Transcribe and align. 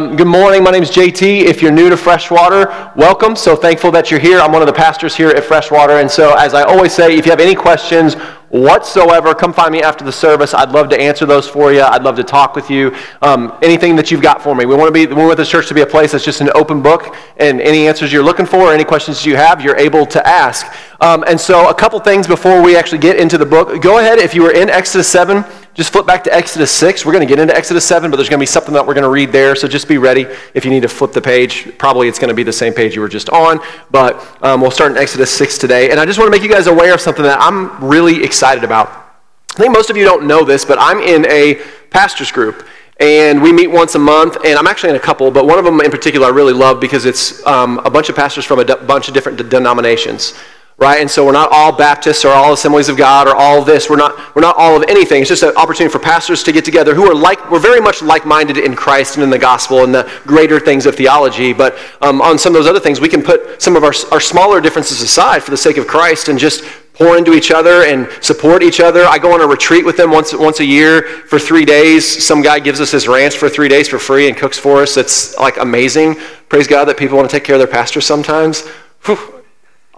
Um, 0.00 0.16
good 0.16 0.26
morning. 0.26 0.64
My 0.64 0.70
name 0.70 0.82
is 0.82 0.90
JT. 0.90 1.42
If 1.42 1.60
you're 1.60 1.70
new 1.70 1.90
to 1.90 1.96
Freshwater, 1.96 2.90
welcome. 2.96 3.36
So 3.36 3.54
thankful 3.54 3.90
that 3.90 4.10
you're 4.10 4.18
here. 4.18 4.40
I'm 4.40 4.50
one 4.50 4.62
of 4.62 4.66
the 4.66 4.72
pastors 4.72 5.14
here 5.14 5.28
at 5.28 5.44
Freshwater. 5.44 5.98
And 5.98 6.10
so, 6.10 6.32
as 6.38 6.54
I 6.54 6.62
always 6.62 6.94
say, 6.94 7.18
if 7.18 7.26
you 7.26 7.32
have 7.32 7.38
any 7.38 7.54
questions 7.54 8.14
whatsoever, 8.48 9.34
come 9.34 9.52
find 9.52 9.72
me 9.72 9.82
after 9.82 10.02
the 10.02 10.10
service. 10.10 10.54
I'd 10.54 10.70
love 10.70 10.88
to 10.88 10.98
answer 10.98 11.26
those 11.26 11.46
for 11.46 11.70
you. 11.70 11.82
I'd 11.82 12.02
love 12.02 12.16
to 12.16 12.24
talk 12.24 12.56
with 12.56 12.70
you. 12.70 12.96
Um, 13.20 13.58
anything 13.62 13.94
that 13.96 14.10
you've 14.10 14.22
got 14.22 14.42
for 14.42 14.54
me. 14.54 14.64
We 14.64 14.74
want 14.74 14.88
to 14.88 14.92
be, 14.92 15.06
we 15.06 15.22
want 15.22 15.36
this 15.36 15.50
church 15.50 15.68
to 15.68 15.74
be 15.74 15.82
a 15.82 15.86
place 15.86 16.12
that's 16.12 16.24
just 16.24 16.40
an 16.40 16.48
open 16.54 16.80
book, 16.80 17.14
and 17.36 17.60
any 17.60 17.86
answers 17.86 18.10
you're 18.10 18.24
looking 18.24 18.46
for, 18.46 18.72
any 18.72 18.84
questions 18.84 19.26
you 19.26 19.36
have, 19.36 19.60
you're 19.60 19.76
able 19.76 20.06
to 20.06 20.26
ask. 20.26 20.66
Um, 21.02 21.24
and 21.28 21.38
so, 21.38 21.68
a 21.68 21.74
couple 21.74 22.00
things 22.00 22.26
before 22.26 22.62
we 22.62 22.74
actually 22.74 22.98
get 22.98 23.18
into 23.18 23.36
the 23.36 23.46
book. 23.46 23.82
Go 23.82 23.98
ahead, 23.98 24.18
if 24.18 24.34
you 24.34 24.44
were 24.44 24.52
in 24.52 24.70
Exodus 24.70 25.08
7, 25.08 25.44
just 25.80 25.94
flip 25.94 26.04
back 26.04 26.22
to 26.24 26.34
Exodus 26.34 26.70
6. 26.72 27.06
We're 27.06 27.12
going 27.12 27.26
to 27.26 27.28
get 27.28 27.38
into 27.38 27.56
Exodus 27.56 27.86
7, 27.86 28.10
but 28.10 28.18
there's 28.18 28.28
going 28.28 28.38
to 28.38 28.42
be 28.42 28.46
something 28.46 28.74
that 28.74 28.86
we're 28.86 28.92
going 28.92 29.04
to 29.04 29.08
read 29.08 29.32
there. 29.32 29.56
So 29.56 29.66
just 29.66 29.88
be 29.88 29.96
ready 29.96 30.26
if 30.52 30.66
you 30.66 30.70
need 30.70 30.82
to 30.82 30.90
flip 30.90 31.12
the 31.12 31.22
page. 31.22 31.72
Probably 31.78 32.06
it's 32.06 32.18
going 32.18 32.28
to 32.28 32.34
be 32.34 32.42
the 32.42 32.52
same 32.52 32.74
page 32.74 32.94
you 32.94 33.00
were 33.00 33.08
just 33.08 33.30
on, 33.30 33.60
but 33.90 34.20
um, 34.44 34.60
we'll 34.60 34.70
start 34.70 34.92
in 34.92 34.98
Exodus 34.98 35.30
6 35.30 35.56
today. 35.56 35.90
And 35.90 35.98
I 35.98 36.04
just 36.04 36.18
want 36.18 36.26
to 36.26 36.38
make 36.38 36.46
you 36.46 36.54
guys 36.54 36.66
aware 36.66 36.92
of 36.92 37.00
something 37.00 37.22
that 37.22 37.40
I'm 37.40 37.82
really 37.82 38.22
excited 38.22 38.62
about. 38.62 38.88
I 38.88 39.54
think 39.54 39.72
most 39.72 39.88
of 39.88 39.96
you 39.96 40.04
don't 40.04 40.26
know 40.26 40.44
this, 40.44 40.66
but 40.66 40.76
I'm 40.78 40.98
in 40.98 41.24
a 41.30 41.54
pastors 41.88 42.30
group 42.30 42.68
and 43.00 43.40
we 43.40 43.50
meet 43.50 43.66
once 43.66 43.94
a 43.94 43.98
month 43.98 44.36
and 44.44 44.56
i'm 44.56 44.68
actually 44.68 44.90
in 44.90 44.94
a 44.94 45.00
couple 45.00 45.28
but 45.28 45.44
one 45.44 45.58
of 45.58 45.64
them 45.64 45.80
in 45.80 45.90
particular 45.90 46.26
i 46.28 46.30
really 46.30 46.52
love 46.52 46.78
because 46.78 47.04
it's 47.04 47.44
um, 47.46 47.80
a 47.84 47.90
bunch 47.90 48.08
of 48.08 48.14
pastors 48.14 48.44
from 48.44 48.60
a 48.60 48.64
d- 48.64 48.74
bunch 48.86 49.08
of 49.08 49.14
different 49.14 49.36
denominations 49.50 50.34
right? 50.80 50.98
And 50.98 51.10
so 51.10 51.26
we're 51.26 51.32
not 51.32 51.50
all 51.52 51.70
Baptists 51.72 52.24
or 52.24 52.30
all 52.30 52.54
Assemblies 52.54 52.88
of 52.88 52.96
God 52.96 53.28
or 53.28 53.36
all 53.36 53.62
this. 53.62 53.90
We're 53.90 53.96
not, 53.96 54.34
we're 54.34 54.40
not 54.40 54.56
all 54.56 54.76
of 54.76 54.88
anything. 54.88 55.20
It's 55.20 55.28
just 55.28 55.42
an 55.42 55.54
opportunity 55.56 55.92
for 55.92 55.98
pastors 55.98 56.42
to 56.44 56.52
get 56.52 56.64
together 56.64 56.94
who 56.94 57.04
are 57.04 57.14
like, 57.14 57.50
we're 57.50 57.60
very 57.60 57.82
much 57.82 58.00
like-minded 58.00 58.56
in 58.56 58.74
Christ 58.74 59.16
and 59.16 59.22
in 59.22 59.28
the 59.28 59.38
gospel 59.38 59.84
and 59.84 59.94
the 59.94 60.10
greater 60.24 60.58
things 60.58 60.86
of 60.86 60.94
theology. 60.94 61.52
But 61.52 61.76
um, 62.00 62.22
on 62.22 62.38
some 62.38 62.54
of 62.54 62.62
those 62.62 62.68
other 62.68 62.80
things, 62.80 62.98
we 62.98 63.10
can 63.10 63.22
put 63.22 63.60
some 63.60 63.76
of 63.76 63.84
our, 63.84 63.92
our 64.10 64.20
smaller 64.20 64.58
differences 64.62 65.02
aside 65.02 65.42
for 65.42 65.50
the 65.50 65.56
sake 65.56 65.76
of 65.76 65.86
Christ 65.86 66.28
and 66.28 66.38
just 66.38 66.64
pour 66.94 67.18
into 67.18 67.34
each 67.34 67.50
other 67.50 67.84
and 67.84 68.08
support 68.22 68.62
each 68.62 68.80
other. 68.80 69.04
I 69.04 69.18
go 69.18 69.34
on 69.34 69.42
a 69.42 69.46
retreat 69.46 69.84
with 69.84 69.98
them 69.98 70.10
once, 70.10 70.32
once 70.34 70.60
a 70.60 70.64
year 70.64 71.02
for 71.02 71.38
three 71.38 71.66
days. 71.66 72.24
Some 72.24 72.40
guy 72.40 72.58
gives 72.58 72.80
us 72.80 72.90
his 72.90 73.06
ranch 73.06 73.36
for 73.36 73.50
three 73.50 73.68
days 73.68 73.86
for 73.86 73.98
free 73.98 74.28
and 74.28 74.36
cooks 74.36 74.58
for 74.58 74.80
us. 74.80 74.96
It's 74.96 75.36
like 75.36 75.58
amazing. 75.58 76.16
Praise 76.48 76.66
God 76.66 76.86
that 76.86 76.96
people 76.96 77.18
want 77.18 77.28
to 77.28 77.36
take 77.36 77.44
care 77.44 77.56
of 77.56 77.60
their 77.60 77.68
pastors 77.68 78.06
sometimes. 78.06 78.66
Whew 79.04 79.39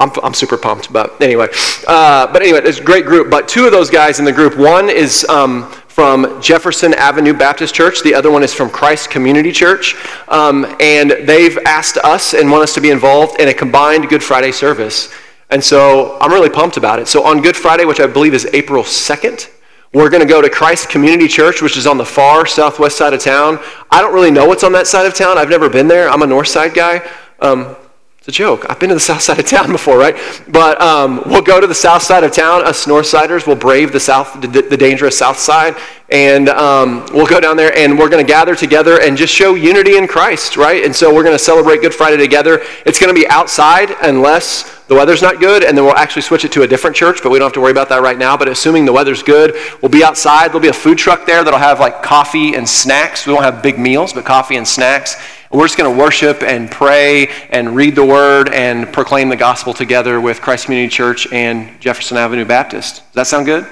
I'm, 0.03 0.11
I'm 0.23 0.35
super 0.35 0.57
pumped, 0.57 0.93
but 0.93 1.21
anyway. 1.23 1.47
Uh, 1.87 2.31
but 2.33 2.43
anyway, 2.43 2.61
it's 2.65 2.81
a 2.81 2.85
great 2.85 3.05
group. 3.05 3.31
But 3.31 3.49
two 3.49 3.67
of 3.67 3.73
those 3.73 3.89
guys 3.89 4.19
in 4.19 4.25
the 4.25 4.33
group, 4.33 4.57
one 4.57 4.91
is 4.91 5.25
um, 5.29 5.71
from 5.87 6.43
Jefferson 6.43 6.93
Avenue 6.95 7.33
Baptist 7.33 7.73
Church. 7.73 8.03
The 8.03 8.15
other 8.15 8.31
one 8.31 8.43
is 8.43 8.53
from 8.53 8.69
Christ 8.69 9.11
Community 9.11 9.53
Church. 9.53 9.95
Um, 10.27 10.77
and 10.81 11.11
they've 11.11 11.57
asked 11.67 11.99
us 11.99 12.35
and 12.35 12.51
want 12.51 12.65
us 12.65 12.75
to 12.75 12.81
be 12.81 12.91
involved 12.91 13.41
in 13.41 13.49
a 13.49 13.55
combined 13.55 14.09
Good 14.09 14.25
Friday 14.25 14.51
service. 14.51 15.15
And 15.51 15.63
so 15.63 16.19
I'm 16.21 16.33
really 16.33 16.51
pumped 16.51 16.79
about 16.79 16.99
it. 16.99 17.07
So 17.07 17.25
on 17.25 17.43
Good 17.43 17.57
Friday, 17.57 17.85
which 17.85 18.01
I 18.01 18.07
believe 18.07 18.35
is 18.35 18.49
April 18.53 18.83
2nd, 18.83 19.51
we're 19.93 20.09
going 20.09 20.23
to 20.23 20.29
go 20.29 20.41
to 20.41 20.49
Christ 20.49 20.89
Community 20.89 21.29
Church, 21.29 21.61
which 21.61 21.77
is 21.77 21.87
on 21.87 21.99
the 21.99 22.05
far 22.07 22.47
southwest 22.47 22.97
side 22.97 23.13
of 23.13 23.21
town. 23.21 23.61
I 23.91 24.01
don't 24.01 24.15
really 24.15 24.31
know 24.31 24.47
what's 24.47 24.65
on 24.65 24.73
that 24.73 24.87
side 24.87 25.07
of 25.07 25.15
town. 25.15 25.39
I've 25.39 25.51
never 25.51 25.69
been 25.69 25.87
there. 25.87 26.09
I'm 26.09 26.23
a 26.23 26.27
north 26.27 26.49
side 26.49 26.73
guy. 26.73 27.07
Um, 27.41 27.77
it's 28.23 28.29
a 28.29 28.31
joke. 28.31 28.65
I've 28.71 28.79
been 28.79 28.91
to 28.91 28.95
the 28.95 29.01
south 29.11 29.21
side 29.21 29.41
of 29.41 29.47
town 29.47 29.73
before, 29.73 29.99
right? 29.99 30.17
But 30.47 30.81
um, 30.81 31.25
we'll 31.27 31.43
go 31.43 31.61
to 31.61 31.67
the 31.67 31.75
south 31.75 32.05
side 32.05 32.23
of 32.23 32.31
town. 32.31 32.65
Us 32.65 32.87
Northsiders 32.87 33.49
will 33.49 33.57
brave 33.57 33.91
the 33.91 33.99
south, 33.99 34.41
the, 34.41 34.47
the 34.47 34.77
dangerous 34.77 35.19
south 35.19 35.41
side, 35.41 35.75
and 36.09 36.49
um, 36.49 37.05
we'll 37.13 37.27
go 37.27 37.41
down 37.41 37.57
there 37.57 37.77
and 37.77 37.99
we're 37.99 38.09
going 38.09 38.25
to 38.25 38.33
gather 38.33 38.55
together 38.55 39.01
and 39.01 39.17
just 39.17 39.35
show 39.35 39.57
unity 39.57 39.97
in 39.97 40.07
Christ, 40.07 40.57
right? 40.57 40.85
And 40.85 40.95
so 40.95 41.13
we're 41.13 41.25
going 41.25 41.35
to 41.35 41.43
celebrate 41.43 41.81
Good 41.81 41.95
Friday 41.95 42.17
together. 42.17 42.63
It's 42.87 43.01
going 43.01 43.13
to 43.13 43.21
be 43.21 43.27
outside 43.27 43.91
unless 44.03 44.83
the 44.87 44.95
weather's 44.95 45.23
not 45.23 45.41
good, 45.41 45.65
and 45.65 45.77
then 45.77 45.85
we'll 45.85 45.97
actually 45.97 46.23
switch 46.23 46.45
it 46.45 46.53
to 46.53 46.63
a 46.63 46.67
different 46.69 46.95
church, 46.95 47.25
but 47.25 47.33
we 47.33 47.41
don't 47.41 47.47
have 47.47 47.55
to 47.55 47.61
worry 47.61 47.73
about 47.73 47.89
that 47.89 48.03
right 48.03 48.19
now. 48.19 48.37
But 48.37 48.47
assuming 48.47 48.85
the 48.85 48.93
weather's 48.93 49.25
good, 49.25 49.57
we'll 49.81 49.91
be 49.91 50.05
outside. 50.05 50.49
There'll 50.49 50.61
be 50.61 50.69
a 50.69 50.73
food 50.73 50.97
truck 50.97 51.27
there 51.27 51.43
that'll 51.43 51.59
have 51.59 51.81
like 51.81 52.05
coffee 52.05 52.55
and 52.55 52.69
snacks. 52.69 53.27
We 53.27 53.33
won't 53.33 53.47
have 53.47 53.65
big 53.65 53.81
meals, 53.81 54.13
but 54.13 54.25
coffee 54.25 54.57
and 54.57 54.69
snacks. 54.69 55.17
We're 55.53 55.67
just 55.67 55.77
going 55.77 55.93
to 55.93 55.99
worship 55.99 56.43
and 56.43 56.71
pray 56.71 57.29
and 57.51 57.77
read 57.77 57.95
the 57.95 58.05
word 58.05 58.49
and 58.55 58.91
proclaim 58.91 59.29
the 59.29 59.37
gospel 59.37 59.75
together 59.75 60.19
with 60.19 60.41
Christ 60.41 60.65
Community 60.65 60.89
Church 60.89 61.31
and 61.31 61.79
Jefferson 61.79 62.17
Avenue 62.17 62.47
Baptist. 62.47 62.97
Does 62.97 63.15
that 63.15 63.27
sound 63.27 63.45
good? 63.45 63.67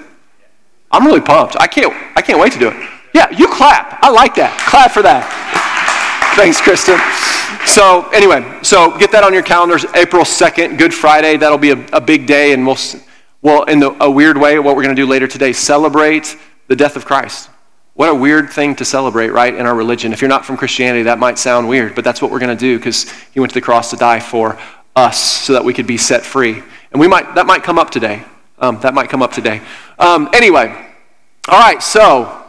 I'm 0.90 1.06
really 1.06 1.22
pumped. 1.22 1.56
I 1.58 1.66
can't, 1.66 1.94
I 2.14 2.20
can't 2.20 2.38
wait 2.38 2.52
to 2.52 2.58
do 2.58 2.68
it. 2.68 2.88
Yeah, 3.14 3.30
you 3.30 3.48
clap. 3.48 3.98
I 4.02 4.10
like 4.10 4.34
that. 4.34 4.58
Clap 4.68 4.90
for 4.90 5.02
that. 5.02 5.24
Thanks, 6.36 6.60
Kristen. 6.60 6.98
So, 7.66 8.08
anyway, 8.10 8.58
so 8.62 8.96
get 8.98 9.10
that 9.12 9.24
on 9.24 9.32
your 9.32 9.42
calendars. 9.42 9.84
April 9.94 10.24
2nd, 10.24 10.78
Good 10.78 10.92
Friday. 10.94 11.36
That'll 11.36 11.58
be 11.58 11.70
a, 11.70 11.86
a 11.94 12.00
big 12.00 12.26
day, 12.26 12.52
and 12.52 12.66
we'll, 12.66 12.78
well, 13.42 13.62
in 13.64 13.78
the, 13.78 13.96
a 14.04 14.10
weird 14.10 14.36
way, 14.36 14.58
what 14.58 14.76
we're 14.76 14.82
going 14.82 14.94
to 14.94 15.00
do 15.00 15.08
later 15.08 15.26
today, 15.26 15.52
celebrate 15.52 16.36
the 16.68 16.76
death 16.76 16.96
of 16.96 17.04
Christ. 17.04 17.49
What 18.00 18.08
a 18.08 18.14
weird 18.14 18.48
thing 18.48 18.76
to 18.76 18.84
celebrate, 18.86 19.28
right, 19.28 19.54
in 19.54 19.66
our 19.66 19.74
religion. 19.74 20.14
If 20.14 20.22
you're 20.22 20.30
not 20.30 20.46
from 20.46 20.56
Christianity, 20.56 21.02
that 21.02 21.18
might 21.18 21.38
sound 21.38 21.68
weird, 21.68 21.94
but 21.94 22.02
that's 22.02 22.22
what 22.22 22.30
we're 22.30 22.38
going 22.38 22.56
to 22.56 22.58
do 22.58 22.78
because 22.78 23.12
he 23.32 23.40
went 23.40 23.52
to 23.52 23.54
the 23.54 23.60
cross 23.60 23.90
to 23.90 23.96
die 23.96 24.20
for 24.20 24.58
us 24.96 25.20
so 25.20 25.52
that 25.52 25.62
we 25.62 25.74
could 25.74 25.86
be 25.86 25.98
set 25.98 26.24
free. 26.24 26.62
And 26.92 26.98
we 26.98 27.06
might, 27.06 27.34
that 27.34 27.44
might 27.44 27.62
come 27.62 27.78
up 27.78 27.90
today. 27.90 28.24
Um, 28.58 28.80
that 28.80 28.94
might 28.94 29.10
come 29.10 29.20
up 29.20 29.32
today. 29.32 29.60
Um, 29.98 30.30
anyway, 30.32 30.68
all 31.46 31.60
right, 31.60 31.82
so 31.82 32.42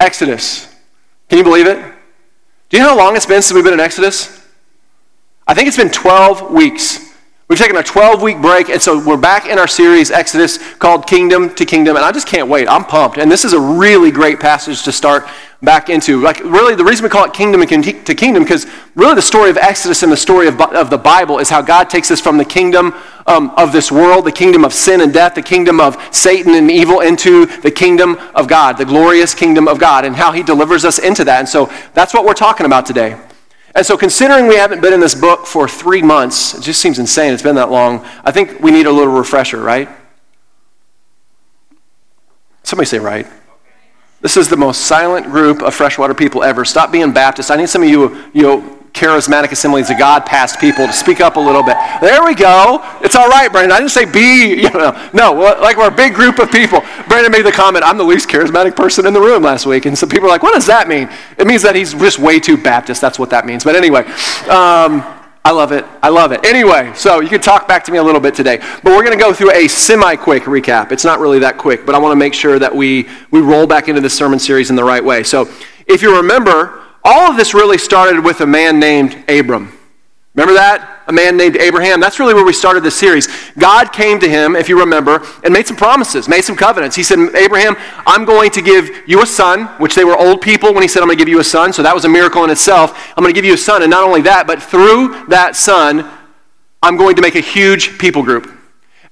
Exodus. 0.00 0.66
Can 1.30 1.38
you 1.38 1.44
believe 1.44 1.66
it? 1.66 1.78
Do 2.68 2.76
you 2.76 2.82
know 2.82 2.90
how 2.90 2.98
long 2.98 3.16
it's 3.16 3.24
been 3.24 3.40
since 3.40 3.54
we've 3.54 3.64
been 3.64 3.72
in 3.72 3.80
Exodus? 3.80 4.46
I 5.46 5.54
think 5.54 5.66
it's 5.66 5.78
been 5.78 5.90
12 5.90 6.50
weeks. 6.50 7.13
We've 7.46 7.58
taken 7.58 7.76
a 7.76 7.82
12 7.82 8.22
week 8.22 8.40
break, 8.40 8.70
and 8.70 8.80
so 8.80 9.06
we're 9.06 9.18
back 9.18 9.46
in 9.46 9.58
our 9.58 9.68
series, 9.68 10.10
Exodus, 10.10 10.56
called 10.76 11.06
Kingdom 11.06 11.54
to 11.56 11.66
Kingdom, 11.66 11.94
and 11.94 12.02
I 12.02 12.10
just 12.10 12.26
can't 12.26 12.48
wait. 12.48 12.66
I'm 12.66 12.86
pumped. 12.86 13.18
And 13.18 13.30
this 13.30 13.44
is 13.44 13.52
a 13.52 13.60
really 13.60 14.10
great 14.10 14.40
passage 14.40 14.82
to 14.84 14.92
start 14.92 15.28
back 15.62 15.90
into. 15.90 16.22
Like, 16.22 16.40
really, 16.40 16.74
the 16.74 16.84
reason 16.84 17.02
we 17.04 17.10
call 17.10 17.26
it 17.26 17.34
Kingdom 17.34 17.60
to 17.60 18.14
Kingdom, 18.14 18.44
because 18.44 18.66
really 18.94 19.14
the 19.14 19.20
story 19.20 19.50
of 19.50 19.58
Exodus 19.58 20.02
and 20.02 20.10
the 20.10 20.16
story 20.16 20.48
of, 20.48 20.58
of 20.58 20.88
the 20.88 20.96
Bible 20.96 21.38
is 21.38 21.50
how 21.50 21.60
God 21.60 21.90
takes 21.90 22.10
us 22.10 22.18
from 22.18 22.38
the 22.38 22.46
kingdom 22.46 22.94
um, 23.26 23.50
of 23.58 23.72
this 23.72 23.92
world, 23.92 24.24
the 24.24 24.32
kingdom 24.32 24.64
of 24.64 24.72
sin 24.72 25.02
and 25.02 25.12
death, 25.12 25.34
the 25.34 25.42
kingdom 25.42 25.80
of 25.80 25.98
Satan 26.14 26.54
and 26.54 26.70
evil, 26.70 27.00
into 27.00 27.44
the 27.60 27.70
kingdom 27.70 28.16
of 28.34 28.48
God, 28.48 28.78
the 28.78 28.86
glorious 28.86 29.34
kingdom 29.34 29.68
of 29.68 29.78
God, 29.78 30.06
and 30.06 30.16
how 30.16 30.32
he 30.32 30.42
delivers 30.42 30.86
us 30.86 30.98
into 30.98 31.24
that. 31.24 31.40
And 31.40 31.48
so 31.48 31.70
that's 31.92 32.14
what 32.14 32.24
we're 32.24 32.32
talking 32.32 32.64
about 32.64 32.86
today. 32.86 33.18
And 33.74 33.84
so, 33.84 33.96
considering 33.96 34.46
we 34.46 34.54
haven't 34.56 34.80
been 34.80 34.92
in 34.92 35.00
this 35.00 35.14
book 35.14 35.46
for 35.46 35.68
three 35.68 36.02
months, 36.02 36.54
it 36.54 36.62
just 36.62 36.80
seems 36.80 36.98
insane 36.98 37.32
it's 37.32 37.42
been 37.42 37.56
that 37.56 37.70
long. 37.70 38.04
I 38.22 38.30
think 38.30 38.60
we 38.60 38.70
need 38.70 38.86
a 38.86 38.92
little 38.92 39.12
refresher, 39.12 39.60
right? 39.60 39.88
Somebody 42.62 42.86
say, 42.86 42.98
right. 42.98 43.26
This 44.20 44.36
is 44.36 44.48
the 44.48 44.56
most 44.56 44.82
silent 44.82 45.26
group 45.26 45.60
of 45.60 45.74
freshwater 45.74 46.14
people 46.14 46.42
ever. 46.42 46.64
Stop 46.64 46.90
being 46.90 47.12
Baptist. 47.12 47.50
I 47.50 47.56
need 47.56 47.68
some 47.68 47.82
of 47.82 47.88
you, 47.88 48.30
you 48.32 48.42
know, 48.42 48.78
charismatic 48.94 49.50
assemblies 49.50 49.90
of 49.90 49.98
God 49.98 50.24
past 50.24 50.60
people 50.60 50.86
to 50.86 50.92
speak 50.92 51.20
up 51.20 51.34
a 51.36 51.40
little 51.40 51.64
bit. 51.64 51.76
There 52.00 52.24
we 52.24 52.34
go. 52.34 52.80
It's 53.02 53.16
all 53.16 53.28
right, 53.28 53.50
Brandon. 53.50 53.72
I 53.72 53.80
didn't 53.80 53.90
say 53.90 54.04
be, 54.04 54.54
you 54.62 54.70
know, 54.70 55.10
no, 55.12 55.32
like 55.32 55.76
we're 55.76 55.88
a 55.88 55.94
big 55.94 56.14
group 56.14 56.38
of 56.38 56.50
people. 56.50 56.80
Brandon 57.08 57.30
made 57.30 57.44
the 57.44 57.52
comment, 57.52 57.84
I'm 57.84 57.98
the 57.98 58.04
least 58.04 58.28
charismatic 58.28 58.76
person 58.76 59.04
in 59.04 59.12
the 59.12 59.20
room 59.20 59.42
last 59.42 59.66
week. 59.66 59.86
And 59.86 59.98
some 59.98 60.08
people 60.08 60.26
are 60.26 60.30
like, 60.30 60.44
what 60.44 60.54
does 60.54 60.66
that 60.66 60.86
mean? 60.88 61.10
It 61.36 61.46
means 61.46 61.62
that 61.62 61.74
he's 61.74 61.92
just 61.92 62.20
way 62.20 62.38
too 62.38 62.56
Baptist. 62.56 63.00
That's 63.00 63.18
what 63.18 63.30
that 63.30 63.46
means. 63.46 63.64
But 63.64 63.74
anyway, 63.74 64.04
um, 64.48 65.02
I 65.44 65.50
love 65.50 65.72
it. 65.72 65.84
I 66.00 66.08
love 66.08 66.30
it. 66.30 66.46
Anyway, 66.46 66.92
so 66.94 67.18
you 67.18 67.28
can 67.28 67.40
talk 67.40 67.66
back 67.66 67.82
to 67.84 67.92
me 67.92 67.98
a 67.98 68.02
little 68.02 68.20
bit 68.20 68.34
today. 68.34 68.58
But 68.58 68.96
we're 68.96 69.04
going 69.04 69.18
to 69.18 69.22
go 69.22 69.32
through 69.34 69.50
a 69.50 69.66
semi 69.66 70.14
quick 70.14 70.44
recap. 70.44 70.92
It's 70.92 71.04
not 71.04 71.18
really 71.18 71.40
that 71.40 71.58
quick, 71.58 71.84
but 71.84 71.96
I 71.96 71.98
want 71.98 72.12
to 72.12 72.16
make 72.16 72.32
sure 72.32 72.60
that 72.60 72.74
we, 72.74 73.08
we 73.32 73.40
roll 73.40 73.66
back 73.66 73.88
into 73.88 74.00
this 74.00 74.16
sermon 74.16 74.38
series 74.38 74.70
in 74.70 74.76
the 74.76 74.84
right 74.84 75.04
way. 75.04 75.24
So 75.24 75.50
if 75.86 76.00
you 76.00 76.16
remember, 76.16 76.83
all 77.04 77.30
of 77.30 77.36
this 77.36 77.54
really 77.54 77.78
started 77.78 78.24
with 78.24 78.40
a 78.40 78.46
man 78.46 78.80
named 78.80 79.24
Abram. 79.28 79.78
Remember 80.34 80.54
that? 80.54 81.02
A 81.06 81.12
man 81.12 81.36
named 81.36 81.56
Abraham. 81.58 82.00
That's 82.00 82.18
really 82.18 82.34
where 82.34 82.44
we 82.44 82.52
started 82.52 82.82
this 82.82 82.96
series. 82.96 83.28
God 83.56 83.92
came 83.92 84.18
to 84.18 84.28
him, 84.28 84.56
if 84.56 84.68
you 84.68 84.80
remember, 84.80 85.24
and 85.44 85.52
made 85.52 85.66
some 85.66 85.76
promises, 85.76 86.28
made 86.28 86.42
some 86.42 86.56
covenants. 86.56 86.96
He 86.96 87.04
said, 87.04 87.18
Abraham, 87.36 87.76
I'm 88.04 88.24
going 88.24 88.50
to 88.52 88.62
give 88.62 88.90
you 89.06 89.22
a 89.22 89.26
son, 89.26 89.66
which 89.78 89.94
they 89.94 90.04
were 90.04 90.18
old 90.18 90.40
people 90.40 90.72
when 90.72 90.82
he 90.82 90.88
said, 90.88 91.02
I'm 91.02 91.08
going 91.08 91.18
to 91.18 91.24
give 91.24 91.28
you 91.28 91.38
a 91.38 91.44
son. 91.44 91.72
So 91.72 91.84
that 91.84 91.94
was 91.94 92.04
a 92.04 92.08
miracle 92.08 92.42
in 92.42 92.50
itself. 92.50 93.12
I'm 93.16 93.22
going 93.22 93.32
to 93.32 93.38
give 93.38 93.44
you 93.44 93.54
a 93.54 93.58
son. 93.58 93.82
And 93.82 93.90
not 93.90 94.02
only 94.02 94.22
that, 94.22 94.48
but 94.48 94.60
through 94.60 95.26
that 95.26 95.54
son, 95.54 96.10
I'm 96.82 96.96
going 96.96 97.14
to 97.14 97.22
make 97.22 97.36
a 97.36 97.40
huge 97.40 97.96
people 97.98 98.24
group. 98.24 98.50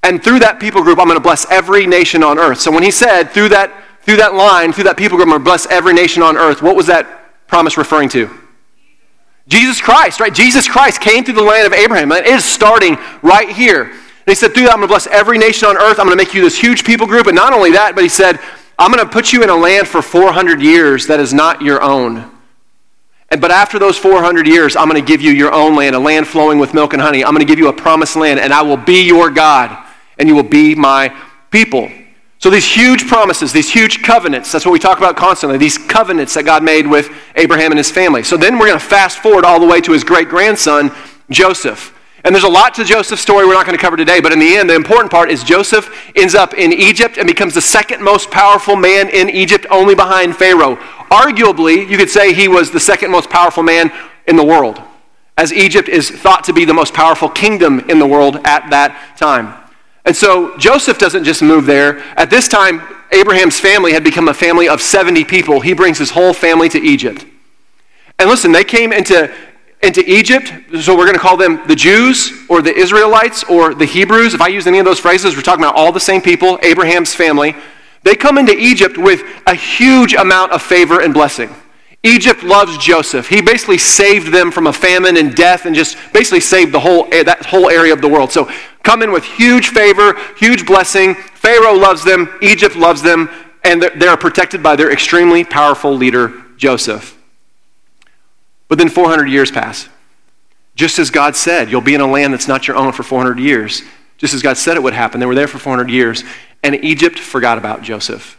And 0.03 0.25
through 0.25 0.41
that 0.41 0.59
people 0.59 0.83
group, 0.83 0.99
I'm 0.99 1.07
going 1.07 1.19
to 1.19 1.23
bless 1.23 1.49
every 1.53 1.87
nation 1.87 2.25
on 2.25 2.37
earth. 2.37 2.61
So 2.61 2.73
when 2.73 2.83
he 2.83 2.91
said, 2.91 3.31
through 3.31 3.51
that, 3.51 3.73
through 4.01 4.17
that 4.17 4.35
line, 4.35 4.73
through 4.73 4.85
that 4.85 4.97
people 4.97 5.17
group, 5.19 5.29
I'm 5.29 5.35
going 5.35 5.41
to 5.41 5.45
bless 5.45 5.67
every 5.67 5.93
nation 5.93 6.25
on 6.25 6.37
earth, 6.37 6.63
what 6.63 6.75
was 6.75 6.89
that 6.89 7.22
promise 7.53 7.77
referring 7.77 8.09
to? 8.09 8.31
Jesus 9.47 9.79
Christ, 9.79 10.21
right? 10.21 10.33
Jesus 10.33 10.67
Christ 10.67 11.03
came 11.03 11.23
through 11.23 11.35
the 11.35 11.43
land 11.43 11.67
of 11.67 11.75
Abraham. 11.75 12.11
And 12.11 12.25
it 12.25 12.33
is 12.33 12.47
starting 12.47 12.97
right 13.21 13.51
here. 13.51 13.83
And 13.83 14.27
he 14.27 14.35
said, 14.35 14.55
through 14.55 14.63
that, 14.63 14.73
I'm 14.73 14.79
going 14.79 14.89
to 14.89 14.93
bless 14.93 15.07
every 15.09 15.37
nation 15.37 15.69
on 15.69 15.77
earth. 15.77 16.01
I'm 16.01 16.07
going 16.07 16.17
to 16.17 16.25
make 16.25 16.33
you 16.33 16.41
this 16.41 16.59
huge 16.59 16.83
people 16.83 17.07
group. 17.07 17.27
And 17.27 17.37
not 17.37 17.53
only 17.53 17.73
that, 17.73 17.95
but 17.95 18.05
he 18.05 18.09
said, 18.09 18.41
I'm 18.79 18.91
going 18.91 19.05
to 19.05 19.13
put 19.13 19.35
you 19.35 19.43
in 19.43 19.51
a 19.51 19.55
land 19.55 19.87
for 19.87 20.01
400 20.01 20.63
years 20.63 21.07
that 21.09 21.21
is 21.21 21.35
not 21.35 21.61
your 21.61 21.83
own. 21.83 22.25
And, 23.29 23.39
but 23.39 23.51
after 23.51 23.79
those 23.79 23.99
400 23.99 24.47
years, 24.47 24.75
I'm 24.75 24.89
going 24.89 24.99
to 24.99 25.07
give 25.07 25.21
you 25.21 25.33
your 25.33 25.53
own 25.53 25.77
land, 25.77 25.95
a 25.95 25.99
land 25.99 26.27
flowing 26.27 26.59
with 26.59 26.73
milk 26.73 26.95
and 26.95 27.03
honey. 27.03 27.23
I'm 27.23 27.35
going 27.35 27.47
to 27.47 27.53
give 27.53 27.59
you 27.59 27.69
a 27.69 27.75
promised 27.75 28.17
land, 28.17 28.41
and 28.41 28.51
I 28.51 28.63
will 28.63 28.79
be 28.79 29.07
your 29.07 29.29
God, 29.29 29.77
and 30.19 30.27
you 30.27 30.35
will 30.35 30.43
be 30.43 30.75
my 30.75 31.15
people. 31.51 31.91
So, 32.43 32.51
these 32.51 32.67
huge 32.67 33.07
promises, 33.07 33.53
these 33.53 33.71
huge 33.71 34.03
covenants, 34.03 34.51
that's 34.51 34.67
what 34.67 34.73
we 34.73 34.81
talk 34.81 34.99
about 34.99 35.17
constantly, 35.17 35.59
these 35.59 35.79
covenants 35.79 36.35
that 36.35 36.43
God 36.43 36.65
made 36.65 36.89
with 36.89 37.09
Abraham 37.37 37.71
and 37.71 37.79
his 37.79 37.89
family. 37.89 38.25
So, 38.25 38.37
then 38.37 38.59
we're 38.59 38.67
going 38.67 38.81
to 38.81 38.85
fast 38.85 39.19
forward 39.19 39.45
all 39.45 39.61
the 39.61 39.67
way 39.67 39.81
to 39.81 39.93
his 39.93 40.03
great 40.03 40.29
grandson, 40.29 40.91
Joseph. 41.31 41.97
And 42.25 42.35
there's 42.35 42.43
a 42.43 42.49
lot 42.49 42.75
to 42.75 42.85
Joseph's 42.85 43.23
story 43.23 43.47
we're 43.47 43.55
not 43.55 43.65
going 43.65 43.79
to 43.79 43.81
cover 43.81 43.97
today, 43.97 44.21
but 44.21 44.33
in 44.33 44.41
the 44.41 44.57
end, 44.57 44.69
the 44.69 44.75
important 44.75 45.13
part 45.13 45.31
is 45.31 45.45
Joseph 45.45 46.11
ends 46.17 46.35
up 46.35 46.55
in 46.55 46.73
Egypt 46.73 47.17
and 47.17 47.29
becomes 47.29 47.55
the 47.55 47.61
second 47.61 48.03
most 48.03 48.29
powerful 48.33 48.75
man 48.75 49.09
in 49.09 49.31
Egypt, 49.31 49.65
only 49.71 49.95
behind 49.95 50.35
Pharaoh. 50.35 50.75
Arguably, 51.13 51.89
you 51.89 51.97
could 51.97 52.11
say 52.11 52.35
he 52.35 52.49
was 52.49 52.73
the 52.73 52.81
second 52.81 53.13
most 53.13 53.31
powerful 53.31 53.63
man 53.63 53.93
in 54.27 54.35
the 54.35 54.45
world, 54.45 54.83
as 55.37 55.53
Egypt 55.53 55.89
is 55.89 56.11
thought 56.11 56.43
to 56.43 56.53
be 56.53 56.65
the 56.65 56.75
most 56.75 56.93
powerful 56.93 57.29
kingdom 57.29 57.89
in 57.89 58.01
the 58.01 58.07
world 58.07 58.41
at 58.45 58.69
that 58.71 59.17
time. 59.17 59.62
And 60.05 60.17
so 60.17 60.57
Joseph 60.59 60.99
doesn't 60.99 61.25
just 61.25 61.43
move 61.43 61.67
there. 61.67 61.99
At 62.17 62.31
this 62.31 62.49
time, 62.49 62.83
Abraham's 63.13 63.61
family 63.61 63.93
had 63.93 64.03
become 64.03 64.29
a 64.29 64.35
family 64.35 64.69
of 64.69 64.81
70 64.81 65.25
people. 65.25 65.61
He 65.61 65.75
brings 65.75 65.99
his 65.99 66.11
whole 66.11 66.33
family 66.33 66.69
to 66.71 66.81
Egypt. 66.81 67.25
And 68.19 68.29
listen, 68.29 68.53
they 68.53 68.65
came 68.65 68.93
into 68.93 69.33
into 69.83 70.09
Egypt, 70.09 70.53
so 70.81 70.97
we're 70.97 71.07
going 71.07 71.15
to 71.15 71.21
call 71.21 71.37
them 71.37 71.61
the 71.67 71.75
Jews 71.75 72.33
or 72.49 72.63
the 72.63 72.73
Israelites 72.73 73.43
or 73.45 73.75
the 73.75 73.85
Hebrews. 73.85 74.33
If 74.33 74.41
I 74.41 74.47
use 74.47 74.69
any 74.69 74.79
of 74.79 74.85
those 74.85 75.01
phrases, 75.01 75.35
we're 75.35 75.43
talking 75.43 75.65
about 75.65 75.75
all 75.75 75.91
the 75.91 75.99
same 75.99 76.23
people, 76.23 76.57
Abraham's 76.63 77.15
family. 77.15 77.57
They 78.05 78.15
come 78.15 78.39
into 78.39 78.57
Egypt 78.57 78.97
with 78.97 79.23
a 79.47 79.55
huge 79.55 80.15
amount 80.15 80.53
of 80.53 80.63
favor 80.63 81.01
and 81.01 81.13
blessing. 81.13 81.53
Egypt 82.05 82.43
loves 82.43 82.79
Joseph. 82.79 83.29
He 83.29 83.41
basically 83.41 83.79
saved 83.79 84.33
them 84.33 84.51
from 84.51 84.67
a 84.67 84.73
famine 84.73 85.17
and 85.17 85.35
death 85.35 85.67
and 85.67 85.75
just 85.75 85.97
basically 86.13 86.41
saved 86.41 86.73
the 86.73 86.81
whole, 86.81 87.09
that 87.11 87.47
whole 87.47 87.69
area 87.69 87.93
of 87.93 88.01
the 88.01 88.09
world. 88.09 88.33
So 88.33 88.51
come 88.83 89.03
in 89.03 89.13
with 89.13 89.25
huge 89.25 89.69
favor, 89.69 90.19
huge 90.37 90.67
blessing. 90.67 91.15
Pharaoh 91.15 91.75
loves 91.75 92.05
them, 92.05 92.29
Egypt 92.43 92.77
loves 92.77 93.03
them, 93.03 93.29
and 93.65 93.83
they 93.83 94.07
are 94.07 94.17
protected 94.17 94.63
by 94.63 94.77
their 94.77 94.91
extremely 94.91 95.45
powerful 95.45 95.95
leader, 95.97 96.43
Joseph. 96.57 97.19
But 98.69 98.79
then 98.79 98.89
400 98.89 99.27
years 99.27 99.51
pass. 99.51 99.89
Just 100.75 100.99
as 100.99 101.11
God 101.11 101.37
said, 101.37 101.71
you'll 101.71 101.81
be 101.81 101.95
in 101.95 102.01
a 102.01 102.07
land 102.07 102.33
that's 102.33 102.49
not 102.49 102.67
your 102.67 102.77
own 102.77 102.93
for 102.93 103.03
400 103.03 103.39
years. 103.39 103.83
Just 104.17 104.35
as 104.35 104.43
God 104.43 104.57
said 104.57 104.77
it 104.77 104.83
would 104.83 104.95
happen. 104.95 105.21
They 105.21 105.27
were 105.27 105.35
there 105.35 105.49
for 105.49 105.59
400 105.59 105.91
years. 105.91 106.25
And 106.63 106.77
Egypt 106.85 107.19
forgot 107.19 107.59
about 107.59 107.83
Joseph. 107.83 108.39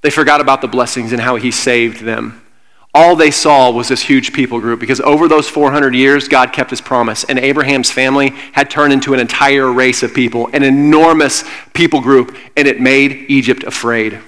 They 0.00 0.10
forgot 0.10 0.40
about 0.40 0.62
the 0.62 0.68
blessings 0.68 1.12
and 1.12 1.20
how 1.20 1.36
he 1.36 1.50
saved 1.50 2.00
them. 2.02 2.40
All 2.92 3.14
they 3.14 3.30
saw 3.30 3.70
was 3.70 3.88
this 3.88 4.02
huge 4.02 4.32
people 4.32 4.58
group 4.58 4.80
because 4.80 5.00
over 5.00 5.28
those 5.28 5.48
400 5.48 5.94
years, 5.94 6.26
God 6.26 6.52
kept 6.52 6.70
his 6.70 6.80
promise. 6.80 7.22
And 7.22 7.38
Abraham's 7.38 7.90
family 7.90 8.30
had 8.52 8.68
turned 8.68 8.92
into 8.92 9.14
an 9.14 9.20
entire 9.20 9.72
race 9.72 10.02
of 10.02 10.12
people, 10.12 10.48
an 10.52 10.64
enormous 10.64 11.44
people 11.72 12.00
group, 12.00 12.36
and 12.56 12.66
it 12.66 12.80
made 12.80 13.26
Egypt 13.28 13.62
afraid 13.62 14.18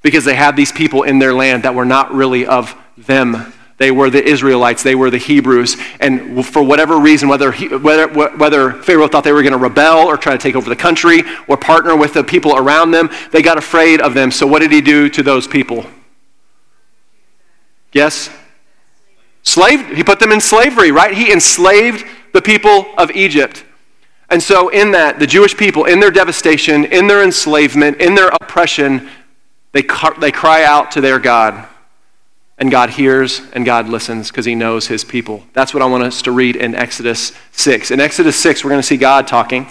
because 0.00 0.24
they 0.24 0.34
had 0.34 0.54
these 0.54 0.70
people 0.70 1.02
in 1.02 1.18
their 1.18 1.34
land 1.34 1.64
that 1.64 1.74
were 1.74 1.84
not 1.84 2.12
really 2.14 2.46
of 2.46 2.74
them. 2.96 3.52
They 3.78 3.90
were 3.90 4.10
the 4.10 4.22
Israelites. 4.22 4.84
They 4.84 4.94
were 4.94 5.10
the 5.10 5.18
Hebrews. 5.18 5.76
And 5.98 6.46
for 6.46 6.62
whatever 6.62 7.00
reason, 7.00 7.28
whether, 7.28 7.50
he, 7.50 7.66
whether, 7.66 8.06
whether 8.06 8.72
Pharaoh 8.74 9.08
thought 9.08 9.24
they 9.24 9.32
were 9.32 9.42
going 9.42 9.52
to 9.52 9.58
rebel 9.58 10.06
or 10.06 10.16
try 10.16 10.32
to 10.32 10.38
take 10.38 10.54
over 10.54 10.68
the 10.68 10.76
country 10.76 11.22
or 11.48 11.56
partner 11.56 11.96
with 11.96 12.14
the 12.14 12.22
people 12.22 12.56
around 12.56 12.92
them, 12.92 13.10
they 13.32 13.42
got 13.42 13.58
afraid 13.58 14.00
of 14.00 14.14
them. 14.14 14.30
So 14.30 14.46
what 14.46 14.60
did 14.60 14.70
he 14.70 14.80
do 14.80 15.08
to 15.08 15.22
those 15.24 15.48
people? 15.48 15.84
Yes? 17.92 18.30
Slaved. 19.42 19.96
He 19.96 20.04
put 20.04 20.20
them 20.20 20.32
in 20.32 20.40
slavery, 20.40 20.90
right? 20.90 21.14
He 21.14 21.32
enslaved 21.32 22.04
the 22.32 22.42
people 22.42 22.86
of 22.96 23.10
Egypt. 23.10 23.64
And 24.30 24.42
so, 24.42 24.68
in 24.68 24.92
that, 24.92 25.18
the 25.18 25.26
Jewish 25.26 25.56
people, 25.56 25.84
in 25.84 26.00
their 26.00 26.10
devastation, 26.10 26.86
in 26.86 27.06
their 27.06 27.22
enslavement, 27.22 28.00
in 28.00 28.14
their 28.14 28.28
oppression, 28.28 29.10
they, 29.72 29.84
they 30.20 30.32
cry 30.32 30.64
out 30.64 30.92
to 30.92 31.00
their 31.00 31.18
God 31.18 31.68
and 32.62 32.70
God 32.70 32.90
hears 32.90 33.42
and 33.54 33.66
God 33.66 33.88
listens 33.88 34.28
because 34.28 34.44
he 34.44 34.54
knows 34.54 34.86
his 34.86 35.02
people. 35.02 35.42
That's 35.52 35.74
what 35.74 35.82
I 35.82 35.86
want 35.86 36.04
us 36.04 36.22
to 36.22 36.30
read 36.30 36.54
in 36.54 36.76
Exodus 36.76 37.32
6. 37.50 37.90
In 37.90 37.98
Exodus 37.98 38.36
6, 38.36 38.62
we're 38.62 38.70
going 38.70 38.80
to 38.80 38.86
see 38.86 38.96
God 38.96 39.26
talking. 39.26 39.66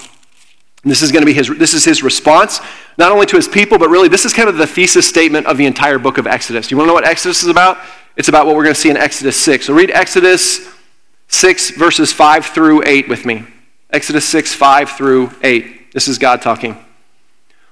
This 0.83 1.01
is 1.01 1.11
going 1.11 1.21
to 1.21 1.25
be 1.25 1.33
his 1.33 1.47
this 1.47 1.75
is 1.75 1.85
his 1.85 2.01
response 2.01 2.59
not 2.97 3.11
only 3.11 3.27
to 3.27 3.35
his 3.35 3.47
people 3.47 3.77
but 3.77 3.89
really 3.89 4.07
this 4.07 4.25
is 4.25 4.33
kind 4.33 4.49
of 4.49 4.57
the 4.57 4.65
thesis 4.65 5.07
statement 5.07 5.45
of 5.45 5.55
the 5.57 5.67
entire 5.67 5.99
book 5.99 6.17
of 6.17 6.25
Exodus. 6.25 6.71
You 6.71 6.75
want 6.75 6.85
to 6.85 6.89
know 6.89 6.95
what 6.95 7.07
Exodus 7.07 7.43
is 7.43 7.49
about? 7.49 7.77
It's 8.15 8.27
about 8.27 8.45
what 8.45 8.55
we're 8.55 8.63
going 8.63 8.75
to 8.75 8.79
see 8.81 8.89
in 8.89 8.97
Exodus 8.97 9.37
6. 9.37 9.65
So 9.65 9.73
read 9.73 9.91
Exodus 9.91 10.67
6 11.29 11.71
verses 11.71 12.11
5 12.11 12.47
through 12.47 12.83
8 12.85 13.07
with 13.07 13.25
me. 13.25 13.45
Exodus 13.89 14.27
6 14.27 14.53
5 14.53 14.91
through 14.91 15.31
8. 15.41 15.93
This 15.93 16.07
is 16.07 16.17
God 16.17 16.41
talking. 16.41 16.77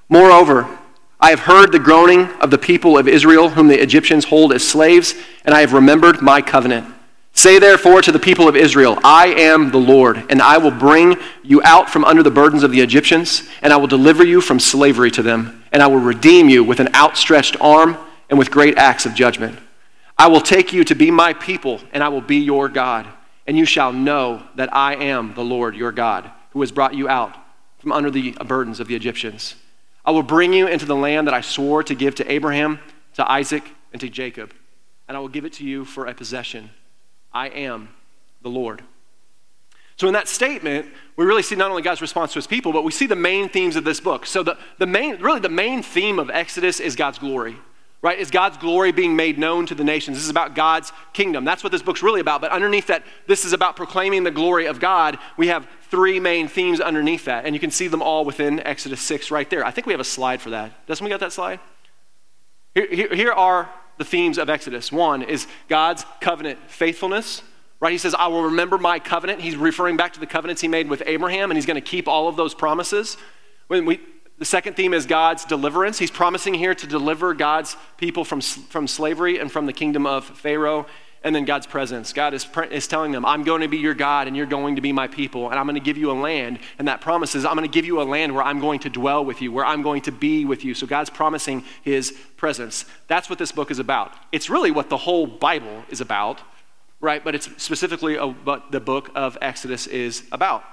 Moreover, 0.08 0.80
I 1.20 1.32
have 1.32 1.42
heard 1.42 1.72
the 1.72 1.80
groaning 1.80 2.28
of 2.40 2.50
the 2.50 2.58
people 2.58 2.98
of 2.98 3.08
Israel, 3.08 3.50
whom 3.50 3.68
the 3.68 3.82
Egyptians 3.82 4.26
hold 4.26 4.54
as 4.54 4.66
slaves, 4.66 5.16
and 5.44 5.54
I 5.54 5.60
have 5.60 5.74
remembered 5.74 6.22
my 6.22 6.42
covenant. 6.42 6.96
Say 7.34 7.60
therefore 7.60 8.02
to 8.02 8.12
the 8.12 8.20
people 8.20 8.48
of 8.48 8.56
Israel, 8.56 8.98
I 9.04 9.28
am 9.28 9.72
the 9.72 9.78
Lord, 9.78 10.24
and 10.30 10.42
I 10.42 10.58
will 10.58 10.72
bring 10.72 11.18
you 11.44 11.62
out 11.64 11.90
from 11.90 12.06
under 12.06 12.24
the 12.24 12.32
burdens 12.32 12.64
of 12.64 12.72
the 12.72 12.82
Egyptians, 12.82 13.48
and 13.62 13.72
I 13.72 13.78
will 13.78 13.88
deliver 13.88 14.26
you 14.26 14.42
from 14.42 14.60
slavery 14.60 15.12
to 15.12 15.22
them, 15.22 15.64
and 15.72 15.84
I 15.84 15.88
will 15.88 16.00
redeem 16.00 16.50
you 16.50 16.64
with 16.64 16.80
an 16.80 16.94
outstretched 16.96 17.58
arm 17.60 17.98
and 18.30 18.40
with 18.40 18.50
great 18.50 18.78
acts 18.78 19.06
of 19.06 19.14
judgment. 19.14 19.60
I 20.20 20.28
will 20.28 20.42
take 20.42 20.74
you 20.74 20.84
to 20.84 20.96
be 20.96 21.12
my 21.12 21.32
people, 21.32 21.80
and 21.94 22.04
I 22.04 22.10
will 22.10 22.20
be 22.20 22.36
your 22.36 22.68
God, 22.68 23.08
and 23.48 23.58
you 23.58 23.64
shall 23.64 23.94
know 23.94 24.44
that 24.56 24.76
I 24.76 24.96
am 24.96 25.34
the 25.34 25.46
Lord 25.46 25.78
your 25.78 25.94
God, 25.94 26.30
who 26.52 26.60
has 26.60 26.74
brought 26.74 26.94
you 26.94 27.08
out 27.08 27.38
from 27.78 27.94
under 27.94 28.12
the 28.12 28.32
burdens 28.46 28.82
of 28.82 28.90
the 28.90 28.96
Egyptians. 28.96 29.56
I 30.04 30.12
will 30.12 30.22
bring 30.22 30.52
you 30.52 30.68
into 30.68 30.86
the 30.86 30.96
land 30.96 31.28
that 31.28 31.34
I 31.34 31.40
swore 31.40 31.84
to 31.84 31.96
give 31.96 32.16
to 32.16 32.30
Abraham, 32.30 32.82
to 33.14 33.32
Isaac, 33.32 33.64
and 33.94 34.02
to 34.02 34.10
Jacob, 34.10 34.52
and 35.08 35.16
I 35.16 35.22
will 35.22 35.30
give 35.30 35.46
it 35.46 35.54
to 35.54 35.64
you 35.64 35.86
for 35.86 36.06
a 36.06 36.14
possession. 36.14 36.70
I 37.32 37.48
am 37.48 37.88
the 38.42 38.50
Lord. 38.50 38.84
So, 39.96 40.08
in 40.08 40.14
that 40.16 40.28
statement, 40.28 40.86
we 41.16 41.24
really 41.24 41.44
see 41.44 41.56
not 41.56 41.72
only 41.72 41.82
God's 41.82 42.02
response 42.02 42.34
to 42.34 42.40
his 42.40 42.48
people, 42.48 42.74
but 42.74 42.84
we 42.84 42.92
see 42.92 43.06
the 43.06 43.16
main 43.16 43.48
themes 43.48 43.78
of 43.78 43.86
this 43.86 44.02
book. 44.02 44.26
So, 44.26 44.44
the, 44.44 44.58
the 44.80 44.86
main, 44.86 45.22
really, 45.22 45.40
the 45.40 45.48
main 45.48 45.82
theme 45.82 46.20
of 46.20 46.30
Exodus 46.30 46.82
is 46.82 46.98
God's 46.98 47.20
glory 47.20 47.58
right? 48.02 48.18
Is 48.18 48.32
God's 48.32 48.58
glory 48.58 48.92
being 48.92 49.16
made 49.16 49.38
known 49.38 49.66
to 49.66 49.76
the 49.76 49.84
nations? 49.84 50.18
This 50.18 50.24
is 50.24 50.30
about 50.30 50.56
God's 50.56 50.92
kingdom. 51.14 51.44
That's 51.44 51.64
what 51.64 51.72
this 51.72 51.82
book's 51.82 52.02
really 52.02 52.22
about. 52.22 52.42
But 52.42 52.52
underneath 52.52 52.88
that, 52.88 53.04
this 53.28 53.46
is 53.46 53.54
about 53.54 53.76
proclaiming 53.76 54.24
the 54.24 54.32
glory 54.32 54.68
of 54.68 54.80
God. 54.80 55.18
We 55.38 55.48
have 55.48 55.68
three 55.90 56.20
main 56.20 56.48
themes 56.48 56.80
underneath 56.80 57.26
that, 57.26 57.46
and 57.46 57.54
you 57.54 57.60
can 57.60 57.72
see 57.72 57.88
them 57.88 58.02
all 58.02 58.24
within 58.24 58.60
Exodus 58.62 59.02
6 59.02 59.32
right 59.32 59.50
there. 59.50 59.66
I 59.66 59.72
think 59.72 59.88
we 59.88 59.94
have 59.94 60.00
a 60.00 60.06
slide 60.06 60.42
for 60.42 60.52
that. 60.52 60.86
Doesn't 60.88 61.04
we 61.04 61.10
got 61.10 61.20
that 61.20 61.34
slide? 61.34 61.60
Here, 62.74 62.88
here, 62.90 63.16
here 63.16 63.34
are 63.34 63.70
the 63.98 64.06
themes 64.06 64.38
of 64.38 64.50
Exodus. 64.50 64.92
One 64.92 65.22
is 65.22 65.48
God's 65.68 66.06
covenant 66.22 66.60
faithfulness. 66.68 67.42
Right? 67.82 67.94
He 67.94 67.98
says, 67.98 68.14
I 68.14 68.28
will 68.28 68.44
remember 68.44 68.78
my 68.78 69.00
covenant. 69.00 69.40
He's 69.40 69.56
referring 69.56 69.96
back 69.96 70.12
to 70.14 70.20
the 70.20 70.26
covenants 70.26 70.62
he 70.62 70.68
made 70.68 70.90
with 70.90 71.02
Abraham, 71.06 71.50
and 71.50 71.58
he's 71.58 71.66
going 71.66 71.76
to 71.76 71.82
keep 71.82 72.10
all 72.10 72.28
of 72.28 72.36
those 72.36 72.54
promises. 72.54 73.16
When 73.68 73.86
we, 73.86 74.02
the 74.40 74.46
second 74.46 74.76
theme 74.76 74.94
is 74.94 75.06
God's 75.06 75.44
deliverance. 75.44 76.00
He's 76.00 76.12
promising 76.12 76.54
here 76.54 76.74
to 76.74 76.88
deliver 76.88 77.34
God's 77.34 77.76
people 77.98 78.24
from, 78.24 78.40
from 78.40 78.88
slavery 78.88 79.38
and 79.38 79.52
from 79.52 79.66
the 79.66 79.74
kingdom 79.74 80.06
of 80.06 80.24
Pharaoh. 80.26 80.88
And 81.22 81.36
then 81.36 81.44
God's 81.44 81.68
presence. 81.68 82.14
God 82.14 82.34
is, 82.34 82.48
is 82.72 82.88
telling 82.88 83.12
them, 83.12 83.26
I'm 83.26 83.44
going 83.44 83.60
to 83.60 83.68
be 83.68 83.76
your 83.76 83.94
God 83.94 84.28
and 84.28 84.38
you're 84.38 84.46
going 84.46 84.78
to 84.78 84.82
be 84.82 84.94
my 84.94 85.08
people, 85.08 85.50
and 85.50 85.60
I'm 85.60 85.66
going 85.66 85.76
to 85.76 85.82
give 85.82 85.98
you 85.98 86.12
a 86.12 86.14
land. 86.14 86.60
And 86.78 86.88
that 86.88 87.02
promise 87.02 87.36
is, 87.36 87.44
I'm 87.44 87.58
going 87.58 87.68
to 87.68 87.74
give 87.74 87.84
you 87.84 88.02
a 88.02 88.04
land 88.04 88.34
where 88.34 88.42
I'm 88.42 88.62
going 88.62 88.80
to 88.80 88.90
dwell 88.90 89.26
with 89.26 89.42
you, 89.42 89.52
where 89.52 89.66
I'm 89.66 89.82
going 89.82 90.02
to 90.04 90.14
be 90.14 90.46
with 90.46 90.64
you. 90.64 90.74
So 90.74 90.88
God's 90.88 91.10
promising 91.10 91.66
his 91.82 92.18
presence. 92.38 92.86
That's 93.10 93.30
what 93.30 93.38
this 93.38 93.52
book 93.52 93.70
is 93.70 93.80
about. 93.80 94.14
It's 94.32 94.50
really 94.50 94.72
what 94.72 94.88
the 94.90 94.96
whole 94.96 95.28
Bible 95.28 95.84
is 95.90 96.00
about, 96.00 96.40
right? 97.02 97.22
But 97.22 97.36
it's 97.36 97.50
specifically 97.62 98.16
what 98.16 98.72
the 98.72 98.80
book 98.80 99.12
of 99.14 99.38
Exodus 99.42 99.88
is 99.88 100.24
about 100.32 100.64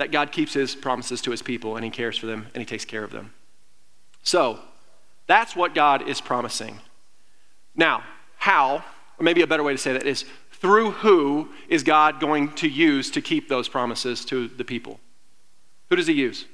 that 0.00 0.10
God 0.10 0.32
keeps 0.32 0.54
his 0.54 0.74
promises 0.74 1.20
to 1.20 1.30
his 1.30 1.42
people 1.42 1.76
and 1.76 1.84
he 1.84 1.90
cares 1.90 2.16
for 2.16 2.24
them 2.24 2.46
and 2.54 2.62
he 2.62 2.64
takes 2.64 2.86
care 2.86 3.04
of 3.04 3.10
them. 3.10 3.34
So, 4.22 4.58
that's 5.26 5.54
what 5.54 5.74
God 5.74 6.08
is 6.08 6.22
promising. 6.22 6.80
Now, 7.76 8.02
how, 8.38 8.82
or 9.18 9.22
maybe 9.22 9.42
a 9.42 9.46
better 9.46 9.62
way 9.62 9.72
to 9.72 9.78
say 9.78 9.92
that 9.92 10.06
is 10.06 10.24
through 10.52 10.92
who 10.92 11.50
is 11.68 11.82
God 11.82 12.18
going 12.18 12.50
to 12.54 12.66
use 12.66 13.10
to 13.10 13.20
keep 13.20 13.50
those 13.50 13.68
promises 13.68 14.24
to 14.24 14.48
the 14.48 14.64
people? 14.64 14.98
Who 15.90 15.96
does 15.96 16.06
he 16.06 16.14
use? 16.14 16.46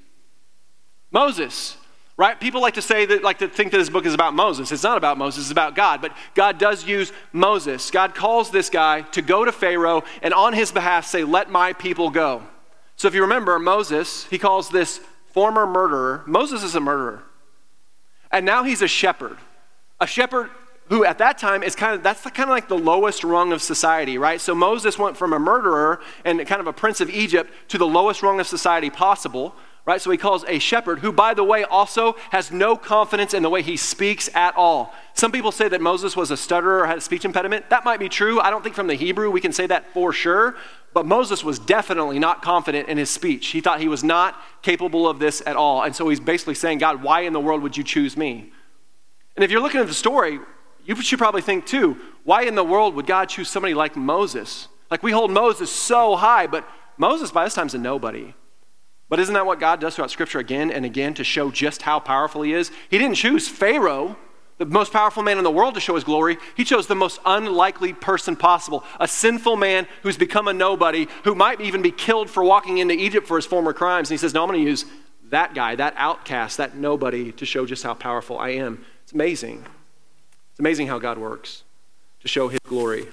Moses, 1.12 1.76
right? 2.16 2.40
People 2.40 2.60
like 2.60 2.74
to 2.74 2.82
say 2.82 3.06
that, 3.06 3.22
like 3.22 3.38
to 3.38 3.46
think 3.46 3.70
that 3.70 3.78
this 3.78 3.90
book 3.90 4.06
is 4.06 4.14
about 4.14 4.34
Moses. 4.34 4.72
It's 4.72 4.82
not 4.82 4.98
about 4.98 5.18
Moses, 5.18 5.44
it's 5.44 5.52
about 5.52 5.76
God. 5.76 6.02
But 6.02 6.16
God 6.34 6.58
does 6.58 6.84
use 6.84 7.12
Moses. 7.32 7.92
God 7.92 8.12
calls 8.12 8.50
this 8.50 8.70
guy 8.70 9.02
to 9.02 9.22
go 9.22 9.44
to 9.44 9.52
Pharaoh 9.52 10.02
and 10.20 10.34
on 10.34 10.52
his 10.52 10.72
behalf 10.72 11.06
say, 11.06 11.22
Let 11.22 11.48
my 11.48 11.72
people 11.74 12.10
go. 12.10 12.42
So 12.96 13.08
if 13.08 13.14
you 13.14 13.22
remember, 13.22 13.58
Moses, 13.58 14.24
he 14.24 14.38
calls 14.38 14.70
this 14.70 15.00
former 15.32 15.66
murderer, 15.66 16.22
Moses 16.26 16.62
is 16.62 16.74
a 16.74 16.80
murderer. 16.80 17.22
And 18.30 18.44
now 18.44 18.64
he's 18.64 18.82
a 18.82 18.88
shepherd. 18.88 19.36
A 20.00 20.06
shepherd 20.06 20.50
who 20.88 21.04
at 21.04 21.18
that 21.18 21.38
time 21.38 21.62
is 21.62 21.74
kind 21.74 21.94
of 21.94 22.02
that's 22.02 22.22
kind 22.22 22.48
of 22.48 22.50
like 22.50 22.68
the 22.68 22.78
lowest 22.78 23.24
rung 23.24 23.52
of 23.52 23.60
society, 23.60 24.18
right? 24.18 24.40
So 24.40 24.54
Moses 24.54 24.98
went 24.98 25.16
from 25.16 25.32
a 25.32 25.38
murderer 25.38 26.00
and 26.24 26.44
kind 26.46 26.60
of 26.60 26.66
a 26.66 26.72
prince 26.72 27.00
of 27.00 27.10
Egypt 27.10 27.50
to 27.68 27.78
the 27.78 27.86
lowest 27.86 28.22
rung 28.22 28.40
of 28.40 28.46
society 28.46 28.88
possible, 28.88 29.54
right? 29.84 30.00
So 30.00 30.10
he 30.10 30.18
calls 30.18 30.44
a 30.46 30.58
shepherd 30.58 31.00
who 31.00 31.12
by 31.12 31.34
the 31.34 31.44
way 31.44 31.64
also 31.64 32.16
has 32.30 32.52
no 32.52 32.76
confidence 32.76 33.34
in 33.34 33.42
the 33.42 33.50
way 33.50 33.62
he 33.62 33.76
speaks 33.76 34.30
at 34.34 34.54
all. 34.56 34.94
Some 35.14 35.32
people 35.32 35.50
say 35.50 35.68
that 35.68 35.80
Moses 35.80 36.16
was 36.16 36.30
a 36.30 36.36
stutterer 36.36 36.80
or 36.80 36.86
had 36.86 36.98
a 36.98 37.00
speech 37.00 37.24
impediment. 37.24 37.68
That 37.70 37.84
might 37.84 37.98
be 37.98 38.08
true. 38.08 38.40
I 38.40 38.50
don't 38.50 38.62
think 38.62 38.76
from 38.76 38.86
the 38.86 38.94
Hebrew 38.94 39.30
we 39.30 39.40
can 39.40 39.52
say 39.52 39.66
that 39.66 39.92
for 39.92 40.12
sure, 40.12 40.56
but 40.96 41.04
Moses 41.04 41.44
was 41.44 41.58
definitely 41.58 42.18
not 42.18 42.40
confident 42.40 42.88
in 42.88 42.96
his 42.96 43.10
speech. 43.10 43.48
He 43.48 43.60
thought 43.60 43.80
he 43.80 43.86
was 43.86 44.02
not 44.02 44.40
capable 44.62 45.06
of 45.06 45.18
this 45.18 45.42
at 45.44 45.54
all. 45.54 45.82
And 45.82 45.94
so 45.94 46.08
he's 46.08 46.20
basically 46.20 46.54
saying, 46.54 46.78
"God, 46.78 47.02
why 47.02 47.20
in 47.20 47.34
the 47.34 47.38
world 47.38 47.60
would 47.60 47.76
you 47.76 47.84
choose 47.84 48.16
me?" 48.16 48.50
And 49.36 49.44
if 49.44 49.50
you're 49.50 49.60
looking 49.60 49.82
at 49.82 49.88
the 49.88 49.92
story, 49.92 50.40
you 50.86 50.96
should 51.02 51.18
probably 51.18 51.42
think 51.42 51.66
too, 51.66 51.98
why 52.24 52.44
in 52.44 52.54
the 52.54 52.64
world 52.64 52.94
would 52.94 53.06
God 53.06 53.28
choose 53.28 53.50
somebody 53.50 53.74
like 53.74 53.94
Moses? 53.94 54.68
Like 54.90 55.02
we 55.02 55.12
hold 55.12 55.30
Moses 55.30 55.70
so 55.70 56.16
high, 56.16 56.46
but 56.46 56.66
Moses 56.96 57.30
by 57.30 57.44
this 57.44 57.52
time 57.52 57.66
is 57.66 57.74
a 57.74 57.78
nobody. 57.78 58.32
But 59.10 59.20
isn't 59.20 59.34
that 59.34 59.44
what 59.44 59.60
God 59.60 59.82
does 59.82 59.96
throughout 59.96 60.10
Scripture 60.10 60.38
again 60.38 60.70
and 60.70 60.86
again 60.86 61.12
to 61.12 61.24
show 61.24 61.50
just 61.50 61.82
how 61.82 62.00
powerful 62.00 62.40
He 62.40 62.54
is? 62.54 62.70
He 62.88 62.96
didn't 62.96 63.16
choose 63.16 63.48
Pharaoh, 63.50 64.16
the 64.58 64.66
most 64.66 64.92
powerful 64.92 65.22
man 65.22 65.38
in 65.38 65.44
the 65.44 65.50
world, 65.50 65.74
to 65.74 65.80
show 65.80 65.94
His 65.94 66.04
glory. 66.04 66.38
He 66.56 66.64
chose 66.64 66.86
the 66.86 66.94
most 66.94 67.20
unlikely 67.24 67.92
person 67.92 68.36
possible 68.36 68.84
a 68.98 69.08
sinful 69.08 69.56
man 69.56 69.86
who's 70.02 70.16
become 70.16 70.48
a 70.48 70.52
nobody, 70.52 71.06
who 71.24 71.34
might 71.34 71.60
even 71.60 71.82
be 71.82 71.90
killed 71.90 72.30
for 72.30 72.42
walking 72.42 72.78
into 72.78 72.94
Egypt 72.94 73.26
for 73.26 73.36
his 73.36 73.46
former 73.46 73.72
crimes. 73.72 74.10
And 74.10 74.14
He 74.14 74.18
says, 74.18 74.34
No, 74.34 74.42
I'm 74.42 74.48
going 74.48 74.60
to 74.60 74.68
use 74.68 74.84
that 75.30 75.54
guy, 75.54 75.74
that 75.74 75.94
outcast, 75.96 76.56
that 76.56 76.76
nobody 76.76 77.32
to 77.32 77.44
show 77.44 77.66
just 77.66 77.82
how 77.82 77.94
powerful 77.94 78.38
I 78.38 78.50
am. 78.50 78.84
It's 79.02 79.12
amazing. 79.12 79.64
It's 80.52 80.60
amazing 80.60 80.86
how 80.86 80.98
God 80.98 81.18
works 81.18 81.64
to 82.20 82.28
show 82.28 82.48
his 82.48 82.60
glory. 82.60 83.06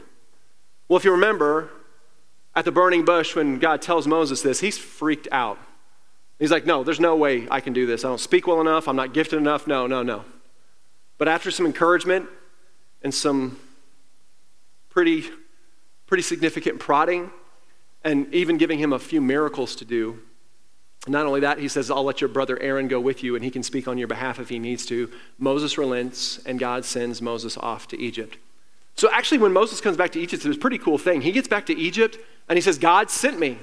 Well, 0.88 0.97
if 0.97 1.03
you 1.03 1.12
remember, 1.12 1.69
at 2.55 2.65
the 2.65 2.71
burning 2.71 3.03
bush, 3.03 3.35
when 3.35 3.59
God 3.59 3.81
tells 3.81 4.07
Moses 4.07 4.41
this, 4.41 4.59
he's 4.59 4.77
freaked 4.77 5.27
out. 5.31 5.59
He's 6.39 6.51
like, 6.51 6.65
No, 6.65 6.83
there's 6.83 7.00
no 7.00 7.15
way 7.15 7.47
I 7.51 7.59
can 7.59 7.73
do 7.73 7.85
this. 7.85 8.05
I 8.05 8.09
don't 8.09 8.19
speak 8.19 8.47
well 8.47 8.62
enough. 8.62 8.88
I'm 8.88 8.95
not 8.95 9.13
gifted 9.13 9.39
enough. 9.39 9.67
No, 9.67 9.88
no, 9.88 10.03
no. 10.03 10.25
But 11.17 11.27
after 11.27 11.51
some 11.51 11.65
encouragement 11.65 12.27
and 13.01 13.13
some 13.13 13.60
pretty, 14.89 15.25
pretty 16.08 16.24
significant 16.24 16.79
prodding, 16.79 17.32
and 18.03 18.34
even 18.34 18.58
giving 18.58 18.79
him 18.79 18.93
a 18.93 19.00
few 19.00 19.22
miracles 19.22 19.75
to 19.77 19.86
do, 19.86 20.20
not 21.08 21.25
only 21.25 21.41
that, 21.41 21.60
he 21.60 21.67
says, 21.67 21.91
I'll 21.91 22.03
let 22.03 22.22
your 22.22 22.29
brother 22.29 22.58
Aaron 22.62 22.88
go 22.88 23.00
with 23.00 23.24
you 23.24 23.36
and 23.36 23.43
he 23.43 23.51
can 23.51 23.63
speak 23.63 23.88
on 23.88 23.98
your 23.98 24.08
behalf 24.08 24.39
if 24.39 24.50
he 24.50 24.60
needs 24.60 24.86
to. 24.86 25.12
Moses 25.38 25.77
relents 25.77 26.39
and 26.46 26.58
God 26.58 26.86
sends 26.86 27.22
Moses 27.22 27.58
off 27.58 27.88
to 27.89 28.00
Egypt. 28.00 28.38
So 28.96 29.10
actually, 29.12 29.39
when 29.39 29.51
Moses 29.51 29.82
comes 29.82 29.98
back 29.98 30.12
to 30.12 30.20
Egypt, 30.20 30.46
it's 30.46 30.55
a 30.55 30.60
pretty 30.60 30.77
cool 30.77 30.98
thing. 30.98 31.22
He 31.22 31.32
gets 31.32 31.48
back 31.48 31.65
to 31.65 31.77
Egypt 31.77 32.17
and 32.48 32.58
he 32.58 32.62
says, 32.62 32.77
God 32.77 33.10
sent 33.10 33.39
me, 33.39 33.58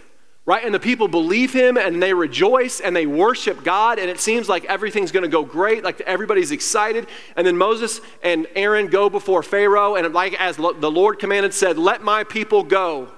right? 0.50 0.64
And 0.64 0.74
the 0.74 0.80
people 0.80 1.08
believe 1.08 1.52
him 1.52 1.76
and 1.76 2.02
they 2.02 2.12
rejoice 2.12 2.80
and 2.80 2.94
they 2.94 3.06
worship 3.06 3.62
God 3.62 3.98
and 3.98 4.10
it 4.10 4.18
seems 4.18 4.48
like 4.48 4.64
everything's 4.64 5.12
going 5.12 5.22
to 5.22 5.28
go 5.28 5.44
great, 5.44 5.84
like 5.84 6.00
everybody's 6.02 6.50
excited. 6.50 7.06
And 7.36 7.46
then 7.46 7.56
Moses 7.56 8.00
and 8.22 8.46
Aaron 8.54 8.88
go 8.88 9.08
before 9.08 9.42
Pharaoh 9.42 9.94
and 9.94 10.12
like 10.12 10.34
as 10.40 10.56
the 10.56 10.90
Lord 10.90 11.18
commanded 11.18 11.54
said, 11.54 11.78
let 11.78 12.02
my 12.02 12.24
people 12.24 12.64
go. 12.64 13.08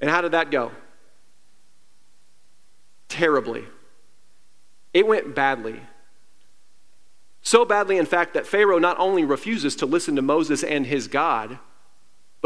And 0.00 0.10
how 0.10 0.20
did 0.20 0.32
that 0.32 0.50
go? 0.50 0.70
terribly. 3.08 3.64
It 4.92 5.06
went 5.06 5.34
badly. 5.34 5.80
So 7.42 7.64
badly, 7.64 7.98
in 7.98 8.06
fact, 8.06 8.34
that 8.34 8.46
Pharaoh 8.46 8.78
not 8.78 8.98
only 8.98 9.24
refuses 9.24 9.76
to 9.76 9.86
listen 9.86 10.16
to 10.16 10.22
Moses 10.22 10.64
and 10.64 10.86
his 10.86 11.08
God, 11.08 11.58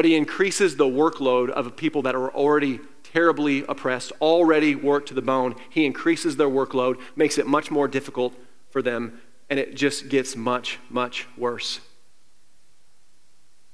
but 0.00 0.07
he 0.07 0.16
increases 0.16 0.76
the 0.76 0.87
workload 0.87 1.50
of 1.50 1.76
people 1.76 2.00
that 2.00 2.14
are 2.14 2.30
already 2.30 2.80
terribly 3.02 3.66
oppressed, 3.69 4.12
already 4.19 4.75
worked 4.75 5.09
to 5.09 5.12
the 5.12 5.21
bone. 5.21 5.54
He 5.69 5.85
increases 5.85 6.37
their 6.37 6.49
workload, 6.49 6.99
makes 7.16 7.37
it 7.37 7.47
much 7.47 7.71
more 7.71 7.87
difficult 7.87 8.35
for 8.71 8.80
them, 8.80 9.21
and 9.50 9.61
it 9.61 9.75
just 9.75 10.09
gets 10.09 10.35
much, 10.37 10.78
much 10.88 11.28
worse. 11.37 11.80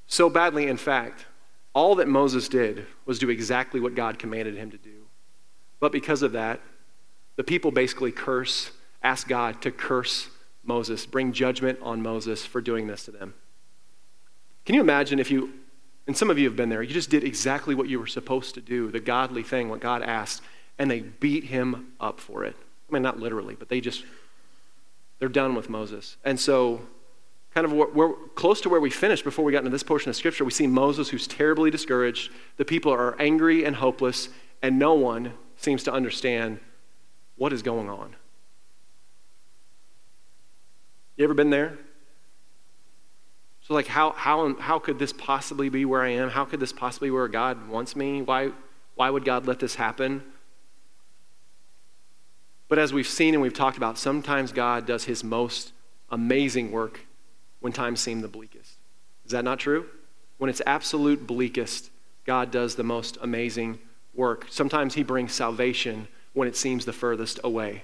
So 0.08 0.28
badly, 0.28 0.66
in 0.66 0.78
fact, 0.78 1.26
all 1.72 1.94
that 1.94 2.08
Moses 2.08 2.48
did 2.48 2.86
was 3.04 3.20
do 3.20 3.30
exactly 3.30 3.78
what 3.78 3.94
God 3.94 4.18
commanded 4.18 4.56
him 4.56 4.72
to 4.72 4.78
do. 4.78 5.06
But 5.78 5.92
because 5.92 6.22
of 6.22 6.32
that, 6.32 6.60
the 7.36 7.44
people 7.44 7.70
basically 7.70 8.10
curse, 8.10 8.72
ask 9.00 9.28
God 9.28 9.62
to 9.62 9.70
curse 9.70 10.28
Moses, 10.64 11.06
bring 11.06 11.32
judgment 11.32 11.78
on 11.82 12.02
Moses 12.02 12.44
for 12.44 12.60
doing 12.60 12.88
this 12.88 13.04
to 13.04 13.12
them. 13.12 13.34
Can 14.64 14.74
you 14.74 14.80
imagine 14.80 15.20
if 15.20 15.30
you, 15.30 15.52
and 16.06 16.16
some 16.16 16.30
of 16.30 16.38
you 16.38 16.44
have 16.44 16.56
been 16.56 16.68
there, 16.68 16.82
you 16.82 16.94
just 16.94 17.10
did 17.10 17.24
exactly 17.24 17.74
what 17.74 17.88
you 17.88 17.98
were 17.98 18.06
supposed 18.06 18.54
to 18.54 18.60
do, 18.60 18.90
the 18.90 19.00
godly 19.00 19.42
thing, 19.42 19.68
what 19.68 19.80
God 19.80 20.02
asked, 20.02 20.42
and 20.78 20.90
they 20.90 21.00
beat 21.00 21.44
him 21.44 21.92
up 22.00 22.20
for 22.20 22.44
it? 22.44 22.56
I 22.88 22.92
mean, 22.92 23.02
not 23.02 23.18
literally, 23.18 23.56
but 23.56 23.68
they 23.68 23.80
just, 23.80 24.04
they're 25.18 25.28
done 25.28 25.54
with 25.54 25.68
Moses. 25.68 26.16
And 26.24 26.38
so, 26.38 26.80
kind 27.54 27.64
of 27.64 27.72
we're 27.72 28.12
close 28.34 28.60
to 28.60 28.68
where 28.68 28.80
we 28.80 28.90
finished 28.90 29.24
before 29.24 29.44
we 29.44 29.50
got 29.50 29.58
into 29.58 29.70
this 29.70 29.82
portion 29.82 30.10
of 30.10 30.16
Scripture. 30.16 30.44
We 30.44 30.50
see 30.50 30.66
Moses 30.66 31.08
who's 31.08 31.26
terribly 31.26 31.70
discouraged. 31.70 32.30
The 32.58 32.64
people 32.64 32.92
are 32.92 33.20
angry 33.20 33.64
and 33.64 33.74
hopeless, 33.74 34.28
and 34.62 34.78
no 34.78 34.94
one 34.94 35.32
seems 35.56 35.82
to 35.84 35.92
understand 35.92 36.60
what 37.36 37.52
is 37.52 37.62
going 37.62 37.88
on? 37.88 38.14
You 41.16 41.24
ever 41.24 41.34
been 41.34 41.50
there? 41.50 41.78
So, 43.66 43.74
like, 43.74 43.88
how, 43.88 44.12
how, 44.12 44.54
how 44.60 44.78
could 44.78 45.00
this 45.00 45.12
possibly 45.12 45.68
be 45.68 45.84
where 45.84 46.00
I 46.00 46.10
am? 46.10 46.30
How 46.30 46.44
could 46.44 46.60
this 46.60 46.72
possibly 46.72 47.08
be 47.08 47.12
where 47.12 47.26
God 47.26 47.68
wants 47.68 47.96
me? 47.96 48.22
Why, 48.22 48.52
why 48.94 49.10
would 49.10 49.24
God 49.24 49.46
let 49.46 49.58
this 49.58 49.74
happen? 49.74 50.22
But 52.68 52.78
as 52.78 52.92
we've 52.92 53.08
seen 53.08 53.34
and 53.34 53.42
we've 53.42 53.52
talked 53.52 53.76
about, 53.76 53.98
sometimes 53.98 54.52
God 54.52 54.86
does 54.86 55.02
his 55.02 55.24
most 55.24 55.72
amazing 56.10 56.70
work 56.70 57.00
when 57.58 57.72
times 57.72 57.98
seem 57.98 58.20
the 58.20 58.28
bleakest. 58.28 58.74
Is 59.24 59.32
that 59.32 59.42
not 59.42 59.58
true? 59.58 59.86
When 60.38 60.48
it's 60.48 60.62
absolute 60.64 61.26
bleakest, 61.26 61.90
God 62.24 62.52
does 62.52 62.76
the 62.76 62.84
most 62.84 63.18
amazing 63.20 63.80
work. 64.14 64.46
Sometimes 64.48 64.94
he 64.94 65.02
brings 65.02 65.32
salvation 65.32 66.06
when 66.34 66.46
it 66.46 66.54
seems 66.54 66.84
the 66.84 66.92
furthest 66.92 67.40
away. 67.42 67.82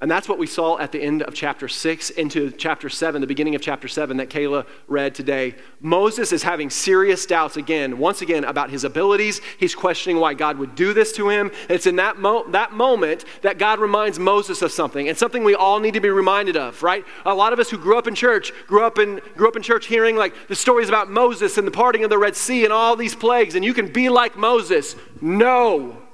And 0.00 0.08
that's 0.08 0.28
what 0.28 0.38
we 0.38 0.46
saw 0.46 0.78
at 0.78 0.92
the 0.92 1.02
end 1.02 1.24
of 1.24 1.34
chapter 1.34 1.66
6 1.66 2.10
into 2.10 2.52
chapter 2.52 2.88
7, 2.88 3.20
the 3.20 3.26
beginning 3.26 3.56
of 3.56 3.60
chapter 3.60 3.88
7 3.88 4.18
that 4.18 4.30
Kayla 4.30 4.64
read 4.86 5.12
today. 5.12 5.56
Moses 5.80 6.30
is 6.30 6.44
having 6.44 6.70
serious 6.70 7.26
doubts 7.26 7.56
again, 7.56 7.98
once 7.98 8.22
again, 8.22 8.44
about 8.44 8.70
his 8.70 8.84
abilities. 8.84 9.40
He's 9.58 9.74
questioning 9.74 10.20
why 10.20 10.34
God 10.34 10.56
would 10.58 10.76
do 10.76 10.94
this 10.94 11.10
to 11.14 11.28
him. 11.28 11.50
And 11.62 11.72
it's 11.72 11.88
in 11.88 11.96
that, 11.96 12.16
mo- 12.16 12.48
that 12.50 12.72
moment 12.72 13.24
that 13.42 13.58
God 13.58 13.80
reminds 13.80 14.20
Moses 14.20 14.62
of 14.62 14.70
something, 14.70 15.08
and 15.08 15.18
something 15.18 15.42
we 15.42 15.56
all 15.56 15.80
need 15.80 15.94
to 15.94 16.00
be 16.00 16.10
reminded 16.10 16.56
of, 16.56 16.80
right? 16.84 17.04
A 17.26 17.34
lot 17.34 17.52
of 17.52 17.58
us 17.58 17.68
who 17.68 17.76
grew 17.76 17.98
up 17.98 18.06
in 18.06 18.14
church 18.14 18.52
grew 18.68 18.84
up 18.84 19.00
in, 19.00 19.20
grew 19.36 19.48
up 19.48 19.56
in 19.56 19.62
church 19.62 19.86
hearing 19.86 20.14
like 20.14 20.32
the 20.46 20.54
stories 20.54 20.88
about 20.88 21.10
Moses 21.10 21.58
and 21.58 21.66
the 21.66 21.72
parting 21.72 22.04
of 22.04 22.10
the 22.10 22.18
Red 22.18 22.36
Sea 22.36 22.62
and 22.62 22.72
all 22.72 22.94
these 22.94 23.16
plagues, 23.16 23.56
and 23.56 23.64
you 23.64 23.74
can 23.74 23.92
be 23.92 24.08
like 24.08 24.36
Moses. 24.36 24.94
No. 25.20 26.07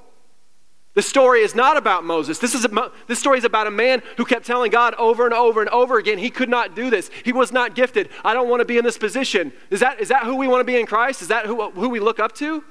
The 0.95 1.01
story 1.01 1.41
is 1.41 1.53
not 1.53 1.75
about 1.75 2.05
Moses. 2.05 2.39
This, 2.39 2.55
is 2.55 2.65
a, 2.65 2.91
this 3.07 3.19
story 3.19 3.37
is 3.37 3.43
about 3.43 3.67
a 3.67 3.71
man 3.71 4.01
who 4.15 4.23
kept 4.23 4.45
telling 4.45 4.71
God 4.71 4.95
over 4.95 5.25
and 5.25 5.33
over 5.33 5.59
and 5.59 5.69
over 5.69 5.97
again 5.97 6.17
he 6.17 6.29
could 6.29 6.49
not 6.49 6.73
do 6.73 6.89
this. 6.89 7.11
He 7.23 7.33
was 7.33 7.51
not 7.51 7.75
gifted. 7.75 8.09
I 8.23 8.33
don't 8.33 8.49
want 8.49 8.61
to 8.61 8.65
be 8.65 8.77
in 8.77 8.85
this 8.85 8.97
position. 8.97 9.51
Is 9.69 9.81
that, 9.81 9.99
is 9.99 10.07
that 10.07 10.23
who 10.23 10.37
we 10.37 10.47
want 10.47 10.61
to 10.61 10.65
be 10.65 10.79
in 10.79 10.85
Christ? 10.85 11.21
Is 11.21 11.27
that 11.27 11.45
who, 11.45 11.69
who 11.71 11.89
we 11.89 11.99
look 11.99 12.19
up 12.19 12.33
to? 12.35 12.63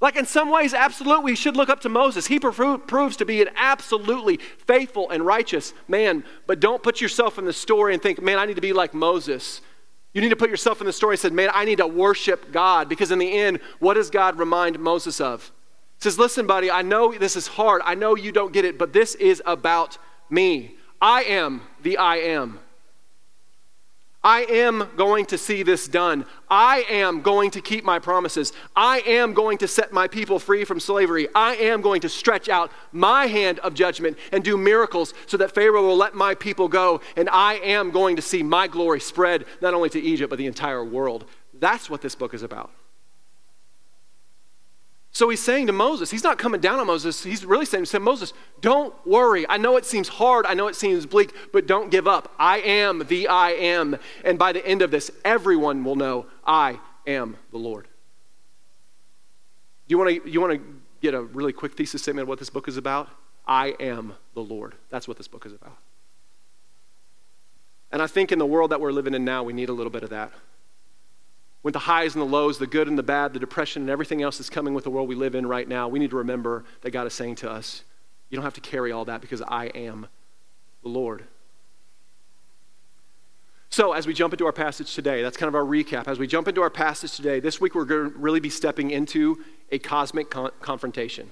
Like, 0.00 0.16
in 0.16 0.26
some 0.26 0.50
ways, 0.50 0.74
absolutely, 0.74 1.26
we 1.26 1.36
should 1.36 1.56
look 1.56 1.68
up 1.68 1.80
to 1.82 1.88
Moses. 1.88 2.26
He 2.26 2.40
proves 2.40 3.16
to 3.18 3.24
be 3.24 3.40
an 3.40 3.50
absolutely 3.54 4.38
faithful 4.66 5.08
and 5.10 5.24
righteous 5.24 5.72
man. 5.86 6.24
But 6.48 6.58
don't 6.58 6.82
put 6.82 7.00
yourself 7.00 7.38
in 7.38 7.44
the 7.44 7.52
story 7.52 7.94
and 7.94 8.02
think, 8.02 8.20
man, 8.20 8.36
I 8.40 8.44
need 8.44 8.56
to 8.56 8.60
be 8.60 8.72
like 8.72 8.94
Moses. 8.94 9.60
You 10.12 10.20
need 10.20 10.30
to 10.30 10.36
put 10.36 10.50
yourself 10.50 10.80
in 10.80 10.88
the 10.88 10.92
story 10.92 11.14
and 11.14 11.20
say, 11.20 11.30
man, 11.30 11.50
I 11.54 11.64
need 11.64 11.78
to 11.78 11.86
worship 11.86 12.50
God. 12.50 12.88
Because 12.88 13.12
in 13.12 13.20
the 13.20 13.38
end, 13.38 13.60
what 13.78 13.94
does 13.94 14.10
God 14.10 14.40
remind 14.40 14.80
Moses 14.80 15.20
of? 15.20 15.52
Says, 16.02 16.18
Listen, 16.18 16.46
buddy, 16.46 16.70
I 16.70 16.82
know 16.82 17.12
this 17.12 17.36
is 17.36 17.46
hard. 17.46 17.82
I 17.84 17.94
know 17.94 18.16
you 18.16 18.32
don't 18.32 18.52
get 18.52 18.64
it, 18.64 18.78
but 18.78 18.92
this 18.92 19.14
is 19.14 19.42
about 19.46 19.98
me. 20.28 20.76
I 21.00 21.22
am 21.24 21.62
the 21.82 21.98
I 21.98 22.16
am. 22.16 22.58
I 24.24 24.42
am 24.42 24.88
going 24.96 25.26
to 25.26 25.38
see 25.38 25.64
this 25.64 25.88
done. 25.88 26.24
I 26.48 26.84
am 26.88 27.22
going 27.22 27.50
to 27.52 27.60
keep 27.60 27.84
my 27.84 27.98
promises. 27.98 28.52
I 28.76 29.00
am 29.00 29.34
going 29.34 29.58
to 29.58 29.68
set 29.68 29.92
my 29.92 30.06
people 30.06 30.38
free 30.38 30.64
from 30.64 30.78
slavery. 30.78 31.26
I 31.34 31.56
am 31.56 31.80
going 31.80 32.02
to 32.02 32.08
stretch 32.08 32.48
out 32.48 32.70
my 32.92 33.26
hand 33.26 33.58
of 33.60 33.74
judgment 33.74 34.16
and 34.30 34.44
do 34.44 34.56
miracles 34.56 35.12
so 35.26 35.36
that 35.38 35.52
Pharaoh 35.52 35.82
will 35.82 35.96
let 35.96 36.14
my 36.14 36.36
people 36.36 36.68
go. 36.68 37.00
And 37.16 37.28
I 37.30 37.54
am 37.54 37.90
going 37.90 38.14
to 38.14 38.22
see 38.22 38.44
my 38.44 38.68
glory 38.68 39.00
spread 39.00 39.44
not 39.60 39.74
only 39.74 39.90
to 39.90 40.00
Egypt, 40.00 40.30
but 40.30 40.38
the 40.38 40.46
entire 40.46 40.84
world. 40.84 41.24
That's 41.54 41.90
what 41.90 42.00
this 42.00 42.14
book 42.14 42.32
is 42.32 42.44
about. 42.44 42.70
So 45.14 45.28
he's 45.28 45.42
saying 45.42 45.66
to 45.66 45.74
Moses, 45.74 46.10
he's 46.10 46.24
not 46.24 46.38
coming 46.38 46.60
down 46.60 46.80
on 46.80 46.86
Moses. 46.86 47.22
He's 47.22 47.44
really 47.44 47.66
saying 47.66 47.84
to 47.84 48.00
Moses, 48.00 48.32
don't 48.62 48.94
worry. 49.06 49.46
I 49.46 49.58
know 49.58 49.76
it 49.76 49.84
seems 49.84 50.08
hard. 50.08 50.46
I 50.46 50.54
know 50.54 50.68
it 50.68 50.74
seems 50.74 51.04
bleak, 51.04 51.34
but 51.52 51.66
don't 51.66 51.90
give 51.90 52.08
up. 52.08 52.34
I 52.38 52.60
am 52.60 53.06
the 53.06 53.28
I 53.28 53.50
am. 53.50 53.98
And 54.24 54.38
by 54.38 54.52
the 54.52 54.66
end 54.66 54.80
of 54.80 54.90
this, 54.90 55.10
everyone 55.22 55.84
will 55.84 55.96
know 55.96 56.26
I 56.46 56.80
am 57.06 57.36
the 57.50 57.58
Lord. 57.58 57.84
Do 59.86 59.92
you 59.92 59.98
want 59.98 60.24
to, 60.24 60.30
you 60.30 60.40
want 60.40 60.54
to 60.54 60.80
get 61.02 61.12
a 61.12 61.20
really 61.20 61.52
quick 61.52 61.74
thesis 61.74 62.00
statement 62.00 62.22
of 62.22 62.28
what 62.28 62.38
this 62.38 62.50
book 62.50 62.66
is 62.66 62.78
about? 62.78 63.10
I 63.46 63.74
am 63.80 64.14
the 64.32 64.40
Lord. 64.40 64.76
That's 64.88 65.06
what 65.06 65.18
this 65.18 65.28
book 65.28 65.44
is 65.44 65.52
about. 65.52 65.76
And 67.90 68.00
I 68.00 68.06
think 68.06 68.32
in 68.32 68.38
the 68.38 68.46
world 68.46 68.70
that 68.70 68.80
we're 68.80 68.92
living 68.92 69.12
in 69.12 69.26
now, 69.26 69.42
we 69.42 69.52
need 69.52 69.68
a 69.68 69.74
little 69.74 69.92
bit 69.92 70.04
of 70.04 70.10
that 70.10 70.32
with 71.62 71.74
the 71.74 71.80
highs 71.80 72.14
and 72.14 72.22
the 72.22 72.26
lows, 72.26 72.58
the 72.58 72.66
good 72.66 72.88
and 72.88 72.98
the 72.98 73.02
bad, 73.02 73.32
the 73.32 73.38
depression 73.38 73.82
and 73.82 73.90
everything 73.90 74.22
else 74.22 74.38
that's 74.38 74.50
coming 74.50 74.74
with 74.74 74.84
the 74.84 74.90
world 74.90 75.08
we 75.08 75.14
live 75.14 75.34
in 75.34 75.46
right 75.46 75.68
now, 75.68 75.88
we 75.88 75.98
need 75.98 76.10
to 76.10 76.16
remember 76.16 76.64
that 76.80 76.90
God 76.90 77.06
is 77.06 77.14
saying 77.14 77.36
to 77.36 77.50
us, 77.50 77.84
you 78.30 78.36
don't 78.36 78.44
have 78.44 78.54
to 78.54 78.60
carry 78.60 78.92
all 78.92 79.04
that 79.04 79.20
because 79.20 79.42
I 79.42 79.66
am 79.66 80.06
the 80.82 80.88
Lord. 80.88 81.24
So, 83.68 83.92
as 83.92 84.06
we 84.06 84.12
jump 84.12 84.34
into 84.34 84.44
our 84.44 84.52
passage 84.52 84.94
today, 84.94 85.22
that's 85.22 85.36
kind 85.36 85.48
of 85.48 85.54
our 85.54 85.62
recap. 85.62 86.06
As 86.06 86.18
we 86.18 86.26
jump 86.26 86.46
into 86.46 86.60
our 86.60 86.68
passage 86.68 87.16
today, 87.16 87.40
this 87.40 87.60
week 87.60 87.74
we're 87.74 87.86
going 87.86 88.12
to 88.12 88.18
really 88.18 88.40
be 88.40 88.50
stepping 88.50 88.90
into 88.90 89.42
a 89.70 89.78
cosmic 89.78 90.30
con- 90.30 90.50
confrontation. 90.60 91.30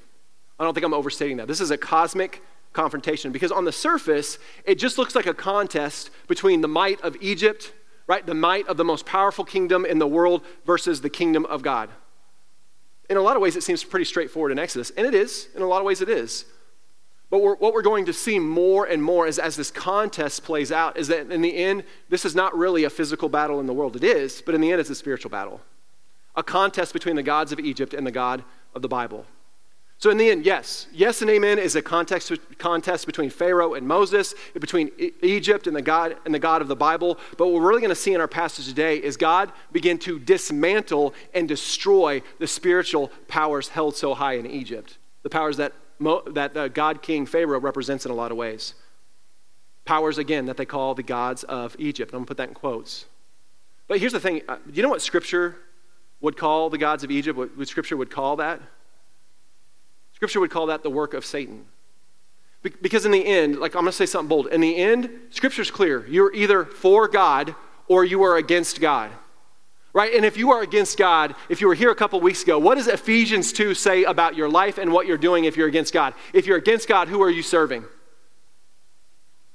I 0.58 0.64
don't 0.64 0.72
think 0.72 0.86
I'm 0.86 0.94
overstating 0.94 1.36
that. 1.38 1.48
This 1.48 1.60
is 1.60 1.70
a 1.70 1.76
cosmic 1.76 2.42
confrontation 2.72 3.32
because 3.32 3.50
on 3.50 3.64
the 3.64 3.72
surface, 3.72 4.38
it 4.64 4.76
just 4.76 4.96
looks 4.96 5.14
like 5.14 5.26
a 5.26 5.34
contest 5.34 6.10
between 6.28 6.60
the 6.60 6.68
might 6.68 7.00
of 7.02 7.16
Egypt 7.20 7.72
right? 8.10 8.26
The 8.26 8.34
might 8.34 8.66
of 8.66 8.76
the 8.76 8.84
most 8.84 9.06
powerful 9.06 9.44
kingdom 9.44 9.86
in 9.86 10.00
the 10.00 10.06
world 10.06 10.44
versus 10.66 11.00
the 11.00 11.08
kingdom 11.08 11.46
of 11.46 11.62
God. 11.62 11.90
In 13.08 13.16
a 13.16 13.20
lot 13.20 13.36
of 13.36 13.42
ways, 13.42 13.54
it 13.54 13.62
seems 13.62 13.84
pretty 13.84 14.04
straightforward 14.04 14.50
in 14.50 14.58
Exodus, 14.58 14.90
and 14.96 15.06
it 15.06 15.14
is. 15.14 15.46
In 15.54 15.62
a 15.62 15.66
lot 15.66 15.78
of 15.78 15.84
ways, 15.84 16.00
it 16.00 16.08
is. 16.08 16.44
But 17.30 17.40
we're, 17.40 17.54
what 17.54 17.72
we're 17.72 17.82
going 17.82 18.06
to 18.06 18.12
see 18.12 18.40
more 18.40 18.84
and 18.84 19.00
more 19.00 19.28
is, 19.28 19.38
as 19.38 19.54
this 19.54 19.70
contest 19.70 20.42
plays 20.42 20.72
out 20.72 20.96
is 20.96 21.06
that 21.06 21.30
in 21.30 21.40
the 21.40 21.56
end, 21.56 21.84
this 22.08 22.24
is 22.24 22.34
not 22.34 22.58
really 22.58 22.82
a 22.82 22.90
physical 22.90 23.28
battle 23.28 23.60
in 23.60 23.66
the 23.66 23.72
world. 23.72 23.94
It 23.94 24.02
is, 24.02 24.42
but 24.44 24.56
in 24.56 24.60
the 24.60 24.72
end, 24.72 24.80
it's 24.80 24.90
a 24.90 24.96
spiritual 24.96 25.30
battle. 25.30 25.60
A 26.34 26.42
contest 26.42 26.92
between 26.92 27.14
the 27.14 27.22
gods 27.22 27.52
of 27.52 27.60
Egypt 27.60 27.94
and 27.94 28.04
the 28.04 28.10
God 28.10 28.42
of 28.74 28.82
the 28.82 28.88
Bible. 28.88 29.24
So, 30.00 30.08
in 30.08 30.16
the 30.16 30.30
end, 30.30 30.46
yes. 30.46 30.86
Yes 30.92 31.20
and 31.20 31.30
amen 31.30 31.58
is 31.58 31.76
a 31.76 31.82
context, 31.82 32.32
contest 32.56 33.04
between 33.04 33.28
Pharaoh 33.28 33.74
and 33.74 33.86
Moses, 33.86 34.34
between 34.54 34.90
Egypt 35.20 35.66
and 35.66 35.76
the, 35.76 35.82
God, 35.82 36.16
and 36.24 36.34
the 36.34 36.38
God 36.38 36.62
of 36.62 36.68
the 36.68 36.76
Bible. 36.76 37.18
But 37.36 37.48
what 37.48 37.60
we're 37.60 37.68
really 37.68 37.82
going 37.82 37.90
to 37.90 37.94
see 37.94 38.14
in 38.14 38.20
our 38.20 38.26
passage 38.26 38.66
today 38.66 38.96
is 38.96 39.18
God 39.18 39.52
begin 39.72 39.98
to 39.98 40.18
dismantle 40.18 41.12
and 41.34 41.46
destroy 41.46 42.22
the 42.38 42.46
spiritual 42.46 43.12
powers 43.28 43.68
held 43.68 43.94
so 43.94 44.14
high 44.14 44.34
in 44.34 44.46
Egypt. 44.46 44.96
The 45.22 45.28
powers 45.28 45.58
that, 45.58 45.74
Mo, 45.98 46.22
that 46.28 46.54
the 46.54 46.68
God 46.68 47.02
King 47.02 47.26
Pharaoh 47.26 47.60
represents 47.60 48.06
in 48.06 48.10
a 48.10 48.14
lot 48.14 48.30
of 48.30 48.38
ways. 48.38 48.72
Powers, 49.84 50.16
again, 50.16 50.46
that 50.46 50.56
they 50.56 50.64
call 50.64 50.94
the 50.94 51.02
gods 51.02 51.44
of 51.44 51.76
Egypt. 51.78 52.14
I'm 52.14 52.20
going 52.20 52.24
to 52.24 52.28
put 52.28 52.36
that 52.38 52.48
in 52.48 52.54
quotes. 52.54 53.04
But 53.86 54.00
here's 54.00 54.12
the 54.12 54.20
thing 54.20 54.40
uh, 54.48 54.56
do 54.64 54.72
you 54.72 54.82
know 54.82 54.88
what 54.88 55.02
Scripture 55.02 55.58
would 56.22 56.38
call 56.38 56.70
the 56.70 56.78
gods 56.78 57.04
of 57.04 57.10
Egypt? 57.10 57.36
What, 57.36 57.54
what 57.54 57.68
Scripture 57.68 57.98
would 57.98 58.10
call 58.10 58.36
that? 58.36 58.62
Scripture 60.20 60.40
would 60.40 60.50
call 60.50 60.66
that 60.66 60.82
the 60.82 60.90
work 60.90 61.14
of 61.14 61.24
Satan. 61.24 61.64
Because 62.60 63.06
in 63.06 63.10
the 63.10 63.24
end, 63.24 63.58
like 63.58 63.74
I'm 63.74 63.84
going 63.84 63.90
to 63.90 63.96
say 63.96 64.04
something 64.04 64.28
bold, 64.28 64.48
in 64.48 64.60
the 64.60 64.76
end, 64.76 65.08
Scripture's 65.30 65.70
clear. 65.70 66.06
You're 66.06 66.30
either 66.34 66.66
for 66.66 67.08
God 67.08 67.54
or 67.88 68.04
you 68.04 68.22
are 68.24 68.36
against 68.36 68.82
God. 68.82 69.10
Right? 69.94 70.12
And 70.12 70.26
if 70.26 70.36
you 70.36 70.52
are 70.52 70.60
against 70.60 70.98
God, 70.98 71.34
if 71.48 71.62
you 71.62 71.68
were 71.68 71.74
here 71.74 71.90
a 71.90 71.94
couple 71.94 72.20
weeks 72.20 72.42
ago, 72.42 72.58
what 72.58 72.74
does 72.74 72.86
Ephesians 72.86 73.50
2 73.54 73.72
say 73.72 74.04
about 74.04 74.36
your 74.36 74.50
life 74.50 74.76
and 74.76 74.92
what 74.92 75.06
you're 75.06 75.16
doing 75.16 75.46
if 75.46 75.56
you're 75.56 75.68
against 75.68 75.94
God? 75.94 76.12
If 76.34 76.46
you're 76.46 76.58
against 76.58 76.86
God, 76.86 77.08
who 77.08 77.22
are 77.22 77.30
you 77.30 77.42
serving? 77.42 77.86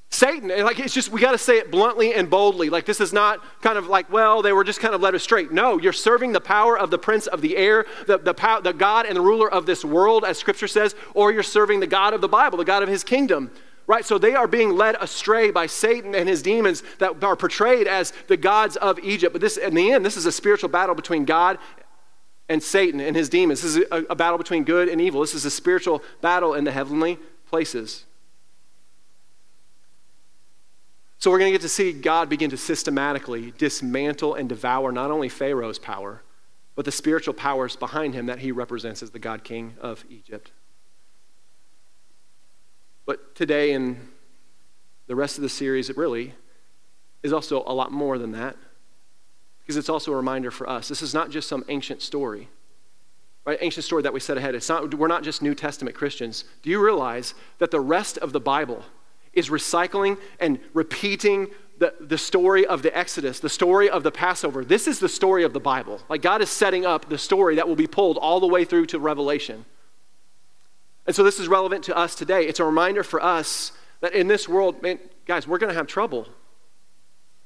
Satan. 0.09 0.49
Eh, 0.49 0.63
like 0.63 0.79
it's 0.79 0.93
just 0.93 1.09
we 1.09 1.19
got 1.19 1.31
to 1.31 1.37
say 1.37 1.57
it 1.57 1.71
bluntly 1.71 2.13
and 2.13 2.29
boldly. 2.29 2.69
Like 2.69 2.85
this 2.85 3.01
is 3.01 3.11
not 3.11 3.43
kind 3.61 3.77
of 3.77 3.87
like, 3.87 4.11
well, 4.11 4.41
they 4.41 4.53
were 4.53 4.63
just 4.63 4.79
kind 4.79 4.95
of 4.95 5.01
led 5.01 5.15
astray. 5.15 5.47
No, 5.51 5.77
you're 5.77 5.93
serving 5.93 6.31
the 6.31 6.41
power 6.41 6.77
of 6.77 6.89
the 6.89 6.97
prince 6.97 7.27
of 7.27 7.41
the 7.41 7.57
air, 7.57 7.85
the, 8.07 8.17
the, 8.17 8.33
power, 8.33 8.61
the 8.61 8.73
God 8.73 9.05
and 9.05 9.15
the 9.15 9.21
ruler 9.21 9.51
of 9.51 9.65
this 9.65 9.83
world, 9.83 10.23
as 10.23 10.37
scripture 10.37 10.67
says, 10.67 10.95
or 11.13 11.31
you're 11.31 11.43
serving 11.43 11.79
the 11.79 11.87
God 11.87 12.13
of 12.13 12.21
the 12.21 12.27
Bible, 12.27 12.57
the 12.57 12.65
God 12.65 12.83
of 12.83 12.89
his 12.89 13.03
kingdom. 13.03 13.51
Right? 13.87 14.03
So 14.03 14.17
they 14.17 14.33
are 14.33 14.47
being 14.47 14.71
led 14.71 14.95
astray 14.99 15.51
by 15.51 15.67
Satan 15.67 16.15
and 16.15 16.27
his 16.27 16.41
demons 16.41 16.81
that 16.97 17.23
are 17.23 17.35
portrayed 17.35 17.87
as 17.87 18.13
the 18.27 18.37
gods 18.37 18.77
of 18.77 18.97
Egypt. 18.99 19.31
But 19.31 19.41
this 19.41 19.57
in 19.57 19.75
the 19.75 19.91
end, 19.91 20.03
this 20.03 20.17
is 20.17 20.25
a 20.25 20.31
spiritual 20.31 20.69
battle 20.69 20.95
between 20.95 21.25
God 21.25 21.59
and 22.49 22.63
Satan 22.63 22.99
and 22.99 23.15
his 23.15 23.29
demons. 23.29 23.61
This 23.61 23.75
is 23.75 23.83
a, 23.91 24.05
a 24.09 24.15
battle 24.15 24.39
between 24.39 24.63
good 24.63 24.87
and 24.87 24.99
evil. 24.99 25.21
This 25.21 25.35
is 25.35 25.45
a 25.45 25.51
spiritual 25.51 26.01
battle 26.21 26.55
in 26.55 26.63
the 26.63 26.71
heavenly 26.71 27.19
places. 27.47 28.05
So 31.17 31.31
we're 31.31 31.39
going 31.39 31.51
to 31.51 31.57
get 31.57 31.61
to 31.61 31.69
see 31.69 31.91
God 31.93 32.29
begin 32.29 32.49
to 32.51 32.57
systematically 32.57 33.51
dismantle 33.57 34.35
and 34.35 34.47
devour 34.47 34.91
not 34.91 35.11
only 35.11 35.29
Pharaoh's 35.29 35.79
power, 35.79 36.21
but 36.75 36.85
the 36.85 36.91
spiritual 36.91 37.33
powers 37.33 37.75
behind 37.75 38.13
him 38.13 38.25
that 38.25 38.39
he 38.39 38.51
represents 38.51 39.01
as 39.01 39.11
the 39.11 39.19
God 39.19 39.43
King 39.43 39.75
of 39.81 40.03
Egypt. 40.09 40.51
But 43.05 43.33
today, 43.33 43.71
in 43.71 44.09
the 45.07 45.15
rest 45.15 45.37
of 45.37 45.41
the 45.41 45.49
series, 45.49 45.89
it 45.89 45.97
really 45.97 46.33
is 47.23 47.31
also 47.31 47.63
a 47.65 47.73
lot 47.73 47.91
more 47.91 48.17
than 48.17 48.33
that, 48.33 48.57
because 49.61 49.77
it's 49.77 49.89
also 49.89 50.11
a 50.11 50.15
reminder 50.15 50.51
for 50.51 50.69
us. 50.69 50.89
This 50.89 51.01
is 51.01 51.13
not 51.13 51.31
just 51.31 51.47
some 51.47 51.63
ancient 51.69 52.01
story, 52.01 52.49
right? 53.45 53.57
Ancient 53.61 53.83
story 53.83 54.03
that 54.03 54.13
we 54.13 54.19
set 54.19 54.37
ahead. 54.37 54.53
It's 54.53 54.69
not, 54.69 54.93
we're 54.93 55.07
not 55.07 55.23
just 55.23 55.41
New 55.41 55.55
Testament 55.55 55.95
Christians. 55.95 56.43
Do 56.61 56.69
you 56.69 56.83
realize 56.83 57.33
that 57.59 57.71
the 57.71 57.79
rest 57.79 58.17
of 58.17 58.33
the 58.33 58.39
Bible 58.39 58.83
is 59.35 59.49
recycling 59.49 60.17
and 60.39 60.59
repeating 60.73 61.49
the, 61.77 61.93
the 61.99 62.17
story 62.17 62.65
of 62.65 62.81
the 62.81 62.97
Exodus, 62.97 63.39
the 63.39 63.49
story 63.49 63.89
of 63.89 64.03
the 64.03 64.11
Passover. 64.11 64.63
This 64.63 64.87
is 64.87 64.99
the 64.99 65.09
story 65.09 65.43
of 65.43 65.53
the 65.53 65.59
Bible. 65.59 66.01
Like 66.09 66.21
God 66.21 66.41
is 66.41 66.49
setting 66.49 66.85
up 66.85 67.09
the 67.09 67.17
story 67.17 67.55
that 67.55 67.67
will 67.67 67.75
be 67.75 67.87
pulled 67.87 68.17
all 68.17 68.39
the 68.39 68.47
way 68.47 68.63
through 68.63 68.85
to 68.87 68.99
Revelation. 68.99 69.65
And 71.05 71.15
so 71.15 71.23
this 71.23 71.39
is 71.39 71.47
relevant 71.47 71.83
to 71.85 71.97
us 71.97 72.15
today. 72.15 72.47
It's 72.47 72.59
a 72.59 72.65
reminder 72.65 73.03
for 73.03 73.21
us 73.21 73.73
that 74.01 74.13
in 74.13 74.27
this 74.27 74.47
world, 74.47 74.81
man, 74.81 74.99
guys, 75.25 75.47
we're 75.47 75.57
going 75.57 75.71
to 75.71 75.77
have 75.77 75.87
trouble. 75.87 76.27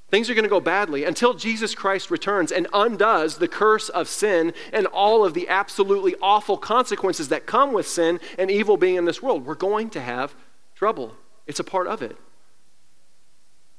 Things 0.10 0.30
are 0.30 0.34
going 0.34 0.43
to 0.43 0.49
go 0.49 0.60
badly 0.60 1.04
until 1.04 1.36
Jesus 1.36 1.75
Christ 1.75 2.10
returns 2.10 2.52
and 2.52 2.67
undoes 2.73 3.38
the 3.38 3.47
curse 3.47 3.89
of 3.89 4.08
sin 4.08 4.54
and 4.73 4.88
all 4.88 5.23
of 5.23 5.36
the 5.36 5.47
absolutely 5.47 6.15
awful 6.21 6.58
consequences 6.58 7.30
that 7.30 7.45
come 7.45 7.73
with 7.73 7.88
sin 7.88 8.19
and 8.38 8.49
evil 8.49 8.75
being 8.75 8.95
in 8.95 9.06
this 9.06 9.21
world. 9.21 9.45
We're 9.45 9.56
going 9.56 9.89
to 9.91 10.02
have 10.02 10.34
trouble. 10.73 11.15
It's 11.49 11.59
a 11.59 11.63
part 11.63 11.88
of 11.88 12.03
it. 12.03 12.15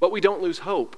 But 0.00 0.10
we 0.10 0.20
don't 0.20 0.42
lose 0.42 0.58
hope. 0.58 0.96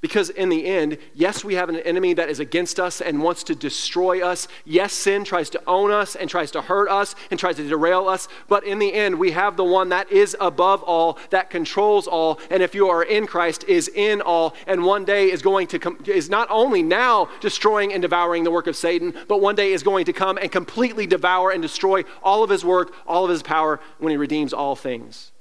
Because 0.00 0.30
in 0.30 0.48
the 0.48 0.66
end, 0.66 0.98
yes, 1.14 1.44
we 1.44 1.54
have 1.54 1.68
an 1.68 1.76
enemy 1.76 2.12
that 2.14 2.28
is 2.28 2.40
against 2.40 2.80
us 2.80 3.00
and 3.00 3.22
wants 3.22 3.44
to 3.44 3.54
destroy 3.54 4.20
us. 4.20 4.48
Yes, 4.64 4.92
sin 4.92 5.24
tries 5.24 5.48
to 5.50 5.62
own 5.66 5.92
us 5.92 6.16
and 6.16 6.28
tries 6.28 6.50
to 6.50 6.60
hurt 6.60 6.88
us 6.88 7.14
and 7.30 7.38
tries 7.38 7.56
to 7.56 7.68
derail 7.68 8.08
us. 8.08 8.26
But 8.48 8.64
in 8.64 8.80
the 8.80 8.92
end, 8.92 9.18
we 9.18 9.30
have 9.30 9.56
the 9.56 9.64
one 9.64 9.90
that 9.90 10.10
is 10.10 10.36
above 10.40 10.82
all, 10.82 11.18
that 11.30 11.50
controls 11.50 12.08
all, 12.08 12.40
and 12.50 12.64
if 12.64 12.74
you 12.74 12.88
are 12.88 13.04
in 13.04 13.26
Christ, 13.26 13.64
is 13.64 13.88
in 13.88 14.20
all, 14.20 14.54
and 14.66 14.84
one 14.84 15.04
day 15.04 15.30
is 15.30 15.40
going 15.40 15.68
to 15.68 15.78
come, 15.78 15.98
is 16.04 16.28
not 16.28 16.48
only 16.50 16.82
now 16.82 17.28
destroying 17.40 17.92
and 17.92 18.02
devouring 18.02 18.42
the 18.42 18.50
work 18.50 18.66
of 18.66 18.76
Satan, 18.76 19.14
but 19.28 19.40
one 19.40 19.54
day 19.54 19.72
is 19.72 19.84
going 19.84 20.04
to 20.06 20.12
come 20.12 20.36
and 20.36 20.50
completely 20.50 21.06
devour 21.06 21.52
and 21.52 21.62
destroy 21.62 22.02
all 22.24 22.42
of 22.42 22.50
his 22.50 22.64
work, 22.64 22.92
all 23.06 23.24
of 23.24 23.30
his 23.30 23.42
power 23.42 23.80
when 23.98 24.10
he 24.10 24.16
redeems 24.16 24.52
all 24.52 24.74
things. 24.76 25.32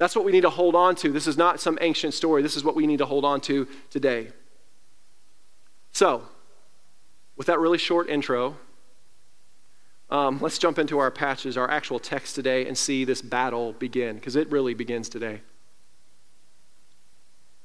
That's 0.00 0.16
what 0.16 0.24
we 0.24 0.32
need 0.32 0.40
to 0.40 0.50
hold 0.50 0.74
on 0.74 0.94
to. 0.96 1.12
This 1.12 1.26
is 1.26 1.36
not 1.36 1.60
some 1.60 1.76
ancient 1.82 2.14
story. 2.14 2.40
This 2.40 2.56
is 2.56 2.64
what 2.64 2.74
we 2.74 2.86
need 2.86 2.96
to 2.98 3.06
hold 3.06 3.22
on 3.22 3.42
to 3.42 3.68
today. 3.90 4.28
So, 5.92 6.22
with 7.36 7.48
that 7.48 7.58
really 7.58 7.76
short 7.76 8.08
intro, 8.08 8.56
um, 10.08 10.38
let's 10.40 10.56
jump 10.56 10.78
into 10.78 10.98
our 10.98 11.10
patches, 11.10 11.58
our 11.58 11.70
actual 11.70 11.98
text 11.98 12.34
today, 12.34 12.66
and 12.66 12.78
see 12.78 13.04
this 13.04 13.20
battle 13.20 13.74
begin, 13.74 14.14
because 14.14 14.36
it 14.36 14.50
really 14.50 14.72
begins 14.72 15.10
today. 15.10 15.42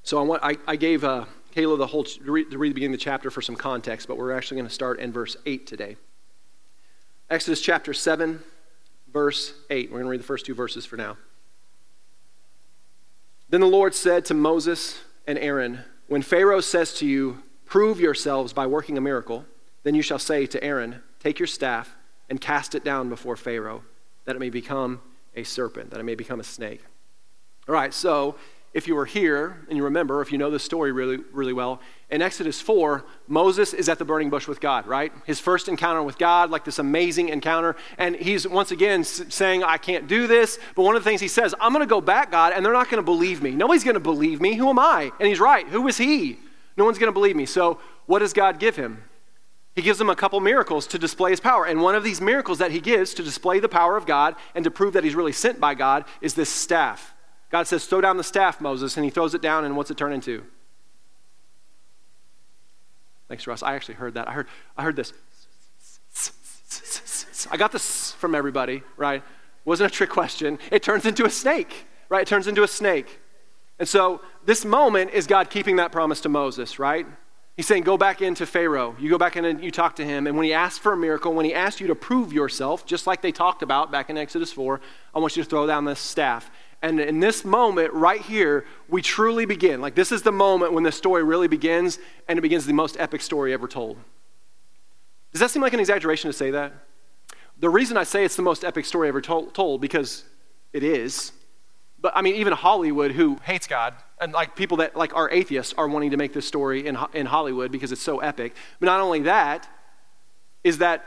So 0.04 0.20
I, 0.20 0.22
want, 0.24 0.44
I, 0.44 0.58
I 0.68 0.76
gave 0.76 1.06
uh, 1.06 1.26
Kayla 1.56 1.78
the 1.78 1.88
whole 1.88 2.04
to 2.04 2.32
read, 2.32 2.52
to 2.52 2.58
read 2.58 2.72
the 2.72 2.74
beginning 2.74 2.96
of 2.96 3.00
the 3.00 3.04
chapter 3.06 3.32
for 3.32 3.42
some 3.42 3.56
context, 3.56 4.10
but 4.10 4.18
we're 4.18 4.34
actually 4.34 4.58
going 4.58 4.68
to 4.68 4.74
start 4.74 5.00
in 5.00 5.14
verse 5.14 5.38
8 5.46 5.66
today. 5.66 5.96
Exodus 7.30 7.62
chapter 7.62 7.94
7, 7.94 8.44
verse 9.14 9.54
8. 9.70 9.90
We're 9.90 10.00
going 10.00 10.08
to 10.08 10.12
read 10.12 10.20
the 10.20 10.26
first 10.26 10.46
two 10.46 10.54
verses 10.54 10.86
for 10.86 10.98
now. 10.98 11.16
Then 13.56 13.62
the 13.62 13.68
Lord 13.68 13.96
said 13.96 14.26
to 14.26 14.34
Moses 14.34 15.00
and 15.26 15.40
Aaron, 15.40 15.80
When 16.08 16.22
Pharaoh 16.22 16.60
says 16.60 16.94
to 16.96 17.06
you, 17.06 17.42
Prove 17.64 18.02
yourselves 18.02 18.52
by 18.52 18.68
working 18.68 18.98
a 18.98 19.02
miracle, 19.02 19.46
then 19.84 19.96
you 19.96 20.02
shall 20.02 20.20
say 20.20 20.46
to 20.48 20.62
Aaron, 20.62 21.02
Take 21.22 21.40
your 21.40 21.48
staff 21.48 21.96
and 22.30 22.42
cast 22.42 22.76
it 22.76 22.84
down 22.84 23.08
before 23.08 23.38
Pharaoh, 23.38 23.86
that 24.26 24.36
it 24.36 24.40
may 24.40 24.50
become 24.50 25.00
a 25.38 25.46
serpent, 25.46 25.92
that 25.92 26.02
it 26.02 26.04
may 26.04 26.16
become 26.16 26.42
a 26.42 26.44
snake. 26.44 26.84
All 27.70 27.74
right, 27.74 27.94
so 27.94 28.36
if 28.76 28.90
you 28.90 28.96
were 28.96 29.06
here 29.06 29.66
and 29.70 29.78
you 29.78 29.86
remember, 29.86 30.22
if 30.22 30.34
you 30.34 30.38
know 30.38 30.52
this 30.52 30.62
story 30.62 30.92
really, 30.92 31.18
really 31.32 31.54
well, 31.54 31.80
in 32.10 32.22
Exodus 32.22 32.60
4, 32.60 33.06
Moses 33.26 33.74
is 33.74 33.88
at 33.88 34.00
the 34.00 34.06
burning 34.06 34.30
bush 34.30 34.50
with 34.50 34.60
God, 34.60 34.86
right? 34.86 35.14
His 35.26 35.40
first 35.40 35.70
encounter 35.70 36.04
with 36.04 36.18
God, 36.18 36.50
like 36.50 36.66
this 36.66 36.78
amazing 36.78 37.30
encounter. 37.30 37.78
And 37.98 38.18
he's 38.18 38.46
once 38.46 38.72
again 38.72 39.06
saying, 39.06 39.64
I 39.64 39.78
can't 39.78 40.10
do 40.10 40.28
this. 40.28 40.60
But 40.76 40.84
one 40.84 40.98
of 40.98 41.06
the 41.06 41.10
things 41.10 41.22
he 41.22 41.30
says, 41.30 41.56
I'm 41.62 41.72
going 41.72 41.86
to 41.86 41.90
go 41.90 42.02
back, 42.02 42.32
God, 42.32 42.52
and 42.52 42.66
they're 42.66 42.74
not 42.74 42.90
going 42.90 43.02
to 43.02 43.06
believe 43.06 43.42
me. 43.42 43.52
Nobody's 43.52 43.86
going 43.86 43.94
to 43.94 44.02
believe 44.02 44.42
me. 44.42 44.56
Who 44.56 44.70
am 44.70 44.78
I? 44.78 45.10
And 45.22 45.30
he's 45.30 45.40
right. 45.40 45.66
Who 45.70 45.88
is 45.88 45.96
he? 45.96 46.38
No 46.76 46.84
one's 46.84 47.00
going 47.00 47.08
to 47.08 47.14
believe 47.14 47.38
me. 47.38 47.46
So 47.46 47.80
what 48.08 48.20
does 48.20 48.34
God 48.34 48.60
give 48.60 48.76
him? 48.76 49.02
He 49.74 49.82
gives 49.82 50.02
him 50.02 50.10
a 50.10 50.18
couple 50.18 50.42
miracles 50.42 50.86
to 50.88 51.00
display 51.00 51.32
his 51.32 51.40
power. 51.40 51.66
And 51.66 51.82
one 51.82 51.96
of 51.96 52.04
these 52.04 52.20
miracles 52.20 52.58
that 52.58 52.72
he 52.72 52.82
gives 52.82 53.14
to 53.14 53.24
display 53.24 53.62
the 53.62 53.70
power 53.70 53.96
of 53.96 54.06
God 54.06 54.36
and 54.54 54.66
to 54.66 54.72
prove 54.72 54.94
that 54.94 55.06
he's 55.06 55.16
really 55.16 55.32
sent 55.32 55.62
by 55.62 55.76
God 55.76 56.04
is 56.20 56.34
this 56.34 56.50
staff. 56.50 57.15
God 57.56 57.68
says, 57.68 57.86
Throw 57.86 58.02
down 58.02 58.18
the 58.18 58.24
staff, 58.24 58.60
Moses. 58.60 58.98
And 58.98 59.06
he 59.06 59.10
throws 59.10 59.34
it 59.34 59.42
down, 59.42 59.64
and 59.64 59.78
what's 59.78 59.90
it 59.90 59.96
turn 59.96 60.12
into? 60.12 60.44
Thanks, 63.30 63.48
Russ. 63.48 63.64
I 63.64 63.76
actually 63.76 63.96
heard 63.96 64.16
that. 64.16 64.28
I 64.28 64.34
heard, 64.34 64.48
I 64.76 64.84
heard 64.84 64.98
this. 64.98 65.14
I 67.50 67.56
got 67.56 67.72
this 67.72 68.12
from 68.12 68.36
everybody, 68.36 68.84
right? 68.98 69.24
Wasn't 69.64 69.90
a 69.90 69.94
trick 69.94 70.10
question. 70.10 70.60
It 70.70 70.84
turns 70.84 71.06
into 71.06 71.24
a 71.24 71.30
snake, 71.30 71.88
right? 72.10 72.24
It 72.24 72.28
turns 72.28 72.48
into 72.48 72.64
a 72.64 72.68
snake. 72.68 73.22
And 73.80 73.88
so 73.88 74.20
this 74.44 74.66
moment 74.66 75.12
is 75.12 75.26
God 75.26 75.50
keeping 75.50 75.78
that 75.78 75.94
promise 75.94 76.20
to 76.22 76.30
Moses, 76.30 76.78
right? 76.78 77.08
He's 77.56 77.68
saying, 77.68 77.84
go 77.84 77.98
back 77.98 78.22
into 78.22 78.46
Pharaoh. 78.46 78.98
You 79.00 79.10
go 79.10 79.18
back 79.18 79.38
in 79.38 79.46
and 79.46 79.64
you 79.64 79.72
talk 79.72 79.96
to 79.96 80.04
him. 80.04 80.28
And 80.28 80.36
when 80.36 80.44
he 80.44 80.52
asks 80.52 80.78
for 80.78 80.92
a 80.92 80.98
miracle, 80.98 81.34
when 81.34 81.46
he 81.46 81.54
asks 81.54 81.80
you 81.80 81.88
to 81.88 81.96
prove 81.96 82.34
yourself, 82.34 82.86
just 82.86 83.08
like 83.08 83.22
they 83.22 83.32
talked 83.32 83.64
about 83.64 83.94
back 83.94 84.10
in 84.10 84.18
Exodus 84.18 84.52
4, 84.52 84.82
I 85.14 85.20
want 85.20 85.38
you 85.38 85.44
to 85.44 85.50
throw 85.50 85.66
down 85.66 85.86
this 85.86 86.02
staff. 86.02 86.52
And 86.82 87.00
in 87.00 87.20
this 87.20 87.44
moment, 87.44 87.94
right 87.94 88.22
here, 88.22 88.66
we 88.88 89.02
truly 89.02 89.46
begin. 89.46 89.82
Like, 89.82 89.96
this 89.96 90.12
is 90.12 90.22
the 90.22 90.32
moment 90.32 90.74
when 90.74 90.84
the 90.84 90.92
story 90.92 91.24
really 91.24 91.48
begins, 91.48 92.00
and 92.28 92.38
it 92.38 92.42
begins 92.42 92.66
the 92.66 92.74
most 92.74 92.98
epic 93.00 93.22
story 93.22 93.54
ever 93.54 93.68
told. 93.68 93.98
Does 95.32 95.40
that 95.40 95.52
seem 95.52 95.62
like 95.62 95.74
an 95.74 95.80
exaggeration 95.80 96.30
to 96.30 96.34
say 96.34 96.52
that? 96.52 96.74
The 97.60 97.70
reason 97.70 97.98
I 97.98 98.04
say 98.04 98.24
it's 98.26 98.36
the 98.36 98.42
most 98.42 98.64
epic 98.64 98.86
story 98.86 99.08
ever 99.08 99.22
told, 99.22 99.54
told 99.54 99.82
because 99.82 100.26
it 100.74 100.84
is, 100.84 101.32
but 102.06 102.16
I 102.16 102.22
mean, 102.22 102.36
even 102.36 102.54
Hollywood, 102.54 103.14
who 103.14 103.40
hates 103.44 103.66
God, 103.66 103.96
and 104.22 104.32
like 104.32 104.56
people 104.56 104.78
that 104.78 104.96
like 104.96 105.16
are 105.16 105.30
atheists, 105.32 105.74
are 105.76 105.88
wanting 105.88 106.12
to 106.12 106.18
make 106.18 106.34
this 106.34 106.48
story 106.48 106.86
in, 106.86 106.96
in 107.14 107.26
Hollywood 107.26 107.72
because 107.72 107.92
it's 107.92 108.02
so 108.02 108.20
epic. 108.20 108.56
But 108.80 108.86
not 108.86 109.02
only 109.02 109.22
that, 109.22 109.68
is 110.64 110.78
that, 110.78 111.06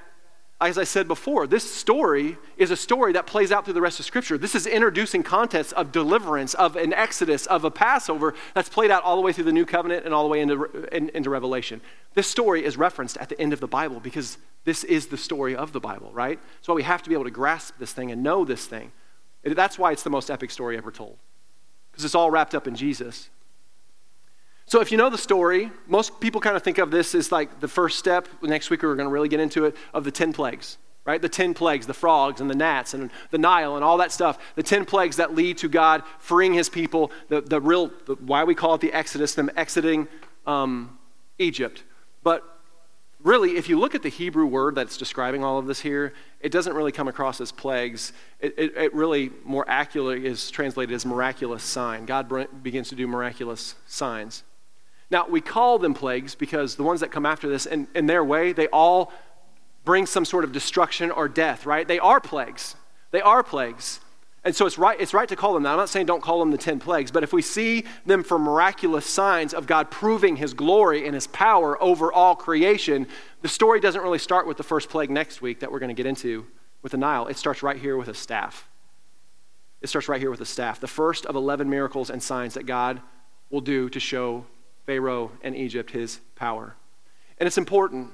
as 0.61 0.77
I 0.77 0.85
said 0.85 1.07
before, 1.07 1.47
this 1.47 1.73
story 1.73 2.37
is 2.57 2.73
a 2.73 2.77
story 2.77 3.13
that 3.13 3.27
plays 3.27 3.53
out 3.53 3.65
through 3.65 3.75
the 3.75 3.81
rest 3.81 4.01
of 4.01 4.07
Scripture. 4.07 4.37
This 4.37 4.57
is 4.57 4.67
introducing 4.67 5.23
context 5.23 5.73
of 5.75 5.93
deliverance, 5.93 6.55
of 6.55 6.75
an 6.75 6.93
Exodus, 6.93 7.47
of 7.47 7.65
a 7.65 7.71
Passover 7.71 8.35
that's 8.55 8.69
played 8.69 8.91
out 8.91 9.05
all 9.05 9.15
the 9.15 9.23
way 9.23 9.33
through 9.33 9.45
the 9.45 9.53
New 9.53 9.65
Covenant 9.65 10.05
and 10.05 10.13
all 10.13 10.25
the 10.25 10.29
way 10.29 10.41
into, 10.41 10.65
in, 10.93 11.11
into 11.11 11.31
Revelation. 11.31 11.81
This 12.15 12.27
story 12.27 12.65
is 12.65 12.77
referenced 12.77 13.17
at 13.19 13.29
the 13.29 13.41
end 13.41 13.53
of 13.53 13.61
the 13.61 13.69
Bible 13.69 14.01
because 14.01 14.39
this 14.65 14.83
is 14.83 15.07
the 15.07 15.17
story 15.17 15.55
of 15.55 15.73
the 15.73 15.81
Bible, 15.81 16.11
right? 16.13 16.41
So 16.61 16.75
we 16.75 16.83
have 16.83 17.05
to 17.05 17.09
be 17.09 17.15
able 17.15 17.25
to 17.25 17.31
grasp 17.31 17.75
this 17.79 17.93
thing 17.93 18.11
and 18.11 18.25
know 18.25 18.45
this 18.45 18.67
thing. 18.67 18.91
That's 19.45 19.79
why 19.79 19.93
it's 19.93 20.03
the 20.03 20.11
most 20.11 20.29
epic 20.29 20.51
story 20.51 20.77
ever 20.77 20.91
told, 20.91 21.19
because 21.93 22.05
it's 22.05 22.17
all 22.17 22.33
wrapped 22.33 22.57
up 22.57 22.67
in 22.67 22.75
Jesus. 22.75 23.31
So, 24.69 24.83
if 24.83 24.93
you 24.93 24.99
know 24.99 25.09
the 25.09 25.17
story, 25.17 25.71
most 25.87 26.21
people 26.21 26.43
kind 26.43 26.55
of 26.55 26.63
think 26.63 26.77
of 26.77 26.91
this 26.91 27.15
as 27.15 27.33
like 27.33 27.59
the 27.61 27.69
first 27.69 27.99
step. 27.99 28.29
Next 28.43 28.69
week, 28.69 28.83
we're 28.83 28.97
going 28.97 29.09
to 29.09 29.13
really 29.13 29.31
get 29.31 29.41
into 29.41 29.65
it 29.65 29.75
of 29.95 30.05
the 30.05 30.11
10 30.11 30.35
plagues, 30.35 30.77
right? 31.07 31.23
The 31.23 31.29
10 31.29 31.55
plagues, 31.55 31.87
the 31.87 31.95
frogs 31.95 32.43
and 32.43 32.51
the 32.51 32.55
gnats 32.55 32.93
and 32.93 33.11
the 33.31 33.39
Nile 33.39 33.77
and 33.77 33.85
all 33.85 33.97
that 33.97 34.13
stuff. 34.13 34.39
The 34.57 34.63
10 34.63 34.85
plagues 34.85 35.17
that 35.17 35.35
lead 35.35 35.57
to 35.59 35.71
God 35.71 36.03
freeing 36.19 36.53
his 36.53 36.69
people, 36.69 37.11
the, 37.31 37.41
the 37.41 37.63
real, 37.63 37.91
the, 38.05 38.17
why 38.17 38.45
we 38.45 38.55
call 38.55 38.75
it 38.75 38.83
the 38.83 38.93
Exodus, 38.93 39.35
them 39.35 39.51
exiting 39.57 40.07
um, 40.47 40.99
Egypt. 41.39 41.83
But 42.23 42.45
really, 43.23 43.57
if 43.57 43.71
you 43.71 43.79
look 43.79 43.95
at 43.95 44.03
the 44.03 44.11
Hebrew 44.11 44.45
word 44.45 44.75
that's 44.75 44.99
describing 44.99 45.43
all 45.45 45.59
of 45.59 45.67
this 45.67 45.81
here, 45.81 46.13
it 46.43 46.53
doesn't 46.53 46.75
really 46.75 46.93
come 46.93 47.09
across 47.09 47.41
as 47.41 47.53
plagues. 47.53 48.13
It, 48.39 48.53
it, 48.59 48.77
it 48.77 48.95
really 48.95 49.31
more 49.45 49.65
accurately 49.67 50.27
is 50.27 50.51
translated 50.51 50.95
as 50.95 51.07
miraculous 51.07 51.63
sign. 51.63 52.05
God 52.05 52.31
begins 52.63 52.91
to 52.91 52.95
do 52.95 53.07
miraculous 53.07 53.75
signs. 53.87 54.45
Now, 55.11 55.27
we 55.27 55.41
call 55.41 55.79
them 55.79 55.95
plagues 55.95 56.35
because 56.35 56.77
the 56.77 56.83
ones 56.83 57.01
that 57.01 57.11
come 57.11 57.25
after 57.25 57.49
this, 57.49 57.67
in, 57.67 57.89
in 57.95 58.07
their 58.07 58.23
way, 58.23 58.53
they 58.53 58.69
all 58.69 59.13
bring 59.85 60.05
some 60.05 60.25
sort 60.25 60.45
of 60.45 60.53
destruction 60.53 61.11
or 61.11 61.29
death, 61.29 61.65
right? 61.65 61.89
They 61.89 61.99
are 61.99 62.21
plagues. 62.21 62.77
They 63.11 63.23
are 63.23 63.43
plagues. 63.43 64.01
And 64.45 64.55
so 64.55 64.67
it's 64.67 64.79
right, 64.79 65.01
it's 65.01 65.15
right 65.15 65.29
to 65.29 65.37
call 65.37 65.55
them 65.55 65.65
that. 65.65 65.71
I'm 65.71 65.79
not 65.79 65.89
saying 65.89 66.07
don't 66.07 66.23
call 66.23 66.39
them 66.39 66.51
the 66.51 66.59
10 66.59 66.79
plagues, 66.79 67.11
but 67.11 67.23
if 67.23 67.33
we 67.33 67.43
see 67.43 67.85
them 68.07 68.23
for 68.23 68.39
miraculous 68.39 69.05
signs 69.05 69.53
of 69.53 69.67
God 69.67 69.91
proving 69.91 70.37
his 70.37 70.55
glory 70.55 71.07
and 71.07 71.15
his 71.15 71.27
power 71.27 71.83
over 71.83 72.13
all 72.13 72.37
creation, 72.37 73.07
the 73.43 73.49
story 73.49 73.81
doesn't 73.81 74.01
really 74.01 74.19
start 74.19 74.47
with 74.47 74.57
the 74.57 74.63
first 74.63 74.89
plague 74.89 75.11
next 75.11 75.43
week 75.43 75.61
that 75.61 75.73
we're 75.73 75.81
going 75.81 75.89
to 75.89 75.95
get 75.95 76.07
into 76.07 76.47
with 76.83 76.93
the 76.93 76.99
Nile. 76.99 77.27
It 77.27 77.37
starts 77.37 77.63
right 77.63 77.77
here 77.77 77.97
with 77.97 78.09
a 78.09 78.15
staff. 78.15 78.69
It 79.81 79.89
starts 79.89 80.09
right 80.09 80.21
here 80.21 80.31
with 80.31 80.41
a 80.41 80.47
staff. 80.47 80.81
The 80.81 80.87
first 80.87 81.27
of 81.27 81.35
11 81.35 81.69
miracles 81.69 82.11
and 82.11 82.23
signs 82.23 82.55
that 82.55 82.67
God 82.67 83.01
will 83.51 83.61
do 83.61 83.89
to 83.91 84.01
show 84.01 84.47
Pharaoh 84.89 85.31
and 85.43 85.55
Egypt 85.55 85.91
his 85.91 86.19
power. 86.35 86.75
And 87.39 87.47
it's 87.47 87.59
important. 87.59 88.09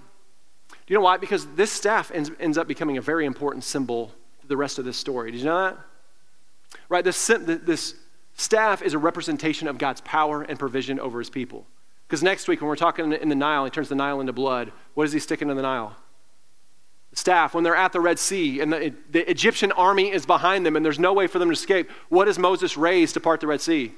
Do 0.68 0.76
you 0.88 0.96
know 0.96 1.02
why? 1.02 1.18
Because 1.18 1.46
this 1.54 1.70
staff 1.70 2.10
ends, 2.12 2.32
ends 2.40 2.58
up 2.58 2.66
becoming 2.66 2.98
a 2.98 3.00
very 3.00 3.26
important 3.26 3.62
symbol 3.62 4.10
to 4.40 4.48
the 4.48 4.56
rest 4.56 4.80
of 4.80 4.84
this 4.84 4.96
story. 4.96 5.30
Did 5.30 5.38
you 5.38 5.44
know 5.44 5.66
that? 5.66 5.78
Right? 6.88 7.04
This, 7.04 7.28
this 7.28 7.94
staff 8.34 8.82
is 8.82 8.92
a 8.92 8.98
representation 8.98 9.68
of 9.68 9.78
God's 9.78 10.00
power 10.00 10.42
and 10.42 10.58
provision 10.58 10.98
over 10.98 11.20
his 11.20 11.30
people. 11.30 11.64
Because 12.08 12.24
next 12.24 12.48
week, 12.48 12.60
when 12.60 12.66
we're 12.66 12.74
talking 12.74 13.12
in 13.12 13.28
the 13.28 13.36
Nile, 13.36 13.64
he 13.64 13.70
turns 13.70 13.88
the 13.88 13.94
Nile 13.94 14.20
into 14.20 14.32
blood. 14.32 14.72
What 14.94 15.04
is 15.04 15.12
he 15.12 15.20
sticking 15.20 15.50
in 15.50 15.56
the 15.56 15.62
Nile? 15.62 15.94
The 17.10 17.16
staff. 17.16 17.54
When 17.54 17.62
they're 17.62 17.76
at 17.76 17.92
the 17.92 18.00
Red 18.00 18.18
Sea 18.18 18.58
and 18.58 18.72
the, 18.72 18.92
the 19.12 19.30
Egyptian 19.30 19.70
army 19.70 20.10
is 20.10 20.26
behind 20.26 20.66
them 20.66 20.74
and 20.74 20.84
there's 20.84 20.98
no 20.98 21.12
way 21.12 21.28
for 21.28 21.38
them 21.38 21.50
to 21.50 21.52
escape, 21.52 21.88
what 22.08 22.24
does 22.24 22.36
Moses 22.36 22.76
raise 22.76 23.12
to 23.12 23.20
part 23.20 23.40
the 23.40 23.46
Red 23.46 23.60
Sea? 23.60 23.94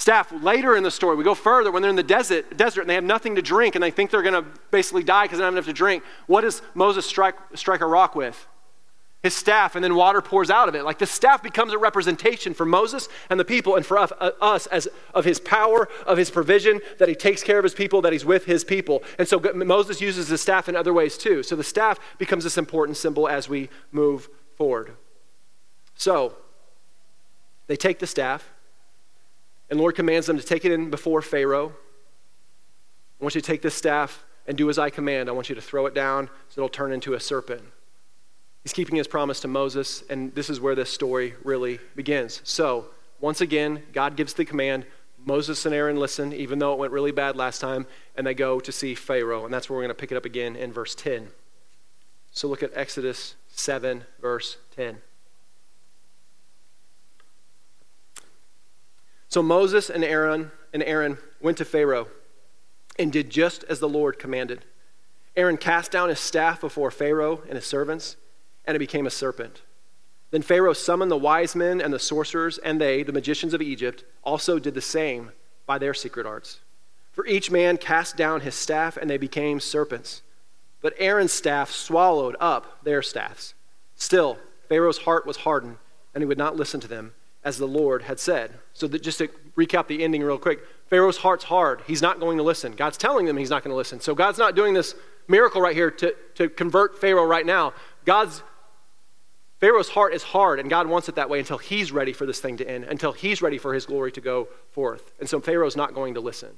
Staff. 0.00 0.32
Later 0.32 0.76
in 0.76 0.82
the 0.82 0.90
story, 0.90 1.14
we 1.14 1.24
go 1.24 1.34
further 1.34 1.70
when 1.70 1.82
they're 1.82 1.90
in 1.90 1.96
the 1.96 2.02
desert, 2.02 2.56
desert 2.56 2.80
and 2.80 2.90
they 2.90 2.94
have 2.94 3.04
nothing 3.04 3.34
to 3.34 3.42
drink 3.42 3.74
and 3.74 3.84
they 3.84 3.90
think 3.90 4.10
they're 4.10 4.22
going 4.22 4.32
to 4.32 4.48
basically 4.70 5.04
die 5.04 5.24
because 5.24 5.38
they 5.38 5.42
don't 5.42 5.54
have 5.54 5.64
enough 5.64 5.66
to 5.66 5.74
drink. 5.74 6.02
What 6.26 6.40
does 6.40 6.62
Moses 6.72 7.04
strike, 7.04 7.34
strike 7.54 7.82
a 7.82 7.86
rock 7.86 8.14
with? 8.14 8.46
his 9.22 9.34
staff, 9.34 9.74
and 9.74 9.84
then 9.84 9.94
water 9.94 10.22
pours 10.22 10.50
out 10.50 10.66
of 10.66 10.74
it. 10.74 10.82
Like 10.82 10.98
the 10.98 11.06
staff 11.06 11.42
becomes 11.42 11.74
a 11.74 11.78
representation 11.78 12.54
for 12.54 12.64
Moses 12.64 13.06
and 13.28 13.38
the 13.38 13.44
people, 13.44 13.76
and 13.76 13.84
for 13.84 13.98
us, 13.98 14.10
uh, 14.18 14.30
us 14.40 14.66
as 14.68 14.88
of 15.12 15.26
his 15.26 15.38
power, 15.38 15.90
of 16.06 16.16
his 16.16 16.30
provision, 16.30 16.80
that 16.98 17.06
he 17.06 17.14
takes 17.14 17.42
care 17.42 17.58
of 17.58 17.64
his 17.64 17.74
people, 17.74 18.00
that 18.00 18.14
he's 18.14 18.24
with 18.24 18.46
his 18.46 18.64
people. 18.64 19.02
And 19.18 19.28
so 19.28 19.38
Moses 19.54 20.00
uses 20.00 20.28
the 20.28 20.38
staff 20.38 20.70
in 20.70 20.76
other 20.76 20.94
ways 20.94 21.18
too. 21.18 21.42
So 21.42 21.54
the 21.54 21.62
staff 21.62 22.00
becomes 22.16 22.44
this 22.44 22.56
important 22.56 22.96
symbol 22.96 23.28
as 23.28 23.46
we 23.46 23.68
move 23.92 24.30
forward. 24.56 24.96
So 25.96 26.36
they 27.66 27.76
take 27.76 27.98
the 27.98 28.06
staff, 28.06 28.50
and 29.70 29.78
Lord 29.78 29.94
commands 29.94 30.26
them 30.26 30.36
to 30.36 30.44
take 30.44 30.64
it 30.64 30.72
in 30.72 30.90
before 30.90 31.22
Pharaoh. 31.22 31.72
I 33.20 33.24
want 33.24 33.34
you 33.34 33.40
to 33.40 33.46
take 33.46 33.62
this 33.62 33.74
staff 33.74 34.24
and 34.46 34.58
do 34.58 34.68
as 34.68 34.78
I 34.78 34.90
command. 34.90 35.28
I 35.28 35.32
want 35.32 35.48
you 35.48 35.54
to 35.54 35.60
throw 35.60 35.86
it 35.86 35.94
down 35.94 36.28
so 36.48 36.60
it'll 36.60 36.68
turn 36.68 36.92
into 36.92 37.14
a 37.14 37.20
serpent. 37.20 37.62
He's 38.64 38.72
keeping 38.72 38.96
his 38.96 39.06
promise 39.06 39.40
to 39.40 39.48
Moses, 39.48 40.02
and 40.10 40.34
this 40.34 40.50
is 40.50 40.60
where 40.60 40.74
this 40.74 40.90
story 40.90 41.34
really 41.44 41.78
begins. 41.94 42.40
So, 42.44 42.86
once 43.20 43.40
again, 43.40 43.82
God 43.92 44.16
gives 44.16 44.34
the 44.34 44.44
command. 44.44 44.86
Moses 45.24 45.64
and 45.66 45.74
Aaron 45.74 45.96
listen, 45.96 46.32
even 46.32 46.58
though 46.58 46.72
it 46.72 46.78
went 46.78 46.92
really 46.92 47.12
bad 47.12 47.36
last 47.36 47.60
time, 47.60 47.86
and 48.16 48.26
they 48.26 48.34
go 48.34 48.58
to 48.60 48.72
see 48.72 48.94
Pharaoh. 48.94 49.44
And 49.44 49.52
that's 49.52 49.68
where 49.68 49.76
we're 49.76 49.84
going 49.84 49.94
to 49.94 50.00
pick 50.00 50.12
it 50.12 50.16
up 50.16 50.24
again 50.24 50.56
in 50.56 50.72
verse 50.72 50.94
10. 50.94 51.28
So, 52.32 52.48
look 52.48 52.62
at 52.62 52.70
Exodus 52.74 53.34
7, 53.48 54.04
verse 54.20 54.56
10. 54.76 54.98
So 59.30 59.42
Moses 59.42 59.88
and 59.88 60.04
Aaron 60.04 60.50
and 60.74 60.82
Aaron 60.82 61.16
went 61.40 61.56
to 61.58 61.64
Pharaoh 61.64 62.08
and 62.98 63.12
did 63.12 63.30
just 63.30 63.64
as 63.64 63.80
the 63.80 63.88
Lord 63.88 64.18
commanded. 64.18 64.64
Aaron 65.36 65.56
cast 65.56 65.90
down 65.90 66.08
his 66.08 66.20
staff 66.20 66.60
before 66.60 66.90
Pharaoh 66.90 67.42
and 67.46 67.54
his 67.54 67.64
servants 67.64 68.16
and 68.64 68.76
it 68.76 68.80
became 68.80 69.06
a 69.06 69.10
serpent. 69.10 69.62
Then 70.30 70.42
Pharaoh 70.42 70.72
summoned 70.72 71.10
the 71.10 71.16
wise 71.16 71.56
men 71.56 71.80
and 71.80 71.92
the 71.92 71.98
sorcerers, 71.98 72.58
and 72.58 72.80
they, 72.80 73.02
the 73.02 73.12
magicians 73.12 73.52
of 73.52 73.62
Egypt, 73.62 74.04
also 74.22 74.58
did 74.58 74.74
the 74.74 74.80
same 74.80 75.32
by 75.66 75.78
their 75.78 75.94
secret 75.94 76.24
arts. 76.26 76.60
For 77.12 77.26
each 77.26 77.50
man 77.50 77.76
cast 77.78 78.16
down 78.16 78.42
his 78.42 78.54
staff, 78.54 78.96
and 78.96 79.10
they 79.10 79.16
became 79.16 79.58
serpents. 79.58 80.22
But 80.80 80.94
Aaron's 80.98 81.32
staff 81.32 81.70
swallowed 81.72 82.36
up 82.38 82.84
their 82.84 83.02
staffs. 83.02 83.54
Still, 83.96 84.38
Pharaoh's 84.68 84.98
heart 84.98 85.26
was 85.26 85.38
hardened, 85.38 85.78
and 86.14 86.22
he 86.22 86.26
would 86.26 86.38
not 86.38 86.56
listen 86.56 86.78
to 86.80 86.88
them, 86.88 87.12
as 87.44 87.58
the 87.58 87.66
Lord 87.66 88.02
had 88.02 88.18
said. 88.18 88.58
So, 88.72 88.86
that, 88.88 89.02
just 89.02 89.18
to 89.18 89.28
recap 89.56 89.86
the 89.86 90.02
ending 90.02 90.22
real 90.22 90.38
quick 90.38 90.60
Pharaoh's 90.86 91.18
heart's 91.18 91.44
hard. 91.44 91.82
He's 91.86 92.02
not 92.02 92.20
going 92.20 92.36
to 92.38 92.42
listen. 92.42 92.72
God's 92.72 92.96
telling 92.96 93.26
them 93.26 93.36
he's 93.36 93.50
not 93.50 93.62
going 93.62 93.72
to 93.72 93.76
listen. 93.76 94.00
So, 94.00 94.14
God's 94.14 94.38
not 94.38 94.54
doing 94.54 94.74
this 94.74 94.94
miracle 95.28 95.60
right 95.60 95.74
here 95.74 95.90
to, 95.90 96.14
to 96.34 96.48
convert 96.48 97.00
Pharaoh 97.00 97.26
right 97.26 97.46
now. 97.46 97.72
God's 98.04 98.42
Pharaoh's 99.60 99.90
heart 99.90 100.14
is 100.14 100.22
hard, 100.22 100.58
and 100.58 100.70
God 100.70 100.86
wants 100.86 101.10
it 101.10 101.16
that 101.16 101.28
way 101.28 101.38
until 101.38 101.58
he's 101.58 101.92
ready 101.92 102.14
for 102.14 102.24
this 102.24 102.40
thing 102.40 102.56
to 102.56 102.68
end, 102.68 102.84
until 102.84 103.12
he's 103.12 103.42
ready 103.42 103.58
for 103.58 103.74
his 103.74 103.84
glory 103.84 104.10
to 104.12 104.20
go 104.20 104.48
forth. 104.70 105.12
And 105.20 105.28
so 105.28 105.38
Pharaoh's 105.38 105.76
not 105.76 105.94
going 105.94 106.14
to 106.14 106.20
listen. 106.20 106.48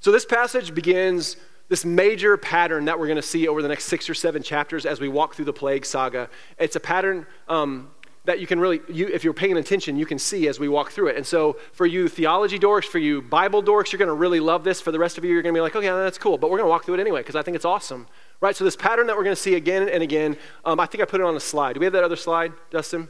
So 0.00 0.10
this 0.10 0.24
passage 0.24 0.74
begins 0.74 1.36
this 1.68 1.84
major 1.84 2.36
pattern 2.36 2.86
that 2.86 2.98
we're 2.98 3.06
going 3.06 3.14
to 3.14 3.22
see 3.22 3.46
over 3.46 3.62
the 3.62 3.68
next 3.68 3.84
six 3.84 4.10
or 4.10 4.14
seven 4.14 4.42
chapters 4.42 4.86
as 4.86 4.98
we 4.98 5.08
walk 5.08 5.36
through 5.36 5.44
the 5.44 5.52
plague 5.52 5.86
saga. 5.86 6.28
It's 6.58 6.74
a 6.74 6.80
pattern 6.80 7.26
um, 7.46 7.92
that 8.24 8.38
you 8.38 8.46
can 8.46 8.60
really, 8.60 8.80
you, 8.88 9.08
if 9.08 9.24
you're 9.24 9.32
paying 9.32 9.56
attention, 9.56 9.96
you 9.96 10.04
can 10.04 10.18
see 10.18 10.46
as 10.46 10.60
we 10.60 10.68
walk 10.68 10.90
through 10.90 11.08
it. 11.08 11.16
And 11.16 11.26
so 11.26 11.56
for 11.72 11.86
you 11.86 12.08
theology 12.08 12.58
dorks, 12.58 12.84
for 12.84 12.98
you 12.98 13.22
Bible 13.22 13.62
dorks, 13.62 13.92
you're 13.92 13.98
going 13.98 14.08
to 14.08 14.14
really 14.14 14.40
love 14.40 14.62
this. 14.62 14.80
For 14.80 14.92
the 14.92 14.98
rest 14.98 15.16
of 15.16 15.24
you, 15.24 15.32
you're 15.32 15.42
going 15.42 15.54
to 15.54 15.58
be 15.58 15.62
like, 15.62 15.74
okay, 15.74 15.88
that's 15.88 16.18
cool. 16.18 16.36
But 16.36 16.50
we're 16.50 16.58
going 16.58 16.66
to 16.66 16.70
walk 16.70 16.84
through 16.84 16.94
it 16.94 17.00
anyway 17.00 17.20
because 17.20 17.36
I 17.36 17.42
think 17.42 17.54
it's 17.54 17.64
awesome. 17.64 18.06
Right? 18.40 18.54
So 18.54 18.64
this 18.64 18.76
pattern 18.76 19.06
that 19.06 19.16
we're 19.16 19.24
going 19.24 19.36
to 19.36 19.40
see 19.40 19.54
again 19.54 19.88
and 19.88 20.02
again, 20.02 20.36
um, 20.64 20.78
I 20.80 20.86
think 20.86 21.02
I 21.02 21.06
put 21.06 21.20
it 21.20 21.24
on 21.24 21.34
a 21.34 21.40
slide. 21.40 21.74
Do 21.74 21.80
we 21.80 21.86
have 21.86 21.94
that 21.94 22.04
other 22.04 22.16
slide, 22.16 22.52
Dustin? 22.70 23.08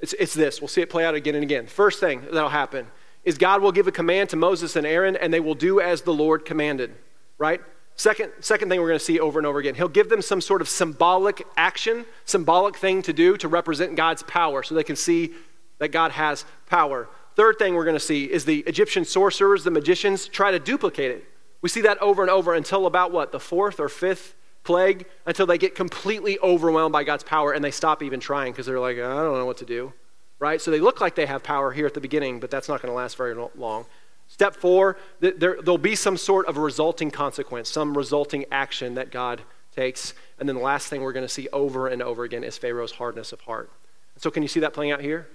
It's, 0.00 0.14
it's 0.14 0.34
this. 0.34 0.60
We'll 0.60 0.68
see 0.68 0.80
it 0.80 0.90
play 0.90 1.04
out 1.04 1.14
again 1.14 1.36
and 1.36 1.44
again. 1.44 1.68
First 1.68 2.00
thing 2.00 2.22
that'll 2.32 2.48
happen 2.48 2.88
is 3.22 3.38
God 3.38 3.62
will 3.62 3.70
give 3.70 3.86
a 3.86 3.92
command 3.92 4.30
to 4.30 4.36
Moses 4.36 4.74
and 4.74 4.84
Aaron, 4.84 5.14
and 5.14 5.32
they 5.32 5.38
will 5.38 5.54
do 5.54 5.80
as 5.80 6.02
the 6.02 6.12
Lord 6.12 6.44
commanded. 6.44 6.92
Right? 7.38 7.60
Second, 7.96 8.32
second 8.40 8.68
thing 8.68 8.80
we're 8.80 8.88
going 8.88 8.98
to 8.98 9.04
see 9.04 9.20
over 9.20 9.38
and 9.38 9.46
over 9.46 9.58
again, 9.58 9.74
he'll 9.74 9.88
give 9.88 10.08
them 10.08 10.22
some 10.22 10.40
sort 10.40 10.60
of 10.60 10.68
symbolic 10.68 11.46
action, 11.56 12.04
symbolic 12.24 12.76
thing 12.76 13.02
to 13.02 13.12
do 13.12 13.36
to 13.36 13.48
represent 13.48 13.96
God's 13.96 14.22
power 14.22 14.62
so 14.62 14.74
they 14.74 14.82
can 14.82 14.96
see 14.96 15.32
that 15.78 15.88
God 15.88 16.12
has 16.12 16.44
power. 16.66 17.08
Third 17.34 17.58
thing 17.58 17.74
we're 17.74 17.84
going 17.84 17.96
to 17.96 18.00
see 18.00 18.24
is 18.24 18.44
the 18.44 18.60
Egyptian 18.60 19.04
sorcerers, 19.04 19.64
the 19.64 19.70
magicians, 19.70 20.26
try 20.26 20.50
to 20.50 20.58
duplicate 20.58 21.10
it. 21.10 21.24
We 21.60 21.68
see 21.68 21.82
that 21.82 22.00
over 22.02 22.22
and 22.22 22.30
over 22.30 22.54
until 22.54 22.86
about 22.86 23.12
what, 23.12 23.32
the 23.32 23.40
fourth 23.40 23.78
or 23.78 23.88
fifth 23.88 24.34
plague, 24.64 25.06
until 25.26 25.46
they 25.46 25.58
get 25.58 25.74
completely 25.74 26.38
overwhelmed 26.40 26.92
by 26.92 27.04
God's 27.04 27.24
power 27.24 27.52
and 27.52 27.64
they 27.64 27.70
stop 27.70 28.02
even 28.02 28.20
trying 28.20 28.52
because 28.52 28.66
they're 28.66 28.80
like, 28.80 28.96
I 28.96 29.00
don't 29.00 29.38
know 29.38 29.46
what 29.46 29.58
to 29.58 29.64
do. 29.64 29.92
Right? 30.38 30.60
So 30.60 30.70
they 30.70 30.80
look 30.80 31.00
like 31.00 31.14
they 31.14 31.26
have 31.26 31.42
power 31.42 31.70
here 31.70 31.86
at 31.86 31.94
the 31.94 32.00
beginning, 32.00 32.40
but 32.40 32.50
that's 32.50 32.68
not 32.68 32.82
going 32.82 32.90
to 32.90 32.96
last 32.96 33.16
very 33.16 33.34
long. 33.56 33.86
Step 34.32 34.56
four, 34.56 34.96
there, 35.20 35.58
will 35.66 35.76
be 35.76 35.94
some 35.94 36.16
sort 36.16 36.46
of 36.46 36.56
resulting 36.56 37.10
consequence, 37.10 37.68
some 37.68 37.94
resulting 37.94 38.46
action 38.50 38.94
that 38.94 39.10
God 39.10 39.42
takes. 39.76 40.14
And 40.38 40.48
then 40.48 40.56
the 40.56 40.62
last 40.62 40.88
thing 40.88 41.02
we're 41.02 41.12
going 41.12 41.26
to 41.26 41.32
see 41.32 41.50
over 41.52 41.86
and 41.88 42.00
over 42.00 42.24
again 42.24 42.42
is 42.42 42.56
Pharaoh's 42.56 42.92
hardness 42.92 43.34
of 43.34 43.42
heart. 43.42 43.70
So, 44.16 44.30
can 44.30 44.42
you 44.42 44.48
see 44.48 44.60
that 44.60 44.72
playing 44.72 44.90
out 44.90 45.02
here? 45.02 45.28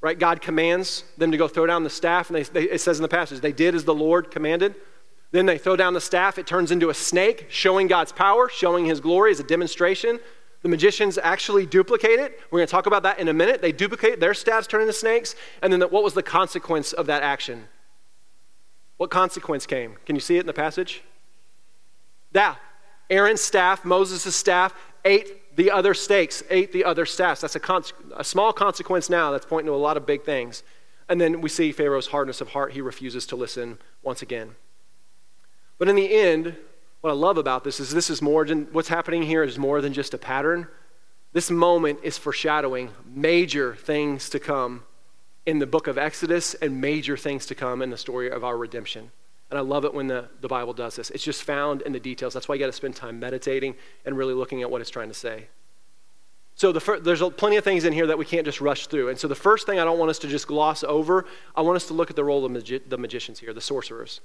Right? 0.00 0.18
God 0.18 0.40
commands 0.40 1.04
them 1.18 1.32
to 1.32 1.36
go 1.36 1.46
throw 1.46 1.66
down 1.66 1.84
the 1.84 1.90
staff, 1.90 2.30
and 2.30 2.36
they, 2.36 2.44
they, 2.44 2.62
it 2.62 2.80
says 2.80 2.96
in 2.96 3.02
the 3.02 3.08
passage, 3.08 3.42
they 3.42 3.52
did 3.52 3.74
as 3.74 3.84
the 3.84 3.94
Lord 3.94 4.30
commanded. 4.30 4.74
Then 5.30 5.44
they 5.44 5.58
throw 5.58 5.76
down 5.76 5.92
the 5.92 6.00
staff, 6.00 6.38
it 6.38 6.46
turns 6.46 6.70
into 6.70 6.88
a 6.88 6.94
snake, 6.94 7.48
showing 7.50 7.88
God's 7.88 8.12
power, 8.12 8.48
showing 8.48 8.86
his 8.86 9.00
glory 9.00 9.32
as 9.32 9.40
a 9.40 9.44
demonstration. 9.44 10.18
The 10.64 10.70
magicians 10.70 11.18
actually 11.22 11.66
duplicate 11.66 12.18
it. 12.18 12.40
We're 12.50 12.60
going 12.60 12.66
to 12.66 12.70
talk 12.70 12.86
about 12.86 13.02
that 13.02 13.18
in 13.18 13.28
a 13.28 13.34
minute. 13.34 13.60
They 13.60 13.70
duplicate 13.70 14.18
their 14.18 14.32
staffs 14.32 14.66
turn 14.66 14.80
into 14.80 14.94
snakes. 14.94 15.34
And 15.60 15.70
then 15.70 15.78
the, 15.78 15.88
what 15.88 16.02
was 16.02 16.14
the 16.14 16.22
consequence 16.22 16.94
of 16.94 17.04
that 17.04 17.22
action? 17.22 17.68
What 18.96 19.10
consequence 19.10 19.66
came? 19.66 19.96
Can 20.06 20.16
you 20.16 20.20
see 20.20 20.38
it 20.38 20.40
in 20.40 20.46
the 20.46 20.54
passage? 20.54 21.02
Yeah. 22.32 22.54
Aaron's 23.10 23.42
staff, 23.42 23.84
Moses' 23.84 24.34
staff, 24.34 24.72
ate 25.04 25.54
the 25.54 25.70
other 25.70 25.92
stakes, 25.92 26.42
ate 26.48 26.72
the 26.72 26.84
other 26.84 27.04
staffs. 27.04 27.42
That's 27.42 27.56
a, 27.56 27.60
con- 27.60 27.84
a 28.16 28.24
small 28.24 28.54
consequence 28.54 29.10
now 29.10 29.32
that's 29.32 29.44
pointing 29.44 29.66
to 29.66 29.74
a 29.74 29.76
lot 29.76 29.98
of 29.98 30.06
big 30.06 30.24
things. 30.24 30.62
And 31.10 31.20
then 31.20 31.42
we 31.42 31.50
see 31.50 31.72
Pharaoh's 31.72 32.06
hardness 32.06 32.40
of 32.40 32.48
heart. 32.48 32.72
He 32.72 32.80
refuses 32.80 33.26
to 33.26 33.36
listen 33.36 33.76
once 34.02 34.22
again. 34.22 34.54
But 35.76 35.90
in 35.90 35.96
the 35.96 36.10
end, 36.10 36.56
what 37.04 37.10
I 37.10 37.14
love 37.16 37.36
about 37.36 37.64
this 37.64 37.80
is 37.80 37.90
this 37.90 38.08
is 38.08 38.22
more 38.22 38.46
than 38.46 38.66
what's 38.72 38.88
happening 38.88 39.22
here 39.24 39.42
is 39.42 39.58
more 39.58 39.82
than 39.82 39.92
just 39.92 40.14
a 40.14 40.18
pattern. 40.18 40.66
This 41.34 41.50
moment 41.50 41.98
is 42.02 42.16
foreshadowing 42.16 42.92
major 43.06 43.74
things 43.74 44.30
to 44.30 44.38
come 44.38 44.84
in 45.44 45.58
the 45.58 45.66
book 45.66 45.86
of 45.86 45.98
Exodus 45.98 46.54
and 46.54 46.80
major 46.80 47.18
things 47.18 47.44
to 47.44 47.54
come 47.54 47.82
in 47.82 47.90
the 47.90 47.98
story 47.98 48.30
of 48.30 48.42
our 48.42 48.56
redemption. 48.56 49.10
And 49.50 49.58
I 49.58 49.60
love 49.60 49.84
it 49.84 49.92
when 49.92 50.06
the, 50.06 50.30
the 50.40 50.48
Bible 50.48 50.72
does 50.72 50.96
this. 50.96 51.10
It's 51.10 51.22
just 51.22 51.42
found 51.42 51.82
in 51.82 51.92
the 51.92 52.00
details. 52.00 52.32
That's 52.32 52.48
why 52.48 52.54
you 52.54 52.58
got 52.58 52.68
to 52.68 52.72
spend 52.72 52.96
time 52.96 53.20
meditating 53.20 53.74
and 54.06 54.16
really 54.16 54.32
looking 54.32 54.62
at 54.62 54.70
what 54.70 54.80
it's 54.80 54.88
trying 54.88 55.08
to 55.08 55.14
say. 55.14 55.48
So 56.54 56.72
the 56.72 56.80
fir- 56.80 57.00
there's 57.00 57.20
plenty 57.36 57.56
of 57.56 57.64
things 57.64 57.84
in 57.84 57.92
here 57.92 58.06
that 58.06 58.16
we 58.16 58.24
can't 58.24 58.46
just 58.46 58.62
rush 58.62 58.86
through. 58.86 59.10
And 59.10 59.18
so 59.18 59.28
the 59.28 59.34
first 59.34 59.66
thing 59.66 59.78
I 59.78 59.84
don't 59.84 59.98
want 59.98 60.08
us 60.08 60.20
to 60.20 60.26
just 60.26 60.46
gloss 60.46 60.82
over, 60.82 61.26
I 61.54 61.60
want 61.60 61.76
us 61.76 61.86
to 61.88 61.92
look 61.92 62.08
at 62.08 62.16
the 62.16 62.24
role 62.24 62.46
of 62.46 62.50
magi- 62.50 62.80
the 62.88 62.96
magicians 62.96 63.40
here, 63.40 63.52
the 63.52 63.60
sorcerers. 63.60 64.22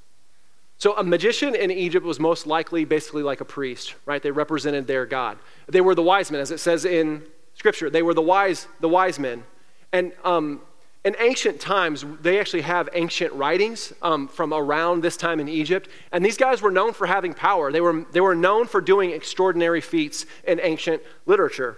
So 0.79 0.95
a 0.95 1.03
magician 1.03 1.55
in 1.55 1.71
Egypt 1.71 2.05
was 2.05 2.21
most 2.21 2.47
likely 2.47 2.85
basically 2.85 3.21
like 3.21 3.41
a 3.41 3.45
priest, 3.45 3.95
right? 4.05 4.23
They 4.23 4.31
represented 4.31 4.87
their 4.87 5.05
God. 5.05 5.37
They 5.67 5.81
were 5.81 5.93
the 5.93 6.01
wise 6.01 6.31
men, 6.31 6.39
as 6.39 6.51
it 6.51 6.59
says 6.59 6.85
in 6.85 7.23
Scripture. 7.53 7.89
They 7.89 8.01
were 8.01 8.13
the 8.13 8.21
wise, 8.21 8.65
the 8.79 8.87
wise 8.87 9.19
men. 9.19 9.43
And 9.91 10.13
um, 10.23 10.61
in 11.03 11.17
ancient 11.19 11.59
times, 11.59 12.05
they 12.21 12.39
actually 12.39 12.61
have 12.61 12.87
ancient 12.93 13.33
writings 13.33 13.91
um, 14.01 14.29
from 14.29 14.53
around 14.53 15.03
this 15.03 15.17
time 15.17 15.41
in 15.41 15.49
Egypt. 15.49 15.89
And 16.13 16.23
these 16.23 16.37
guys 16.37 16.61
were 16.61 16.71
known 16.71 16.93
for 16.93 17.07
having 17.07 17.33
power. 17.33 17.73
They 17.73 17.81
were, 17.81 18.05
they 18.13 18.21
were 18.21 18.35
known 18.35 18.65
for 18.65 18.79
doing 18.79 19.11
extraordinary 19.11 19.81
feats 19.81 20.25
in 20.47 20.61
ancient 20.63 21.01
literature. 21.25 21.75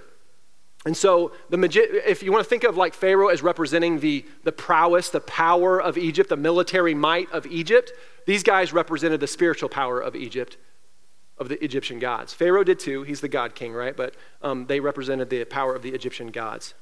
And 0.86 0.98
so, 0.98 1.32
the 1.50 1.58
magi- 1.58 1.80
if 2.08 2.24
you 2.24 2.32
want 2.32 2.44
to 2.44 2.50
think 2.50 2.64
of 2.64 2.78
like 2.78 2.96
Pharaoh 2.96 3.28
as 3.28 3.44
representing 3.44 4.00
the, 4.00 4.26
the 4.44 4.52
prowess, 4.52 5.10
the 5.10 5.20
power 5.20 5.80
of 5.80 5.98
Egypt, 5.98 6.30
the 6.30 6.38
military 6.38 6.96
might 6.96 7.32
of 7.32 7.46
Egypt, 7.46 7.92
these 8.32 8.44
guys 8.44 8.72
represented 8.72 9.20
the 9.20 9.28
spiritual 9.28 9.68
power 9.68 10.00
of 10.00 10.16
Egypt, 10.16 10.56
of 11.38 11.50
the 11.50 11.62
Egyptian 11.62 12.00
gods. 12.00 12.34
Pharaoh 12.34 12.64
did 12.64 12.80
too. 12.80 13.04
He's 13.04 13.20
the 13.20 13.28
god 13.28 13.56
king, 13.56 13.74
right? 13.74 13.94
But 13.94 14.16
um, 14.42 14.68
they 14.68 14.80
represented 14.80 15.30
the 15.30 15.44
power 15.44 15.76
of 15.76 15.82
the 15.82 15.90
Egyptian 15.90 16.32
gods. 16.32 16.74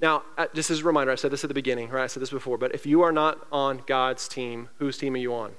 Now, 0.00 0.22
uh, 0.38 0.46
just 0.54 0.70
as 0.70 0.80
a 0.80 0.84
reminder, 0.84 1.12
I 1.12 1.16
said 1.16 1.30
this 1.30 1.44
at 1.44 1.48
the 1.48 1.54
beginning, 1.54 1.90
right? 1.90 2.04
I 2.04 2.06
said 2.06 2.22
this 2.22 2.30
before, 2.30 2.56
but 2.56 2.74
if 2.74 2.86
you 2.86 3.02
are 3.02 3.12
not 3.12 3.46
on 3.52 3.82
God's 3.86 4.26
team, 4.26 4.70
whose 4.78 4.96
team 4.96 5.12
are 5.12 5.18
you 5.18 5.34
on? 5.34 5.52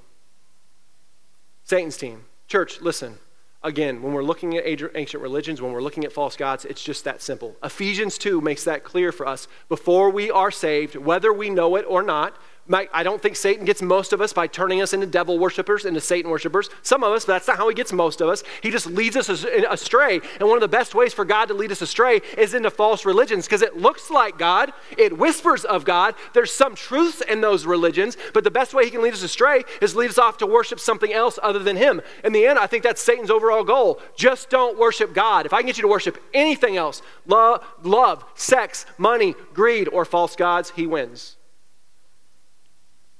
Satan's 1.62 1.96
team. 1.96 2.24
Church, 2.48 2.80
listen. 2.80 3.18
Again, 3.62 4.02
when 4.02 4.12
we're 4.12 4.24
looking 4.24 4.56
at 4.56 4.64
ancient 4.66 5.22
religions, 5.22 5.62
when 5.62 5.70
we're 5.70 5.82
looking 5.82 6.04
at 6.04 6.12
false 6.12 6.36
gods, 6.36 6.64
it's 6.64 6.82
just 6.82 7.04
that 7.04 7.22
simple. 7.22 7.54
Ephesians 7.62 8.18
2 8.18 8.40
makes 8.40 8.64
that 8.64 8.82
clear 8.82 9.12
for 9.12 9.24
us. 9.24 9.46
Before 9.68 10.10
we 10.10 10.32
are 10.32 10.50
saved, 10.50 10.96
whether 10.96 11.32
we 11.32 11.48
know 11.48 11.76
it 11.76 11.84
or 11.88 12.02
not, 12.02 12.36
I 12.68 13.02
don't 13.04 13.22
think 13.22 13.36
Satan 13.36 13.64
gets 13.64 13.80
most 13.80 14.12
of 14.12 14.20
us 14.20 14.32
by 14.32 14.48
turning 14.48 14.82
us 14.82 14.92
into 14.92 15.06
devil 15.06 15.38
worshippers, 15.38 15.84
into 15.84 16.00
Satan 16.00 16.30
worshippers. 16.30 16.68
Some 16.82 17.04
of 17.04 17.12
us, 17.12 17.24
but 17.24 17.34
that's 17.34 17.46
not 17.46 17.58
how 17.58 17.68
he 17.68 17.74
gets 17.74 17.92
most 17.92 18.20
of 18.20 18.28
us. 18.28 18.42
He 18.60 18.70
just 18.70 18.86
leads 18.86 19.16
us 19.16 19.28
astray. 19.28 20.20
And 20.40 20.48
one 20.48 20.56
of 20.56 20.62
the 20.62 20.68
best 20.68 20.94
ways 20.94 21.12
for 21.12 21.24
God 21.24 21.46
to 21.46 21.54
lead 21.54 21.70
us 21.70 21.80
astray 21.80 22.22
is 22.36 22.54
into 22.54 22.70
false 22.70 23.04
religions 23.04 23.46
because 23.46 23.62
it 23.62 23.76
looks 23.76 24.10
like 24.10 24.36
God, 24.36 24.72
it 24.98 25.16
whispers 25.16 25.64
of 25.64 25.84
God. 25.84 26.16
There's 26.34 26.52
some 26.52 26.74
truths 26.74 27.20
in 27.20 27.40
those 27.40 27.66
religions, 27.66 28.16
but 28.34 28.42
the 28.42 28.50
best 28.50 28.74
way 28.74 28.84
he 28.84 28.90
can 28.90 29.02
lead 29.02 29.14
us 29.14 29.22
astray 29.22 29.62
is 29.80 29.94
lead 29.94 30.10
us 30.10 30.18
off 30.18 30.38
to 30.38 30.46
worship 30.46 30.80
something 30.80 31.12
else 31.12 31.38
other 31.42 31.60
than 31.60 31.76
him. 31.76 32.00
In 32.24 32.32
the 32.32 32.46
end, 32.46 32.58
I 32.58 32.66
think 32.66 32.82
that's 32.82 33.00
Satan's 33.00 33.30
overall 33.30 33.62
goal. 33.62 34.00
Just 34.16 34.50
don't 34.50 34.76
worship 34.76 35.14
God. 35.14 35.46
If 35.46 35.52
I 35.52 35.58
can 35.58 35.66
get 35.66 35.76
you 35.76 35.82
to 35.82 35.88
worship 35.88 36.20
anything 36.34 36.76
else, 36.76 37.00
love, 37.26 37.64
love 37.84 38.24
sex, 38.34 38.86
money, 38.98 39.34
greed, 39.54 39.88
or 39.88 40.04
false 40.04 40.34
gods, 40.34 40.70
he 40.70 40.86
wins. 40.86 41.35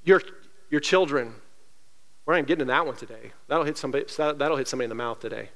Your, 0.06 0.22
your 0.70 0.80
children, 0.80 1.34
we're 2.24 2.34
not 2.34 2.38
even 2.38 2.46
getting 2.46 2.60
to 2.60 2.64
that 2.66 2.86
one 2.86 2.96
today. 2.96 3.32
That'll 3.48 3.64
hit, 3.64 3.76
somebody, 3.76 4.06
that'll 4.16 4.56
hit 4.56 4.68
somebody 4.68 4.86
in 4.86 4.88
the 4.88 4.94
mouth 4.94 5.20
today. 5.20 5.50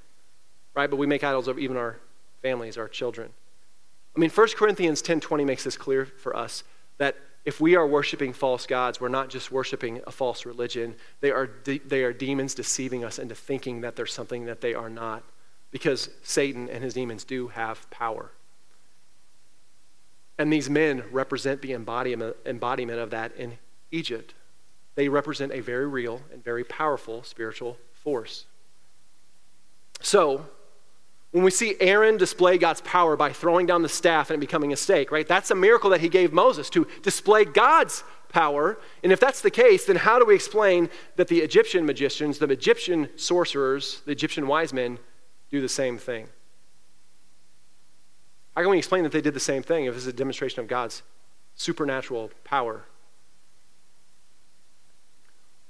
Right? 0.75 0.91
But 0.91 0.97
we 0.97 1.07
make 1.07 1.25
idols 1.25 1.49
of 1.49 1.59
even 1.59 1.77
our 1.77 1.99
families, 2.43 2.77
our 2.77 2.89
children. 2.89 3.31
I 4.15 4.21
mean, 4.21 4.31
1 4.31 4.49
Corinthians 4.57 5.03
10.20 5.03 5.47
makes 5.47 5.65
this 5.65 5.77
clear 5.77 6.05
for 6.05 6.37
us 6.37 6.65
that 6.99 7.17
if 7.45 7.61
we 7.61 7.77
are 7.77 7.87
worshiping 7.87 8.33
false 8.33 8.67
gods, 8.67 9.01
we're 9.01 9.09
not 9.09 9.31
just 9.31 9.51
worshiping 9.53 10.03
a 10.07 10.11
false 10.11 10.45
religion. 10.45 10.97
They 11.21 11.31
are, 11.31 11.47
de- 11.47 11.79
they 11.79 12.03
are 12.03 12.13
demons 12.13 12.55
deceiving 12.55 13.05
us 13.05 13.19
into 13.19 13.35
thinking 13.35 13.81
that 13.83 13.97
they're 13.97 14.05
something 14.05 14.47
that 14.47 14.61
they 14.61 14.75
are 14.75 14.91
not 14.91 15.23
because 15.71 16.11
Satan 16.23 16.69
and 16.69 16.83
his 16.83 16.95
demons 16.95 17.23
do 17.23 17.49
have 17.49 17.89
power. 17.91 18.33
And 20.39 20.53
these 20.53 20.69
men 20.69 21.05
represent 21.13 21.63
the 21.63 21.73
embodiment, 21.73 22.37
embodiment 22.45 22.99
of 22.99 23.11
that 23.11 23.35
in 23.37 23.59
Egypt 23.93 24.35
they 25.01 25.09
represent 25.09 25.51
a 25.51 25.61
very 25.61 25.87
real 25.87 26.21
and 26.31 26.45
very 26.45 26.63
powerful 26.63 27.23
spiritual 27.23 27.79
force. 27.95 28.45
So, 30.03 30.47
when 31.31 31.43
we 31.43 31.51
see 31.51 31.75
Aaron 31.81 32.19
display 32.19 32.59
God's 32.59 32.83
power 32.83 33.17
by 33.17 33.33
throwing 33.33 33.65
down 33.65 33.81
the 33.81 33.89
staff 33.89 34.29
and 34.29 34.39
becoming 34.39 34.75
a 34.75 34.77
stake, 34.77 35.11
right? 35.11 35.27
That's 35.27 35.51
a 35.51 35.55
miracle 35.55 35.89
that 35.89 36.03
he 36.03 36.11
gave 36.11 36.35
Moses 36.35 36.69
to 36.71 36.87
display 37.01 37.47
God's 37.47 38.05
power. 38.29 38.79
And 39.03 39.11
if 39.11 39.21
that's 39.21 39.41
the 39.41 39.51
case, 39.51 39.87
then 39.87 39.97
how 39.97 40.19
do 40.19 40.27
we 40.27 40.35
explain 40.35 40.91
that 41.17 41.29
the 41.29 41.41
Egyptian 41.41 41.87
magicians, 41.87 42.39
the 42.39 42.51
Egyptian 42.51 43.09
sorcerers, 43.17 44.03
the 44.05 44.13
Egyptian 44.13 44.47
wise 44.49 44.75
men 44.75 44.99
do 45.51 45.63
the 45.63 45.69
same 45.71 45.97
thing? 45.97 46.29
How 48.55 48.61
can 48.61 48.71
we 48.71 48.77
explain 48.77 49.05
that 49.05 49.13
they 49.13 49.23
did 49.23 49.33
the 49.33 49.41
same 49.41 49.63
thing 49.63 49.87
if 49.87 49.97
it's 49.97 50.05
a 50.05 50.13
demonstration 50.13 50.61
of 50.61 50.69
God's 50.69 51.01
supernatural 51.55 52.31
power 52.45 52.85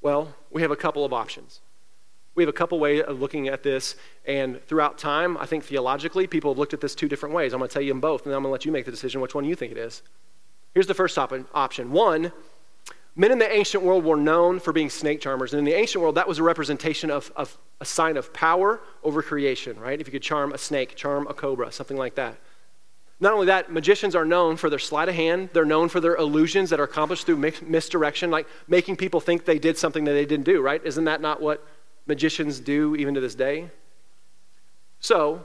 well, 0.03 0.35
we 0.51 0.63
have 0.63 0.71
a 0.71 0.77
couple 0.77 1.05
of 1.05 1.13
options. 1.13 1.61
We 2.35 2.43
have 2.43 2.49
a 2.49 2.55
couple 2.55 2.79
ways 2.79 3.03
of 3.03 3.21
looking 3.21 3.49
at 3.49 3.63
this, 3.63 3.97
and 4.25 4.65
throughout 4.67 4.99
time, 4.99 5.37
I 5.37 5.47
think 5.47 5.65
theologically, 5.65 6.27
people 6.27 6.53
have 6.53 6.59
looked 6.59 6.73
at 6.73 6.81
this 6.81 6.95
two 6.95 7.09
different 7.09 7.35
ways. 7.35 7.53
I'm 7.53 7.59
going 7.59 7.69
to 7.69 7.73
tell 7.73 7.83
you 7.83 7.91
them 7.91 8.01
both, 8.01 8.23
and 8.23 8.31
then 8.31 8.37
I'm 8.37 8.43
going 8.43 8.51
to 8.51 8.53
let 8.53 8.65
you 8.65 8.73
make 8.73 8.85
the 8.85 8.91
decision 8.91 9.21
which 9.21 9.35
one 9.35 9.45
you 9.45 9.55
think 9.55 9.73
it 9.73 9.79
is. 9.79 10.03
Here's 10.73 10.87
the 10.87 10.95
first 10.95 11.19
op- 11.19 11.35
option. 11.53 11.91
One, 11.91 12.33
men 13.17 13.33
in 13.33 13.39
the 13.39 13.53
ancient 13.53 13.83
world 13.83 14.05
were 14.05 14.17
known 14.17 14.61
for 14.61 14.73
being 14.73 14.89
snake 14.89 15.21
charmers, 15.21 15.53
and 15.53 15.59
in 15.59 15.65
the 15.65 15.75
ancient 15.75 16.01
world, 16.01 16.15
that 16.15 16.29
was 16.29 16.39
a 16.39 16.43
representation 16.43 17.11
of, 17.11 17.33
of 17.35 17.59
a 17.81 17.85
sign 17.85 18.17
of 18.17 18.33
power 18.33 18.81
over 19.03 19.23
creation, 19.23 19.79
right? 19.79 20.01
If 20.01 20.07
you 20.07 20.13
could 20.13 20.23
charm 20.23 20.53
a 20.53 20.59
snake, 20.59 20.95
charm 20.95 21.27
a 21.27 21.35
cobra, 21.35 21.73
something 21.73 21.97
like 21.97 22.15
that. 22.15 22.39
Not 23.22 23.35
only 23.35 23.46
that, 23.46 23.70
magicians 23.70 24.14
are 24.14 24.24
known 24.24 24.56
for 24.56 24.70
their 24.70 24.78
sleight 24.78 25.11
of 25.11 25.14
hand. 25.14 25.50
They're 25.52 25.66
known 25.66 25.90
for 25.90 26.00
their 26.00 26.16
illusions 26.16 26.70
that 26.70 26.80
are 26.80 26.85
accomplished 26.85 27.26
through 27.26 27.37
misdirection, 27.37 28.30
like 28.30 28.46
making 28.66 28.96
people 28.96 29.20
think 29.20 29.44
they 29.44 29.59
did 29.59 29.76
something 29.76 30.04
that 30.04 30.12
they 30.12 30.24
didn't 30.24 30.46
do, 30.46 30.62
right? 30.62 30.80
Isn't 30.85 31.04
that 31.04 31.20
not 31.20 31.42
what 31.42 31.66
magicians 32.06 32.61
do 32.61 32.96
even 32.96 33.14
to 33.14 33.20
this 33.20 33.35
day? 33.35 33.70
So, 35.00 35.42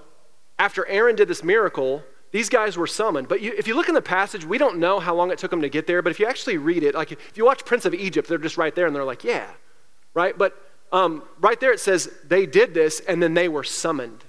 after 0.57 0.87
Aaron 0.87 1.17
did 1.17 1.27
this 1.27 1.43
miracle, 1.43 2.01
these 2.31 2.47
guys 2.47 2.77
were 2.77 2.87
summoned. 2.87 3.27
But 3.27 3.41
you, 3.41 3.53
if 3.57 3.67
you 3.67 3.75
look 3.75 3.89
in 3.89 3.93
the 3.93 4.01
passage, 4.01 4.45
we 4.45 4.57
don't 4.57 4.77
know 4.77 5.01
how 5.01 5.13
long 5.13 5.29
it 5.31 5.37
took 5.37 5.51
them 5.51 5.61
to 5.61 5.69
get 5.69 5.85
there. 5.85 6.01
But 6.01 6.11
if 6.11 6.19
you 6.19 6.27
actually 6.27 6.57
read 6.57 6.81
it, 6.81 6.95
like 6.95 7.11
if 7.11 7.35
you 7.35 7.43
watch 7.43 7.65
Prince 7.65 7.83
of 7.83 7.93
Egypt, 7.93 8.29
they're 8.29 8.37
just 8.37 8.57
right 8.57 8.73
there 8.73 8.87
and 8.87 8.95
they're 8.95 9.03
like, 9.03 9.25
yeah, 9.25 9.47
right? 10.13 10.37
But 10.37 10.55
um, 10.93 11.23
right 11.41 11.59
there 11.59 11.73
it 11.73 11.81
says 11.81 12.09
they 12.25 12.45
did 12.45 12.73
this 12.73 13.01
and 13.01 13.21
then 13.21 13.33
they 13.33 13.49
were 13.49 13.63
summoned 13.65 14.23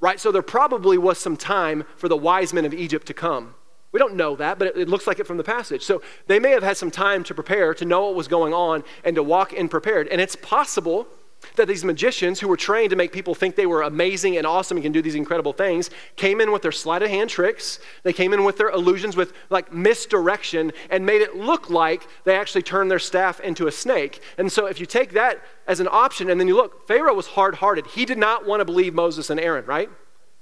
right? 0.00 0.20
So 0.20 0.30
there 0.30 0.42
probably 0.42 0.98
was 0.98 1.18
some 1.18 1.36
time 1.36 1.84
for 1.96 2.08
the 2.08 2.16
wise 2.16 2.52
men 2.52 2.64
of 2.64 2.74
Egypt 2.74 3.06
to 3.06 3.14
come. 3.14 3.54
We 3.92 3.98
don't 3.98 4.16
know 4.16 4.36
that, 4.36 4.58
but 4.58 4.76
it, 4.76 4.88
looks 4.88 5.06
like 5.06 5.20
it 5.20 5.26
from 5.26 5.38
the 5.38 5.44
passage. 5.44 5.82
So 5.82 6.02
they 6.26 6.38
may 6.38 6.50
have 6.50 6.62
had 6.62 6.76
some 6.76 6.90
time 6.90 7.24
to 7.24 7.34
prepare, 7.34 7.72
to 7.74 7.84
know 7.84 8.06
what 8.06 8.14
was 8.14 8.28
going 8.28 8.52
on, 8.52 8.84
and 9.04 9.16
to 9.16 9.22
walk 9.22 9.52
in 9.52 9.68
prepared. 9.68 10.08
And 10.08 10.20
it's 10.20 10.36
possible 10.36 11.06
that 11.54 11.68
these 11.68 11.84
magicians 11.84 12.40
who 12.40 12.48
were 12.48 12.56
trained 12.56 12.90
to 12.90 12.96
make 12.96 13.12
people 13.12 13.34
think 13.34 13.56
they 13.56 13.66
were 13.66 13.82
amazing 13.82 14.36
and 14.36 14.46
awesome 14.46 14.76
and 14.76 14.82
can 14.82 14.92
do 14.92 15.00
these 15.00 15.14
incredible 15.14 15.52
things 15.52 15.90
came 16.16 16.40
in 16.40 16.52
with 16.52 16.62
their 16.62 16.72
sleight 16.72 17.02
of 17.02 17.08
hand 17.08 17.30
tricks. 17.30 17.78
They 18.02 18.12
came 18.12 18.32
in 18.32 18.44
with 18.44 18.58
their 18.58 18.70
illusions, 18.70 19.16
with 19.16 19.32
like 19.50 19.72
misdirection, 19.72 20.72
and 20.90 21.06
made 21.06 21.22
it 21.22 21.36
look 21.36 21.70
like 21.70 22.06
they 22.24 22.36
actually 22.36 22.62
turned 22.62 22.90
their 22.90 22.98
staff 22.98 23.40
into 23.40 23.66
a 23.66 23.72
snake. 23.72 24.20
And 24.38 24.50
so 24.50 24.66
if 24.66 24.80
you 24.80 24.86
take 24.86 25.12
that 25.12 25.40
as 25.66 25.80
an 25.80 25.88
option 25.90 26.30
and 26.30 26.40
then 26.40 26.48
you 26.48 26.56
look, 26.56 26.86
Pharaoh 26.86 27.14
was 27.14 27.28
hard 27.28 27.56
hearted. 27.56 27.86
He 27.86 28.04
did 28.04 28.18
not 28.18 28.46
want 28.46 28.60
to 28.60 28.64
believe 28.64 28.94
Moses 28.94 29.30
and 29.30 29.40
Aaron, 29.40 29.64
right? 29.66 29.90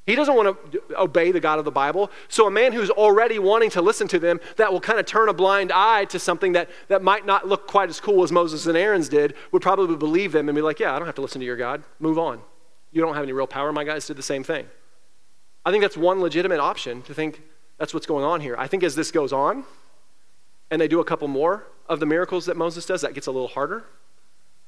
He 0.06 0.14
doesn't 0.14 0.34
want 0.36 0.72
to 0.72 0.82
obey 1.00 1.32
the 1.32 1.40
God 1.40 1.58
of 1.58 1.64
the 1.64 1.70
Bible. 1.70 2.10
So, 2.28 2.46
a 2.46 2.50
man 2.50 2.72
who's 2.72 2.90
already 2.90 3.38
wanting 3.38 3.70
to 3.70 3.80
listen 3.80 4.06
to 4.08 4.18
them, 4.18 4.38
that 4.56 4.70
will 4.70 4.80
kind 4.80 5.00
of 5.00 5.06
turn 5.06 5.30
a 5.30 5.32
blind 5.32 5.72
eye 5.72 6.04
to 6.06 6.18
something 6.18 6.52
that, 6.52 6.68
that 6.88 7.02
might 7.02 7.24
not 7.24 7.48
look 7.48 7.66
quite 7.66 7.88
as 7.88 8.00
cool 8.00 8.22
as 8.22 8.30
Moses 8.30 8.66
and 8.66 8.76
Aaron's 8.76 9.08
did, 9.08 9.34
would 9.50 9.62
probably 9.62 9.96
believe 9.96 10.32
them 10.32 10.48
and 10.48 10.56
be 10.56 10.62
like, 10.62 10.78
Yeah, 10.78 10.94
I 10.94 10.98
don't 10.98 11.06
have 11.06 11.14
to 11.14 11.22
listen 11.22 11.40
to 11.40 11.46
your 11.46 11.56
God. 11.56 11.82
Move 12.00 12.18
on. 12.18 12.42
You 12.92 13.00
don't 13.00 13.14
have 13.14 13.22
any 13.22 13.32
real 13.32 13.46
power. 13.46 13.72
My 13.72 13.84
guys 13.84 14.06
did 14.06 14.16
the 14.16 14.22
same 14.22 14.44
thing. 14.44 14.66
I 15.64 15.70
think 15.70 15.82
that's 15.82 15.96
one 15.96 16.20
legitimate 16.20 16.60
option 16.60 17.00
to 17.02 17.14
think 17.14 17.42
that's 17.78 17.94
what's 17.94 18.06
going 18.06 18.24
on 18.24 18.42
here. 18.42 18.54
I 18.58 18.66
think 18.66 18.82
as 18.82 18.94
this 18.94 19.10
goes 19.10 19.32
on, 19.32 19.64
and 20.70 20.80
they 20.80 20.88
do 20.88 21.00
a 21.00 21.04
couple 21.04 21.28
more 21.28 21.66
of 21.88 22.00
the 22.00 22.06
miracles 22.06 22.46
that 22.46 22.56
Moses 22.56 22.84
does, 22.84 23.00
that 23.00 23.14
gets 23.14 23.26
a 23.26 23.30
little 23.30 23.48
harder. 23.48 23.84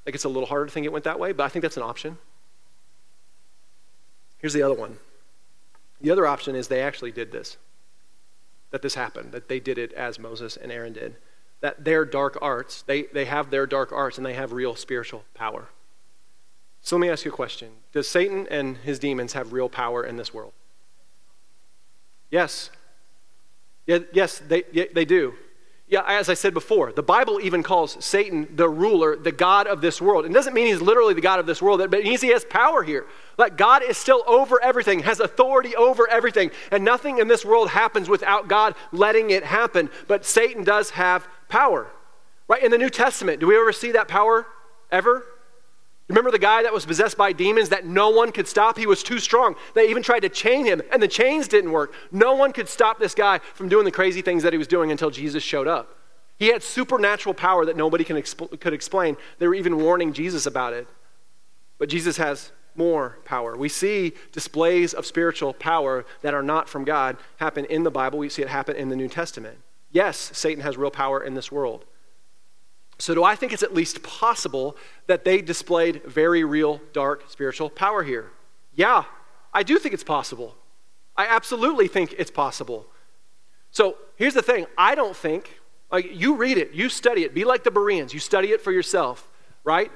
It 0.07 0.13
gets 0.13 0.25
a 0.25 0.29
little 0.29 0.47
harder 0.47 0.67
to 0.67 0.73
think 0.73 0.87
it 0.87 0.93
went 0.93 1.05
that 1.05 1.19
way, 1.19 1.33
but 1.33 1.45
I 1.45 1.49
think 1.49 1.63
that's 1.63 1.77
an 1.77 1.83
option. 1.83 2.19
Here's 4.39 4.53
the 4.53 4.63
other 4.63 4.75
one. 4.75 4.99
The 6.01 6.11
other 6.11 6.27
option 6.27 6.55
is 6.55 6.69
they 6.69 6.83
actually 6.83 7.13
did 7.13 7.33
this, 7.33 7.57
that 8.71 8.83
this 8.83 8.95
happened, 8.95 9.33
that 9.33 9.49
they 9.49 9.61
did 9.61 9.79
it 9.79 9.93
as 9.93 10.19
Moses 10.19 10.57
and 10.57 10.71
Aaron 10.71 10.93
did. 10.93 11.17
That 11.61 11.85
their 11.85 12.05
dark 12.05 12.39
arts, 12.43 12.83
they, 12.83 13.05
they 13.05 13.25
have 13.25 13.51
their 13.51 13.67
dark 13.67 13.93
arts 13.93 14.19
and 14.19 14.27
they 14.27 14.35
have 14.35 14.53
real 14.53 14.77
spiritual 14.77 15.25
power. 15.35 15.69
So 16.83 16.97
let 16.97 17.01
me 17.01 17.09
ask 17.09 17.25
you 17.25 17.33
a 17.33 17.35
question 17.35 17.73
Does 17.93 18.09
Satan 18.09 18.47
and 18.51 18.77
his 18.77 18.99
demons 18.99 19.33
have 19.33 19.53
real 19.53 19.69
power 19.69 20.05
in 20.05 20.17
this 20.17 20.33
world? 20.33 20.53
Yes. 22.31 22.71
Yes, 23.87 24.39
they, 24.39 24.63
they 24.63 25.05
do. 25.05 25.35
Yeah, 25.89 26.03
as 26.05 26.29
I 26.29 26.35
said 26.35 26.53
before, 26.53 26.91
the 26.91 27.03
Bible 27.03 27.39
even 27.41 27.63
calls 27.63 27.97
Satan 28.05 28.49
the 28.57 28.69
ruler, 28.69 29.15
the 29.15 29.31
God 29.31 29.69
of 29.69 29.81
this 29.81 30.01
world. 30.01 30.27
It 30.27 30.33
doesn't 30.33 30.53
mean 30.53 30.67
he's 30.67 30.81
literally 30.81 31.15
the 31.15 31.21
God 31.21 31.39
of 31.39 31.47
this 31.47 31.63
world, 31.63 31.79
but 31.79 32.01
it 32.01 32.05
means 32.05 32.21
he 32.21 32.31
has 32.31 32.45
power 32.45 32.83
here. 32.83 33.07
Like 33.39 33.57
God 33.57 33.85
is 33.85 33.97
still 33.97 34.25
over 34.27 34.61
everything, 34.61 35.01
has 35.01 35.21
authority 35.21 35.77
over 35.77 36.11
everything, 36.11 36.51
and 36.73 36.85
nothing 36.85 37.19
in 37.19 37.29
this 37.29 37.45
world 37.45 37.71
happens 37.71 38.09
without 38.09 38.49
God 38.49 38.75
letting 38.91 39.31
it 39.31 39.45
happen. 39.45 39.89
But 40.09 40.25
Satan 40.25 40.65
does 40.65 40.91
have 40.91 41.29
power. 41.49 41.87
Right? 42.49 42.65
In 42.65 42.73
the 42.73 42.79
New 42.79 42.91
Testament, 42.91 43.39
do 43.39 43.47
we 43.47 43.57
ever 43.57 43.73
see 43.73 43.93
that 43.93 44.09
power 44.09 44.47
ever? 44.91 45.25
Remember 46.09 46.31
the 46.31 46.39
guy 46.39 46.63
that 46.63 46.73
was 46.73 46.87
possessed 46.87 47.17
by 47.17 47.33
demons 47.33 47.71
that 47.71 47.85
no 47.85 48.11
one 48.11 48.31
could 48.31 48.47
stop? 48.47 48.79
He 48.79 48.87
was 48.87 49.03
too 49.03 49.19
strong. 49.19 49.57
They 49.75 49.89
even 49.91 50.05
tried 50.05 50.21
to 50.21 50.29
chain 50.29 50.65
him, 50.65 50.81
and 50.93 51.03
the 51.03 51.09
chains 51.09 51.49
didn't 51.49 51.73
work. 51.73 51.93
No 52.13 52.35
one 52.35 52.53
could 52.53 52.69
stop 52.69 53.01
this 53.01 53.15
guy 53.15 53.41
from 53.55 53.69
doing 53.69 53.85
the 53.85 53.91
crazy 53.91 54.23
things 54.23 54.45
that 54.45 54.53
he 54.53 54.59
was 54.59 54.69
doing 54.69 54.93
until 54.93 55.11
Jesus 55.11 55.43
showed 55.43 55.67
up. 55.67 55.97
He 56.39 56.49
had 56.49 56.63
supernatural 56.63 57.35
power 57.35 57.65
that 57.65 57.77
nobody 57.77 58.05
can 58.05 58.17
exp- 58.17 58.61
could 58.61 58.73
explain. 58.73 59.17
They 59.39 59.49
were 59.49 59.55
even 59.55 59.79
warning 59.79 60.13
Jesus 60.13 60.47
about 60.47 60.75
it. 60.75 60.87
But 61.79 61.89
Jesus 61.89 62.19
has 62.19 62.53
more 62.77 63.19
power. 63.25 63.57
We 63.57 63.69
see 63.69 64.13
displays 64.33 64.95
of 64.95 65.07
spiritual 65.07 65.55
power 65.55 66.05
that 66.23 66.35
are 66.35 66.43
not 66.43 66.69
from 66.69 66.85
God 66.85 67.17
happen 67.39 67.65
in 67.65 67.83
the 67.83 67.91
Bible. 67.91 68.19
We 68.19 68.29
see 68.29 68.43
it 68.43 68.49
happen 68.49 68.77
in 68.77 68.91
the 68.91 68.97
New 68.97 69.09
Testament. 69.09 69.59
Yes, 69.91 70.31
Satan 70.35 70.63
has 70.63 70.77
real 70.77 70.91
power 70.91 71.23
in 71.23 71.35
this 71.35 71.51
world. 71.51 71.85
So, 72.99 73.15
do 73.15 73.25
I 73.25 73.35
think 73.37 73.53
it's 73.53 73.63
at 73.63 73.75
least 73.75 74.03
possible 74.03 74.77
that 75.07 75.25
they 75.25 75.43
displayed 75.43 76.03
very 76.05 76.45
real, 76.45 76.81
dark 76.93 77.31
spiritual 77.31 77.69
power 77.69 78.03
here? 78.03 78.31
Yeah, 78.75 79.05
I 79.53 79.63
do 79.63 79.79
think 79.79 79.93
it's 79.93 80.05
possible. 80.05 80.57
I 81.17 81.27
absolutely 81.27 81.89
think 81.89 82.15
it's 82.19 82.31
possible. 82.31 82.87
So, 83.71 83.97
here's 84.17 84.35
the 84.35 84.43
thing 84.43 84.67
I 84.79 84.95
don't 84.95 85.17
think, 85.17 85.61
like, 85.91 86.09
you 86.11 86.37
read 86.37 86.57
it, 86.57 86.73
you 86.73 86.89
study 86.89 87.25
it, 87.25 87.35
be 87.35 87.45
like 87.45 87.65
the 87.65 87.71
Bereans, 87.71 88.15
you 88.15 88.21
study 88.21 88.53
it 88.53 88.63
for 88.63 88.73
yourself, 88.73 89.29
right? 89.63 89.93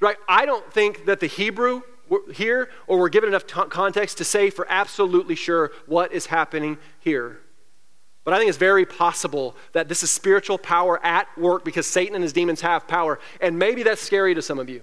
Right? 0.00 0.16
I 0.28 0.44
don't 0.44 0.72
think 0.72 1.06
that 1.06 1.20
the 1.20 1.26
Hebrew 1.26 1.82
here, 2.32 2.70
or 2.86 2.98
we're 2.98 3.08
given 3.08 3.28
enough 3.28 3.46
t- 3.46 3.60
context 3.68 4.18
to 4.18 4.24
say 4.24 4.50
for 4.50 4.66
absolutely 4.68 5.34
sure 5.34 5.70
what 5.86 6.12
is 6.12 6.26
happening 6.26 6.78
here. 6.98 7.40
But 8.24 8.34
I 8.34 8.38
think 8.38 8.48
it's 8.48 8.58
very 8.58 8.84
possible 8.84 9.56
that 9.72 9.88
this 9.88 10.02
is 10.02 10.10
spiritual 10.10 10.58
power 10.58 11.04
at 11.04 11.26
work 11.38 11.64
because 11.64 11.86
Satan 11.86 12.14
and 12.14 12.22
his 12.22 12.32
demons 12.32 12.60
have 12.60 12.86
power. 12.86 13.18
And 13.40 13.58
maybe 13.58 13.82
that's 13.82 14.02
scary 14.02 14.34
to 14.34 14.42
some 14.42 14.58
of 14.58 14.68
you. 14.68 14.82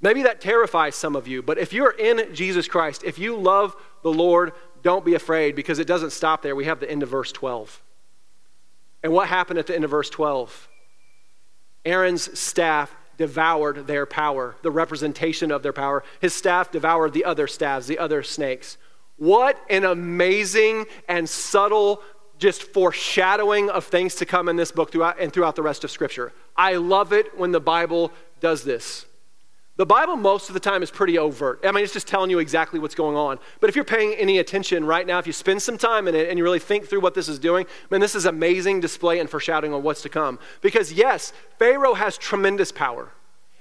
Maybe 0.00 0.22
that 0.22 0.40
terrifies 0.40 0.94
some 0.94 1.16
of 1.16 1.26
you. 1.26 1.42
But 1.42 1.58
if 1.58 1.72
you're 1.72 1.90
in 1.90 2.34
Jesus 2.34 2.68
Christ, 2.68 3.02
if 3.02 3.18
you 3.18 3.36
love 3.36 3.74
the 4.02 4.12
Lord, 4.12 4.52
don't 4.82 5.04
be 5.04 5.14
afraid 5.14 5.56
because 5.56 5.78
it 5.78 5.86
doesn't 5.86 6.10
stop 6.12 6.42
there. 6.42 6.54
We 6.54 6.66
have 6.66 6.80
the 6.80 6.90
end 6.90 7.02
of 7.02 7.08
verse 7.08 7.32
12. 7.32 7.82
And 9.02 9.12
what 9.12 9.28
happened 9.28 9.58
at 9.58 9.66
the 9.66 9.74
end 9.74 9.84
of 9.84 9.90
verse 9.90 10.10
12? 10.10 10.68
Aaron's 11.84 12.38
staff 12.38 12.94
devoured 13.16 13.86
their 13.86 14.06
power, 14.06 14.54
the 14.62 14.70
representation 14.70 15.50
of 15.50 15.62
their 15.62 15.72
power. 15.72 16.04
His 16.20 16.34
staff 16.34 16.70
devoured 16.70 17.12
the 17.12 17.24
other 17.24 17.46
staffs, 17.46 17.86
the 17.86 17.98
other 17.98 18.22
snakes. 18.22 18.76
What 19.16 19.60
an 19.68 19.84
amazing 19.84 20.86
and 21.08 21.28
subtle 21.28 22.02
just 22.38 22.62
foreshadowing 22.62 23.68
of 23.70 23.84
things 23.84 24.14
to 24.16 24.26
come 24.26 24.48
in 24.48 24.56
this 24.56 24.72
book 24.72 24.92
throughout, 24.92 25.20
and 25.20 25.32
throughout 25.32 25.56
the 25.56 25.62
rest 25.62 25.84
of 25.84 25.90
Scripture. 25.90 26.32
I 26.56 26.76
love 26.76 27.12
it 27.12 27.38
when 27.38 27.52
the 27.52 27.60
Bible 27.60 28.12
does 28.40 28.64
this. 28.64 29.04
The 29.76 29.86
Bible, 29.86 30.16
most 30.16 30.50
of 30.50 30.54
the 30.54 30.60
time, 30.60 30.82
is 30.82 30.90
pretty 30.90 31.18
overt. 31.18 31.60
I 31.62 31.70
mean, 31.70 31.84
it's 31.84 31.92
just 31.92 32.08
telling 32.08 32.30
you 32.30 32.40
exactly 32.40 32.80
what's 32.80 32.96
going 32.96 33.16
on. 33.16 33.38
But 33.60 33.70
if 33.70 33.76
you're 33.76 33.84
paying 33.84 34.12
any 34.14 34.38
attention 34.38 34.84
right 34.84 35.06
now, 35.06 35.20
if 35.20 35.26
you 35.28 35.32
spend 35.32 35.62
some 35.62 35.78
time 35.78 36.08
in 36.08 36.16
it 36.16 36.28
and 36.28 36.36
you 36.36 36.42
really 36.42 36.58
think 36.58 36.88
through 36.88 37.00
what 37.00 37.14
this 37.14 37.28
is 37.28 37.38
doing, 37.38 37.64
man, 37.88 38.00
this 38.00 38.16
is 38.16 38.24
amazing 38.24 38.80
display 38.80 39.20
and 39.20 39.30
foreshadowing 39.30 39.72
of 39.72 39.84
what's 39.84 40.02
to 40.02 40.08
come. 40.08 40.40
Because, 40.62 40.92
yes, 40.92 41.32
Pharaoh 41.60 41.94
has 41.94 42.18
tremendous 42.18 42.72
power. 42.72 43.12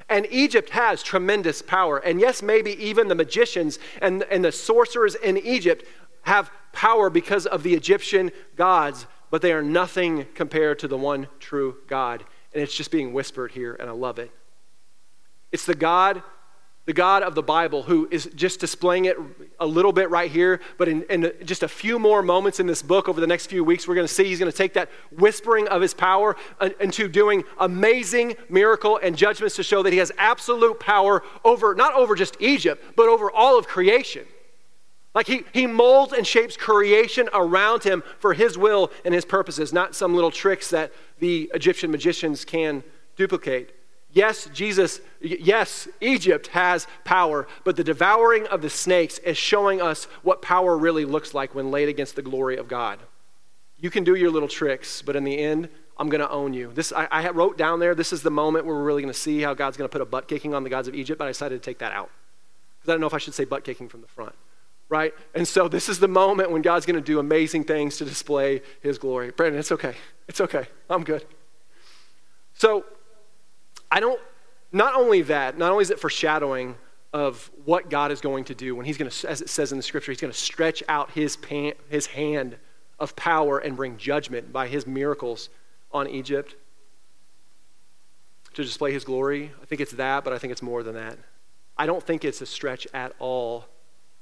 And 0.09 0.25
Egypt 0.31 0.71
has 0.71 1.03
tremendous 1.03 1.61
power. 1.61 1.99
And 1.99 2.19
yes, 2.19 2.41
maybe 2.41 2.71
even 2.83 3.09
the 3.09 3.15
magicians 3.15 3.77
and, 4.01 4.23
and 4.23 4.43
the 4.43 4.51
sorcerers 4.51 5.13
in 5.13 5.37
Egypt 5.37 5.85
have 6.27 6.51
power 6.73 7.09
because 7.09 7.45
of 7.45 7.63
the 7.63 7.73
Egyptian 7.73 8.31
gods, 8.55 9.07
but 9.31 9.41
they 9.41 9.53
are 9.53 9.63
nothing 9.63 10.27
compared 10.35 10.79
to 10.79 10.87
the 10.87 10.97
one 10.97 11.27
true 11.39 11.77
God. 11.87 12.23
And 12.53 12.61
it's 12.61 12.75
just 12.75 12.91
being 12.91 13.13
whispered 13.13 13.51
here, 13.51 13.75
and 13.79 13.89
I 13.89 13.93
love 13.93 14.19
it. 14.19 14.31
It's 15.51 15.65
the 15.65 15.75
God, 15.75 16.21
the 16.85 16.93
God 16.93 17.23
of 17.23 17.33
the 17.33 17.41
Bible, 17.41 17.83
who 17.83 18.09
is 18.11 18.29
just 18.35 18.59
displaying 18.59 19.05
it 19.05 19.17
a 19.59 19.65
little 19.65 19.93
bit 19.93 20.09
right 20.09 20.29
here, 20.29 20.59
but 20.77 20.89
in, 20.89 21.03
in 21.03 21.31
just 21.45 21.63
a 21.63 21.67
few 21.67 21.97
more 21.97 22.21
moments 22.21 22.59
in 22.59 22.67
this 22.67 22.81
book 22.81 23.07
over 23.07 23.21
the 23.21 23.27
next 23.27 23.47
few 23.47 23.63
weeks, 23.63 23.87
we're 23.87 23.95
going 23.95 24.07
to 24.07 24.13
see 24.13 24.25
he's 24.25 24.39
going 24.39 24.51
to 24.51 24.57
take 24.57 24.73
that 24.73 24.89
whispering 25.11 25.67
of 25.69 25.81
his 25.81 25.93
power 25.93 26.35
into 26.81 27.07
doing 27.07 27.43
amazing 27.57 28.35
miracle 28.49 28.99
and 29.01 29.17
judgments 29.17 29.55
to 29.55 29.63
show 29.63 29.81
that 29.81 29.93
he 29.93 29.99
has 29.99 30.11
absolute 30.17 30.79
power 30.79 31.23
over, 31.45 31.73
not 31.73 31.93
over 31.93 32.15
just 32.15 32.35
Egypt, 32.41 32.83
but 32.97 33.07
over 33.07 33.31
all 33.31 33.57
of 33.57 33.65
creation. 33.67 34.25
Like 35.17 35.25
he, 35.25 35.45
he 35.51 35.65
molds 35.65 36.13
and 36.13 36.27
shapes 36.27 36.55
creation 36.55 37.27
around 37.33 37.83
him 37.83 38.03
for 38.19 38.35
his 38.35 38.55
will 38.55 38.91
and 39.03 39.15
his 39.15 39.25
purposes, 39.25 39.73
not 39.73 39.95
some 39.95 40.13
little 40.13 40.29
tricks 40.29 40.69
that 40.69 40.93
the 41.17 41.49
Egyptian 41.55 41.89
magicians 41.89 42.45
can 42.45 42.83
duplicate. 43.15 43.73
Yes, 44.11 44.47
Jesus, 44.53 45.01
yes, 45.19 45.87
Egypt 46.01 46.45
has 46.49 46.85
power, 47.03 47.47
but 47.63 47.75
the 47.75 47.83
devouring 47.83 48.45
of 48.45 48.61
the 48.61 48.69
snakes 48.69 49.17
is 49.17 49.39
showing 49.39 49.81
us 49.81 50.05
what 50.21 50.43
power 50.43 50.77
really 50.77 51.03
looks 51.03 51.33
like 51.33 51.55
when 51.55 51.71
laid 51.71 51.89
against 51.89 52.15
the 52.15 52.21
glory 52.21 52.55
of 52.55 52.67
God. 52.67 52.99
You 53.79 53.89
can 53.89 54.03
do 54.03 54.13
your 54.13 54.29
little 54.29 54.47
tricks, 54.47 55.01
but 55.01 55.15
in 55.15 55.23
the 55.23 55.39
end, 55.39 55.67
I'm 55.97 56.09
going 56.09 56.21
to 56.21 56.29
own 56.29 56.53
you. 56.53 56.71
This 56.75 56.93
I, 56.93 57.07
I 57.09 57.27
wrote 57.31 57.57
down 57.57 57.79
there. 57.79 57.95
This 57.95 58.13
is 58.13 58.21
the 58.21 58.29
moment 58.29 58.67
where 58.67 58.75
we're 58.75 58.83
really 58.83 59.01
going 59.01 59.11
to 59.11 59.19
see 59.19 59.41
how 59.41 59.55
God's 59.55 59.77
going 59.77 59.89
to 59.89 59.91
put 59.91 60.01
a 60.01 60.05
butt 60.05 60.27
kicking 60.27 60.53
on 60.53 60.63
the 60.63 60.69
gods 60.69 60.87
of 60.87 60.93
Egypt. 60.93 61.17
But 61.17 61.25
I 61.25 61.29
decided 61.31 61.59
to 61.59 61.65
take 61.65 61.79
that 61.79 61.91
out 61.91 62.11
because 62.77 62.91
I 62.91 62.93
don't 62.93 63.01
know 63.01 63.07
if 63.07 63.15
I 63.15 63.17
should 63.17 63.33
say 63.33 63.45
butt 63.45 63.63
kicking 63.63 63.89
from 63.89 64.01
the 64.01 64.07
front, 64.07 64.35
right? 64.89 65.13
And 65.33 65.47
so 65.47 65.67
this 65.67 65.89
is 65.89 65.99
the 65.99 66.07
moment 66.07 66.51
when 66.51 66.61
God's 66.61 66.85
going 66.85 66.95
to 66.95 67.01
do 67.01 67.19
amazing 67.19 67.63
things 67.63 67.97
to 67.97 68.05
display 68.05 68.61
His 68.81 68.97
glory. 68.97 69.31
Brandon, 69.31 69.59
it's 69.59 69.71
okay. 69.71 69.95
It's 70.27 70.41
okay. 70.41 70.67
I'm 70.89 71.03
good. 71.03 71.25
So 72.53 72.85
I 73.91 73.99
don't. 73.99 74.19
Not 74.71 74.95
only 74.95 75.21
that, 75.23 75.57
not 75.57 75.71
only 75.71 75.83
is 75.83 75.91
it 75.91 75.99
foreshadowing 75.99 76.75
of 77.13 77.49
what 77.63 77.89
God 77.89 78.11
is 78.11 78.19
going 78.19 78.43
to 78.45 78.55
do 78.55 78.75
when 78.75 78.85
He's 78.85 78.97
going 78.97 79.09
to, 79.09 79.29
as 79.29 79.41
it 79.41 79.49
says 79.49 79.71
in 79.71 79.77
the 79.77 79.83
Scripture, 79.83 80.11
He's 80.11 80.21
going 80.21 80.33
to 80.33 80.37
stretch 80.37 80.83
out 80.89 81.11
His 81.11 81.37
pan, 81.37 81.73
His 81.89 82.07
hand 82.07 82.57
of 82.99 83.15
power 83.15 83.59
and 83.59 83.77
bring 83.77 83.97
judgment 83.97 84.51
by 84.51 84.67
His 84.67 84.85
miracles 84.85 85.49
on 85.91 86.07
Egypt 86.07 86.55
to 88.57 88.63
display 88.63 88.91
his 88.91 89.03
glory. 89.03 89.51
I 89.61 89.65
think 89.65 89.81
it's 89.81 89.91
that, 89.93 90.23
but 90.23 90.33
I 90.33 90.39
think 90.39 90.51
it's 90.51 90.63
more 90.63 90.81
than 90.81 90.95
that. 90.95 91.19
I 91.77 91.85
don't 91.85 92.01
think 92.01 92.25
it's 92.25 92.41
a 92.41 92.45
stretch 92.47 92.87
at 92.91 93.13
all 93.19 93.65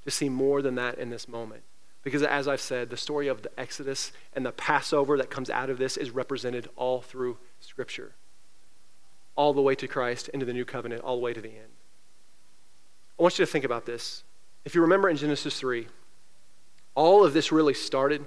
to 0.05 0.11
see 0.11 0.29
more 0.29 0.61
than 0.61 0.75
that 0.75 0.97
in 0.97 1.09
this 1.09 1.27
moment. 1.27 1.63
Because 2.03 2.23
as 2.23 2.47
I've 2.47 2.61
said, 2.61 2.89
the 2.89 2.97
story 2.97 3.27
of 3.27 3.41
the 3.41 3.59
Exodus 3.59 4.11
and 4.33 4.45
the 4.45 4.51
Passover 4.51 5.17
that 5.17 5.29
comes 5.29 5.49
out 5.49 5.69
of 5.69 5.77
this 5.77 5.97
is 5.97 6.11
represented 6.11 6.69
all 6.75 7.01
through 7.01 7.37
Scripture, 7.59 8.13
all 9.35 9.53
the 9.53 9.61
way 9.61 9.73
to 9.75 9.87
Christ, 9.87 10.29
into 10.29 10.45
the 10.45 10.53
new 10.53 10.65
covenant, 10.65 11.01
all 11.01 11.15
the 11.15 11.23
way 11.23 11.33
to 11.33 11.41
the 11.41 11.49
end. 11.49 11.73
I 13.19 13.23
want 13.23 13.39
you 13.39 13.45
to 13.45 13.51
think 13.51 13.65
about 13.65 13.85
this. 13.85 14.23
If 14.65 14.75
you 14.75 14.81
remember 14.81 15.09
in 15.09 15.17
Genesis 15.17 15.59
3, 15.59 15.87
all 16.93 17.25
of 17.25 17.33
this 17.33 17.51
really 17.51 17.73
started 17.73 18.25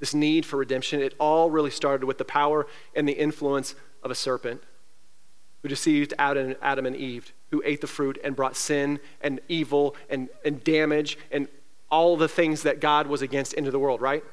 this 0.00 0.12
need 0.12 0.44
for 0.44 0.56
redemption, 0.58 1.00
it 1.00 1.14
all 1.18 1.50
really 1.50 1.70
started 1.70 2.04
with 2.04 2.18
the 2.18 2.24
power 2.24 2.66
and 2.94 3.08
the 3.08 3.12
influence 3.12 3.74
of 4.02 4.10
a 4.10 4.14
serpent 4.14 4.62
who 5.62 5.68
deceived 5.68 6.12
Adam, 6.18 6.56
and 6.60 6.96
Eve, 6.96 7.32
who 7.54 7.62
ate 7.64 7.80
the 7.80 7.86
fruit 7.86 8.18
and 8.24 8.34
brought 8.34 8.56
sin 8.56 8.98
and 9.20 9.40
evil 9.48 9.94
and, 10.10 10.28
and 10.44 10.62
damage 10.64 11.16
and 11.30 11.46
all 11.90 12.16
the 12.16 12.28
things 12.28 12.64
that 12.64 12.80
God 12.80 13.06
was 13.06 13.22
against 13.22 13.54
into 13.54 13.70
the 13.70 13.78
world, 13.78 14.00
right? 14.00 14.24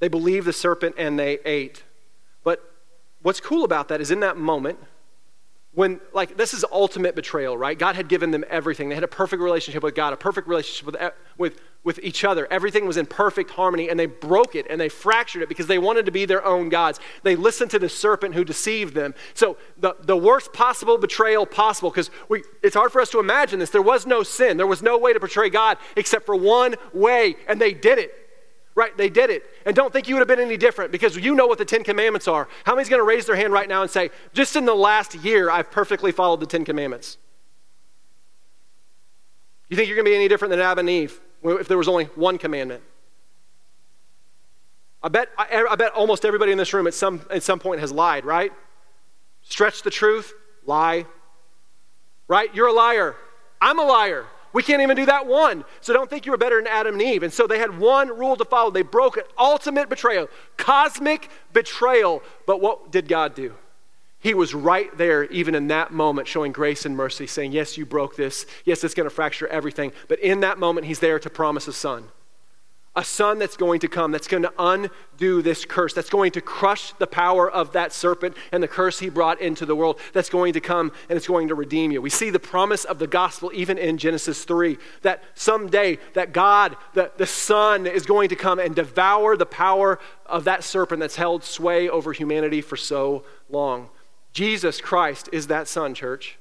They 0.00 0.08
believed 0.08 0.46
the 0.46 0.52
serpent 0.52 0.96
and 0.98 1.18
they 1.18 1.38
ate. 1.46 1.82
But 2.44 2.62
what's 3.22 3.40
cool 3.40 3.64
about 3.64 3.88
that 3.88 4.02
is 4.02 4.10
in 4.10 4.20
that 4.20 4.36
moment, 4.36 4.78
when 5.72 6.00
like 6.12 6.36
this 6.36 6.52
is 6.52 6.64
ultimate 6.72 7.14
betrayal 7.14 7.56
right 7.56 7.78
god 7.78 7.94
had 7.94 8.08
given 8.08 8.32
them 8.32 8.44
everything 8.50 8.88
they 8.88 8.94
had 8.96 9.04
a 9.04 9.08
perfect 9.08 9.40
relationship 9.40 9.84
with 9.84 9.94
god 9.94 10.12
a 10.12 10.16
perfect 10.16 10.48
relationship 10.48 10.84
with, 10.84 11.12
with, 11.38 11.60
with 11.82 11.98
each 12.02 12.24
other 12.24 12.46
everything 12.50 12.86
was 12.86 12.96
in 12.96 13.06
perfect 13.06 13.50
harmony 13.50 13.88
and 13.88 13.98
they 13.98 14.06
broke 14.06 14.54
it 14.54 14.66
and 14.68 14.80
they 14.80 14.88
fractured 14.88 15.42
it 15.42 15.48
because 15.48 15.66
they 15.66 15.78
wanted 15.78 16.04
to 16.04 16.12
be 16.12 16.24
their 16.24 16.44
own 16.44 16.68
gods 16.68 17.00
they 17.22 17.36
listened 17.36 17.70
to 17.70 17.78
the 17.78 17.88
serpent 17.88 18.34
who 18.34 18.44
deceived 18.44 18.94
them 18.94 19.14
so 19.34 19.56
the, 19.78 19.96
the 20.02 20.16
worst 20.16 20.52
possible 20.52 20.98
betrayal 20.98 21.46
possible 21.46 21.90
because 21.90 22.10
it's 22.62 22.74
hard 22.74 22.92
for 22.92 23.00
us 23.00 23.10
to 23.10 23.18
imagine 23.18 23.58
this 23.58 23.70
there 23.70 23.82
was 23.82 24.06
no 24.06 24.22
sin 24.22 24.56
there 24.56 24.66
was 24.66 24.82
no 24.82 24.98
way 24.98 25.12
to 25.12 25.20
betray 25.20 25.48
god 25.48 25.78
except 25.96 26.26
for 26.26 26.36
one 26.36 26.74
way 26.92 27.34
and 27.48 27.60
they 27.60 27.72
did 27.72 27.98
it 27.98 28.14
Right? 28.76 28.96
They 28.96 29.08
did 29.08 29.30
it. 29.30 29.42
And 29.66 29.74
don't 29.74 29.92
think 29.92 30.08
you 30.08 30.14
would 30.14 30.20
have 30.20 30.28
been 30.28 30.40
any 30.40 30.56
different 30.56 30.92
because 30.92 31.16
you 31.16 31.34
know 31.34 31.46
what 31.46 31.58
the 31.58 31.64
Ten 31.64 31.82
Commandments 31.82 32.28
are. 32.28 32.48
How 32.64 32.74
many's 32.74 32.88
going 32.88 33.00
to 33.00 33.04
raise 33.04 33.26
their 33.26 33.34
hand 33.34 33.52
right 33.52 33.68
now 33.68 33.82
and 33.82 33.90
say, 33.90 34.10
just 34.32 34.54
in 34.54 34.64
the 34.64 34.74
last 34.74 35.14
year, 35.16 35.50
I've 35.50 35.70
perfectly 35.72 36.12
followed 36.12 36.40
the 36.40 36.46
Ten 36.46 36.64
Commandments? 36.64 37.18
You 39.68 39.76
think 39.76 39.88
you're 39.88 39.96
going 39.96 40.04
to 40.04 40.10
be 40.10 40.14
any 40.14 40.28
different 40.28 40.50
than 40.50 40.60
Adam 40.60 40.78
and 40.78 40.88
Eve 40.88 41.20
if 41.42 41.68
there 41.68 41.78
was 41.78 41.88
only 41.88 42.04
one 42.06 42.38
commandment? 42.38 42.82
I 45.02 45.08
bet, 45.08 45.28
I, 45.38 45.66
I 45.70 45.76
bet 45.76 45.92
almost 45.92 46.24
everybody 46.24 46.52
in 46.52 46.58
this 46.58 46.74
room 46.74 46.86
at 46.86 46.94
some, 46.94 47.22
at 47.30 47.42
some 47.42 47.58
point 47.58 47.80
has 47.80 47.90
lied, 47.90 48.24
right? 48.24 48.52
Stretch 49.42 49.82
the 49.82 49.90
truth, 49.90 50.34
lie. 50.66 51.06
Right? 52.28 52.54
You're 52.54 52.68
a 52.68 52.72
liar. 52.72 53.16
I'm 53.60 53.78
a 53.78 53.84
liar. 53.84 54.26
We 54.52 54.62
can't 54.62 54.82
even 54.82 54.96
do 54.96 55.06
that 55.06 55.26
one. 55.26 55.64
So 55.80 55.92
don't 55.92 56.10
think 56.10 56.26
you 56.26 56.32
were 56.32 56.38
better 56.38 56.56
than 56.56 56.66
Adam 56.66 56.94
and 56.94 57.02
Eve. 57.02 57.22
And 57.22 57.32
so 57.32 57.46
they 57.46 57.58
had 57.58 57.78
one 57.78 58.08
rule 58.08 58.36
to 58.36 58.44
follow. 58.44 58.70
They 58.70 58.82
broke 58.82 59.16
it. 59.16 59.30
Ultimate 59.38 59.88
betrayal, 59.88 60.28
cosmic 60.56 61.28
betrayal. 61.52 62.22
But 62.46 62.60
what 62.60 62.90
did 62.90 63.08
God 63.08 63.34
do? 63.34 63.54
He 64.20 64.34
was 64.34 64.54
right 64.54 64.94
there, 64.96 65.24
even 65.24 65.54
in 65.54 65.68
that 65.68 65.92
moment, 65.92 66.28
showing 66.28 66.52
grace 66.52 66.84
and 66.84 66.96
mercy, 66.96 67.26
saying, 67.26 67.52
Yes, 67.52 67.76
you 67.78 67.86
broke 67.86 68.16
this. 68.16 68.46
Yes, 68.64 68.84
it's 68.84 68.94
going 68.94 69.08
to 69.08 69.14
fracture 69.14 69.48
everything. 69.48 69.92
But 70.08 70.20
in 70.20 70.40
that 70.40 70.58
moment, 70.58 70.86
He's 70.86 71.00
there 71.00 71.18
to 71.18 71.30
promise 71.30 71.66
a 71.68 71.72
son 71.72 72.08
a 72.96 73.04
son 73.04 73.38
that's 73.38 73.56
going 73.56 73.78
to 73.80 73.88
come, 73.88 74.10
that's 74.10 74.26
going 74.26 74.42
to 74.42 74.52
undo 74.58 75.42
this 75.42 75.64
curse, 75.64 75.94
that's 75.94 76.10
going 76.10 76.32
to 76.32 76.40
crush 76.40 76.92
the 76.94 77.06
power 77.06 77.48
of 77.48 77.72
that 77.72 77.92
serpent 77.92 78.36
and 78.50 78.62
the 78.62 78.68
curse 78.68 78.98
he 78.98 79.08
brought 79.08 79.40
into 79.40 79.64
the 79.64 79.76
world, 79.76 80.00
that's 80.12 80.28
going 80.28 80.52
to 80.52 80.60
come 80.60 80.90
and 81.08 81.16
it's 81.16 81.28
going 81.28 81.48
to 81.48 81.54
redeem 81.54 81.92
you. 81.92 82.02
We 82.02 82.10
see 82.10 82.30
the 82.30 82.40
promise 82.40 82.84
of 82.84 82.98
the 82.98 83.06
gospel 83.06 83.52
even 83.54 83.78
in 83.78 83.96
Genesis 83.96 84.44
3 84.44 84.76
that 85.02 85.22
someday 85.34 85.98
that 86.14 86.32
God, 86.32 86.76
the, 86.94 87.12
the 87.16 87.26
Son, 87.26 87.86
is 87.86 88.06
going 88.06 88.28
to 88.30 88.36
come 88.36 88.58
and 88.58 88.74
devour 88.74 89.36
the 89.36 89.46
power 89.46 90.00
of 90.26 90.44
that 90.44 90.64
serpent 90.64 90.98
that's 90.98 91.16
held 91.16 91.44
sway 91.44 91.88
over 91.88 92.12
humanity 92.12 92.60
for 92.60 92.76
so 92.76 93.24
long. 93.48 93.88
Jesus 94.32 94.80
Christ 94.80 95.28
is 95.32 95.48
that 95.48 95.68
Son, 95.68 95.94
church. 95.94 96.38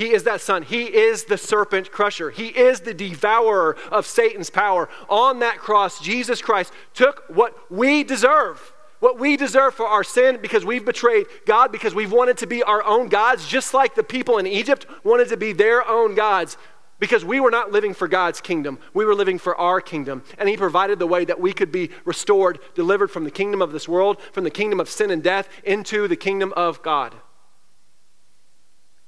He 0.00 0.14
is 0.14 0.22
that 0.22 0.40
son. 0.40 0.62
He 0.62 0.84
is 0.84 1.24
the 1.24 1.36
serpent 1.36 1.92
crusher. 1.92 2.30
He 2.30 2.46
is 2.46 2.80
the 2.80 2.94
devourer 2.94 3.76
of 3.92 4.06
Satan's 4.06 4.48
power. 4.48 4.88
On 5.10 5.40
that 5.40 5.58
cross, 5.58 6.00
Jesus 6.00 6.40
Christ 6.40 6.72
took 6.94 7.24
what 7.28 7.70
we 7.70 8.02
deserve, 8.02 8.72
what 9.00 9.18
we 9.18 9.36
deserve 9.36 9.74
for 9.74 9.86
our 9.86 10.02
sin 10.02 10.38
because 10.40 10.64
we've 10.64 10.86
betrayed 10.86 11.26
God, 11.44 11.70
because 11.70 11.94
we've 11.94 12.12
wanted 12.12 12.38
to 12.38 12.46
be 12.46 12.62
our 12.62 12.82
own 12.82 13.08
gods, 13.08 13.46
just 13.46 13.74
like 13.74 13.94
the 13.94 14.02
people 14.02 14.38
in 14.38 14.46
Egypt 14.46 14.86
wanted 15.04 15.28
to 15.28 15.36
be 15.36 15.52
their 15.52 15.86
own 15.86 16.14
gods. 16.14 16.56
Because 17.00 17.24
we 17.24 17.40
were 17.40 17.50
not 17.50 17.72
living 17.72 17.94
for 17.94 18.06
God's 18.06 18.40
kingdom, 18.40 18.78
we 18.94 19.04
were 19.04 19.14
living 19.14 19.38
for 19.38 19.56
our 19.56 19.80
kingdom. 19.80 20.22
And 20.38 20.48
He 20.48 20.56
provided 20.56 20.98
the 21.00 21.06
way 21.06 21.24
that 21.24 21.40
we 21.40 21.52
could 21.52 21.72
be 21.72 21.90
restored, 22.04 22.60
delivered 22.74 23.10
from 23.10 23.24
the 23.24 23.30
kingdom 23.30 23.60
of 23.60 23.72
this 23.72 23.88
world, 23.88 24.20
from 24.32 24.44
the 24.44 24.50
kingdom 24.50 24.78
of 24.78 24.88
sin 24.88 25.10
and 25.10 25.22
death, 25.22 25.48
into 25.64 26.06
the 26.06 26.16
kingdom 26.16 26.52
of 26.56 26.82
God. 26.82 27.14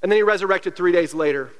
And 0.03 0.11
then 0.11 0.16
he 0.16 0.22
resurrected 0.22 0.74
three 0.74 0.93
days 0.93 1.14
later. 1.14 1.53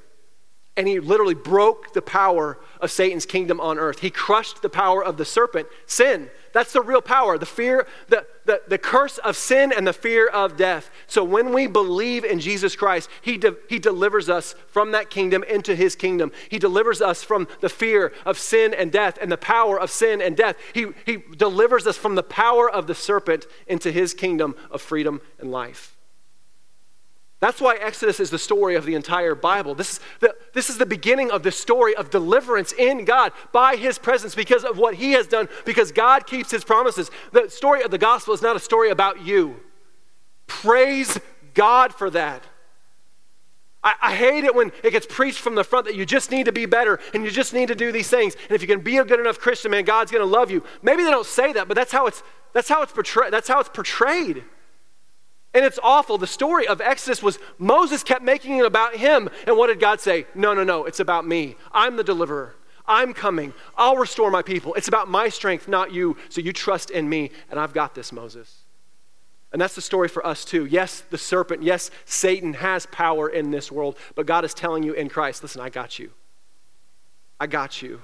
And 0.77 0.89
he 0.89 1.01
literally 1.01 1.35
broke 1.35 1.93
the 1.93 2.03
power 2.03 2.59
of 2.81 2.91
Satan's 2.91 3.27
kingdom 3.27 3.61
on 3.61 3.79
earth. 3.79 4.01
He 4.01 4.11
crushed 4.11 4.63
the 4.63 4.69
power 4.69 5.05
of 5.05 5.17
the 5.17 5.25
serpent, 5.25 5.69
sin. 5.87 6.31
That's 6.53 6.73
the 6.73 6.83
real 6.83 7.01
power, 7.01 7.39
the 7.39 7.47
fear, 7.47 7.87
the, 8.09 8.27
the, 8.45 8.63
the 8.69 8.79
curse 8.79 9.19
of 9.19 9.37
sin 9.37 9.73
and 9.75 9.87
the 9.87 9.93
fear 9.93 10.27
of 10.27 10.57
death. 10.57 10.91
So 11.07 11.25
when 11.25 11.53
we 11.53 11.67
believe 11.67 12.25
in 12.25 12.41
Jesus 12.41 12.77
Christ, 12.77 13.09
he, 13.23 13.39
de- 13.39 13.57
he 13.69 13.79
delivers 13.79 14.29
us 14.29 14.55
from 14.69 14.93
that 14.93 15.11
kingdom 15.11 15.43
into 15.45 15.75
his 15.75 15.97
kingdom. 15.97 16.33
He 16.51 16.59
delivers 16.59 17.01
us 17.01 17.23
from 17.23 17.49
the 17.61 17.69
fear 17.69 18.13
of 18.27 18.39
sin 18.39 18.75
and 18.75 18.93
death 18.93 19.19
and 19.21 19.33
the 19.33 19.37
power 19.37 19.81
of 19.81 19.91
sin 19.91 20.21
and 20.21 20.37
death. 20.37 20.57
He, 20.75 20.89
he 21.07 21.19
delivers 21.37 21.87
us 21.87 21.97
from 21.97 22.15
the 22.15 22.23
power 22.23 22.71
of 22.71 22.87
the 22.87 22.95
serpent 22.95 23.47
into 23.67 23.91
his 23.91 24.13
kingdom 24.13 24.55
of 24.71 24.83
freedom 24.83 25.21
and 25.39 25.51
life. 25.51 25.92
That's 27.43 27.61
why 27.61 27.75
Exodus 27.75 28.21
is 28.21 28.31
the 28.31 28.39
story 28.39 28.77
of 28.77 28.87
the 28.87 28.95
entire 28.95 29.35
Bible. 29.35 29.75
This 29.75 29.95
is, 29.95 30.01
the, 30.21 30.37
this 30.55 30.71
is 30.71 30.79
the 30.79 30.87
beginning 30.87 31.33
of 31.33 31.43
the 31.43 31.51
story 31.51 31.93
of 31.93 32.09
deliverance 32.09 32.71
in 32.71 33.05
God 33.05 33.33
by 33.51 33.75
His 33.75 33.99
presence 33.99 34.37
because 34.37 34.63
of 34.63 34.79
what 34.79 34.95
He 34.95 35.11
has 35.15 35.27
done, 35.27 35.49
because 35.65 35.91
God 35.91 36.25
keeps 36.25 36.53
His 36.53 36.63
promises. 36.63 37.11
The 37.33 37.51
story 37.51 37.83
of 37.83 37.91
the 37.91 37.99
gospel 37.99 38.33
is 38.33 38.43
not 38.43 38.55
a 38.55 38.61
story 38.61 38.91
about 38.91 39.27
you. 39.27 39.57
Praise 40.47 41.19
God 41.53 41.93
for 41.93 42.11
that. 42.11 42.45
I, 43.83 43.95
I, 44.01 44.15
hate 44.15 44.45
it 44.45 44.55
when 44.55 44.71
it 44.85 44.93
gets 44.93 45.07
preached 45.07 45.41
from 45.41 45.57
the 45.57 45.65
front 45.65 45.87
that 45.87 45.97
you 45.97 46.07
just 46.07 46.31
need 46.31 46.45
to 46.45 46.53
be 46.53 46.67
better 46.67 47.01
and 47.13 47.25
you 47.25 47.31
just 47.33 47.53
need 47.53 47.67
to 47.67 47.75
do 47.75 47.91
these 47.91 48.09
things. 48.09 48.37
And 48.37 48.53
if 48.53 48.63
you 48.63 48.69
can 48.69 48.83
be 48.83 48.99
a 48.99 49.05
good 49.05 49.19
enough 49.19 49.41
Christian, 49.41 49.73
man, 49.73 49.83
God's 49.83 50.13
going 50.13 50.23
to 50.23 50.33
love 50.33 50.53
you. 50.53 50.63
Maybe 50.81 51.03
they 51.03 51.11
don't 51.11 51.27
say 51.27 51.53
that, 51.55 51.67
but 51.67 51.75
that's 51.75 51.91
how 51.91 52.07
it's, 52.07 52.23
that's 52.53 52.69
how 52.69 52.83
it's, 52.83 52.93
portray- 52.93 53.31
that's 53.31 53.49
how 53.49 53.59
it's 53.59 53.69
portrayed. 53.69 54.45
And 55.55 55.65
it's 55.65 55.79
awful. 55.83 56.17
The 56.17 56.27
story 56.27 56.67
of 56.67 56.81
Exodus 56.81 57.23
was 57.23 57.39
Moses 57.59 58.03
kept 58.03 58.23
making 58.23 58.59
it 58.59 58.67
about 58.67 58.97
him. 58.97 59.29
And 59.47 59.57
what 59.57 59.67
did 59.67 59.81
God 59.81 60.01
say? 60.01 60.27
No, 60.35 60.55
no, 60.55 60.65
no, 60.65 60.85
it's 60.85 61.01
about 61.01 61.27
me. 61.27 61.57
I'm 61.73 61.97
the 61.97 62.05
deliverer. 62.05 62.55
I'm 62.87 63.13
coming. 63.15 63.53
I'll 63.77 63.97
restore 63.97 64.31
my 64.31 64.43
people. 64.43 64.75
It's 64.75 64.89
about 64.89 65.09
my 65.09 65.29
strength, 65.29 65.69
not 65.69 65.93
you. 65.93 66.17
So 66.31 66.41
you 66.41 66.53
trust 66.53 66.91
in 66.91 67.09
me, 67.09 67.31
and 67.51 67.61
I've 67.61 67.75
got 67.75 67.95
this, 67.95 68.13
Moses. 68.13 68.63
And 69.53 69.61
that's 69.61 69.75
the 69.75 69.83
story 69.83 70.09
for 70.09 70.27
us 70.27 70.45
too. 70.45 70.65
Yes, 70.65 71.03
the 71.11 71.19
serpent, 71.19 71.63
yes, 71.63 71.91
Satan 72.07 72.55
has 72.55 72.87
power 72.87 73.29
in 73.29 73.51
this 73.51 73.71
world, 73.71 73.99
but 74.15 74.27
God 74.27 74.45
is 74.45 74.55
telling 74.55 74.83
you 74.83 74.95
in 74.95 75.11
Christ 75.11 75.43
listen, 75.43 75.61
I 75.61 75.69
got 75.69 75.99
you. 75.99 76.11
I 77.39 77.47
got 77.47 77.83
you. 77.83 78.01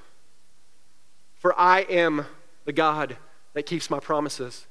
For 1.34 1.58
I 1.58 1.80
am 1.80 2.26
the 2.66 2.72
God 2.72 3.16
that 3.54 3.64
keeps 3.64 3.88
my 3.88 3.98
promises. 3.98 4.66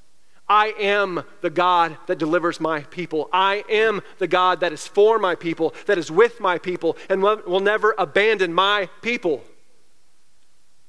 I 0.50 0.74
am 0.80 1.24
the 1.42 1.50
God 1.50 1.98
that 2.08 2.18
delivers 2.18 2.60
my 2.60 2.82
people. 2.82 3.30
I 3.34 3.66
am 3.70 4.02
the 4.18 4.28
God 4.28 4.62
that 4.62 4.72
is 4.72 4.88
for 4.88 5.20
my 5.20 5.36
people, 5.36 5.74
that 5.88 5.98
is 5.98 6.10
with 6.10 6.40
my 6.40 6.58
people, 6.58 6.96
and 7.10 7.22
will 7.22 7.60
never 7.60 7.94
abandon 7.98 8.54
my 8.54 8.90
people. 9.02 9.44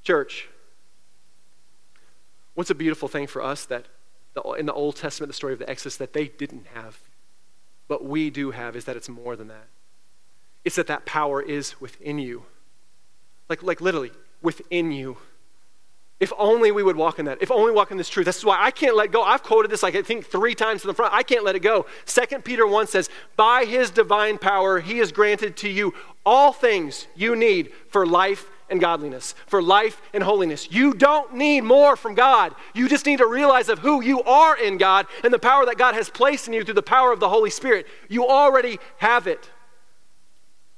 Church, 0.03 0.47
what's 2.53 2.69
a 2.69 2.75
beautiful 2.75 3.07
thing 3.07 3.27
for 3.27 3.41
us 3.41 3.65
that 3.65 3.87
in 4.57 4.65
the 4.65 4.73
Old 4.73 4.95
Testament, 4.95 5.29
the 5.29 5.35
story 5.35 5.51
of 5.51 5.59
the 5.59 5.69
Exodus, 5.69 5.97
that 5.97 6.13
they 6.13 6.29
didn't 6.29 6.67
have, 6.73 6.99
but 7.89 8.05
we 8.05 8.29
do 8.29 8.51
have, 8.51 8.77
is 8.77 8.85
that 8.85 8.95
it's 8.95 9.09
more 9.09 9.35
than 9.35 9.49
that. 9.49 9.67
It's 10.63 10.77
that 10.77 10.87
that 10.87 11.05
power 11.05 11.41
is 11.41 11.81
within 11.81 12.19
you. 12.19 12.43
Like, 13.49 13.63
like 13.63 13.81
literally, 13.81 14.11
within 14.41 14.91
you. 14.91 15.17
If 16.19 16.33
only 16.37 16.71
we 16.71 16.83
would 16.83 16.97
walk 16.97 17.17
in 17.17 17.25
that. 17.25 17.41
If 17.41 17.49
only 17.49 17.71
walk 17.71 17.91
in 17.91 17.97
this 17.97 18.09
truth. 18.09 18.25
That's 18.25 18.43
why 18.43 18.57
I 18.59 18.71
can't 18.71 18.95
let 18.95 19.11
go. 19.11 19.23
I've 19.23 19.43
quoted 19.43 19.71
this 19.71 19.83
like 19.83 19.95
I 19.95 20.01
think 20.01 20.25
three 20.25 20.53
times 20.53 20.83
in 20.83 20.89
the 20.89 20.93
front. 20.93 21.13
I 21.13 21.23
can't 21.23 21.45
let 21.45 21.55
it 21.55 21.61
go. 21.61 21.85
Second 22.05 22.43
Peter 22.43 22.67
1 22.67 22.87
says, 22.87 23.09
By 23.37 23.63
his 23.63 23.89
divine 23.89 24.37
power, 24.37 24.81
he 24.81 24.97
has 24.97 25.13
granted 25.13 25.55
to 25.57 25.69
you 25.69 25.93
all 26.25 26.51
things 26.51 27.07
you 27.15 27.35
need 27.37 27.71
for 27.87 28.05
life 28.05 28.49
and 28.69 28.81
godliness, 28.81 29.33
for 29.47 29.61
life 29.61 30.01
and 30.13 30.21
holiness. 30.21 30.71
You 30.71 30.93
don't 30.93 31.35
need 31.35 31.61
more 31.61 31.95
from 31.95 32.15
God. 32.15 32.53
You 32.73 32.89
just 32.89 33.05
need 33.05 33.17
to 33.17 33.25
realize 33.25 33.69
of 33.69 33.79
who 33.79 34.01
you 34.01 34.21
are 34.23 34.57
in 34.57 34.77
God 34.77 35.07
and 35.23 35.33
the 35.33 35.39
power 35.39 35.65
that 35.65 35.77
God 35.77 35.95
has 35.95 36.09
placed 36.09 36.47
in 36.47 36.53
you 36.53 36.63
through 36.63 36.75
the 36.75 36.83
power 36.83 37.11
of 37.11 37.19
the 37.19 37.29
Holy 37.29 37.49
Spirit. 37.49 37.87
You 38.09 38.27
already 38.27 38.77
have 38.97 39.25
it. 39.25 39.49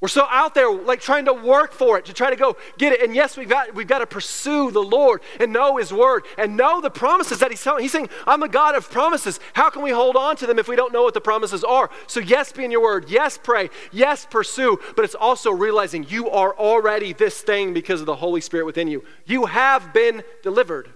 We're 0.01 0.07
so 0.07 0.25
out 0.31 0.55
there 0.55 0.71
like 0.71 0.99
trying 0.99 1.25
to 1.25 1.33
work 1.33 1.73
for 1.73 1.99
it, 1.99 2.05
to 2.05 2.13
try 2.13 2.31
to 2.31 2.35
go 2.35 2.57
get 2.79 2.91
it. 2.91 3.03
And 3.03 3.13
yes, 3.13 3.37
we've 3.37 3.47
got, 3.47 3.75
we've 3.75 3.87
got 3.87 3.99
to 3.99 4.07
pursue 4.07 4.71
the 4.71 4.81
Lord 4.81 5.21
and 5.39 5.53
know 5.53 5.77
His 5.77 5.93
word 5.93 6.25
and 6.39 6.57
know 6.57 6.81
the 6.81 6.89
promises 6.89 7.37
that 7.37 7.51
He's 7.51 7.63
telling. 7.63 7.83
He's 7.83 7.91
saying, 7.91 8.09
I'm 8.25 8.41
a 8.41 8.49
God 8.49 8.73
of 8.73 8.89
promises. 8.89 9.39
How 9.53 9.69
can 9.69 9.83
we 9.83 9.91
hold 9.91 10.15
on 10.15 10.35
to 10.37 10.47
them 10.47 10.57
if 10.57 10.67
we 10.67 10.75
don't 10.75 10.91
know 10.91 11.03
what 11.03 11.13
the 11.13 11.21
promises 11.21 11.63
are? 11.63 11.91
So, 12.07 12.19
yes, 12.19 12.51
be 12.51 12.65
in 12.65 12.71
your 12.71 12.81
word. 12.81 13.11
Yes, 13.11 13.37
pray. 13.37 13.69
Yes, 13.91 14.25
pursue. 14.27 14.79
But 14.95 15.05
it's 15.05 15.13
also 15.13 15.51
realizing 15.51 16.07
you 16.09 16.31
are 16.31 16.57
already 16.57 17.13
this 17.13 17.39
thing 17.41 17.71
because 17.71 17.99
of 17.99 18.07
the 18.07 18.15
Holy 18.15 18.41
Spirit 18.41 18.65
within 18.65 18.87
you. 18.87 19.05
You 19.27 19.45
have 19.45 19.93
been 19.93 20.23
delivered. 20.41 20.89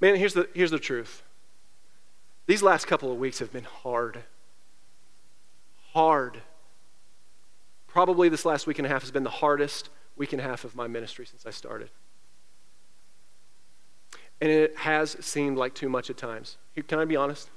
Man, 0.00 0.16
here's 0.16 0.34
the, 0.34 0.48
here's 0.54 0.72
the 0.72 0.80
truth. 0.80 1.22
These 2.46 2.64
last 2.64 2.88
couple 2.88 3.12
of 3.12 3.18
weeks 3.18 3.38
have 3.38 3.52
been 3.52 3.64
hard 3.64 4.24
hard. 5.92 6.42
Probably 7.86 8.28
this 8.28 8.44
last 8.44 8.66
week 8.66 8.78
and 8.78 8.86
a 8.86 8.88
half 8.88 9.02
has 9.02 9.10
been 9.10 9.24
the 9.24 9.30
hardest 9.30 9.88
week 10.16 10.32
and 10.32 10.40
a 10.40 10.44
half 10.44 10.64
of 10.64 10.76
my 10.76 10.86
ministry 10.86 11.26
since 11.26 11.46
I 11.46 11.50
started. 11.50 11.90
And 14.40 14.50
it 14.50 14.76
has 14.78 15.16
seemed 15.24 15.56
like 15.56 15.74
too 15.74 15.88
much 15.88 16.10
at 16.10 16.16
times. 16.16 16.58
Can 16.86 16.98
I 16.98 17.04
be 17.04 17.16
honest? 17.16 17.50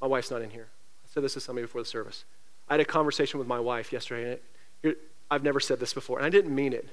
My 0.00 0.06
wife's 0.06 0.30
not 0.30 0.42
in 0.42 0.50
here. 0.50 0.68
I 1.04 1.08
said 1.12 1.22
this 1.22 1.34
to 1.34 1.40
somebody 1.40 1.64
before 1.64 1.80
the 1.80 1.88
service. 1.88 2.24
I 2.68 2.74
had 2.74 2.80
a 2.80 2.84
conversation 2.84 3.38
with 3.38 3.48
my 3.48 3.58
wife 3.58 3.92
yesterday, 3.92 4.32
and 4.32 4.40
it, 4.82 4.98
I've 5.30 5.42
never 5.42 5.58
said 5.58 5.80
this 5.80 5.94
before, 5.94 6.18
and 6.18 6.26
I 6.26 6.30
didn't 6.30 6.54
mean 6.54 6.72
it. 6.72 6.88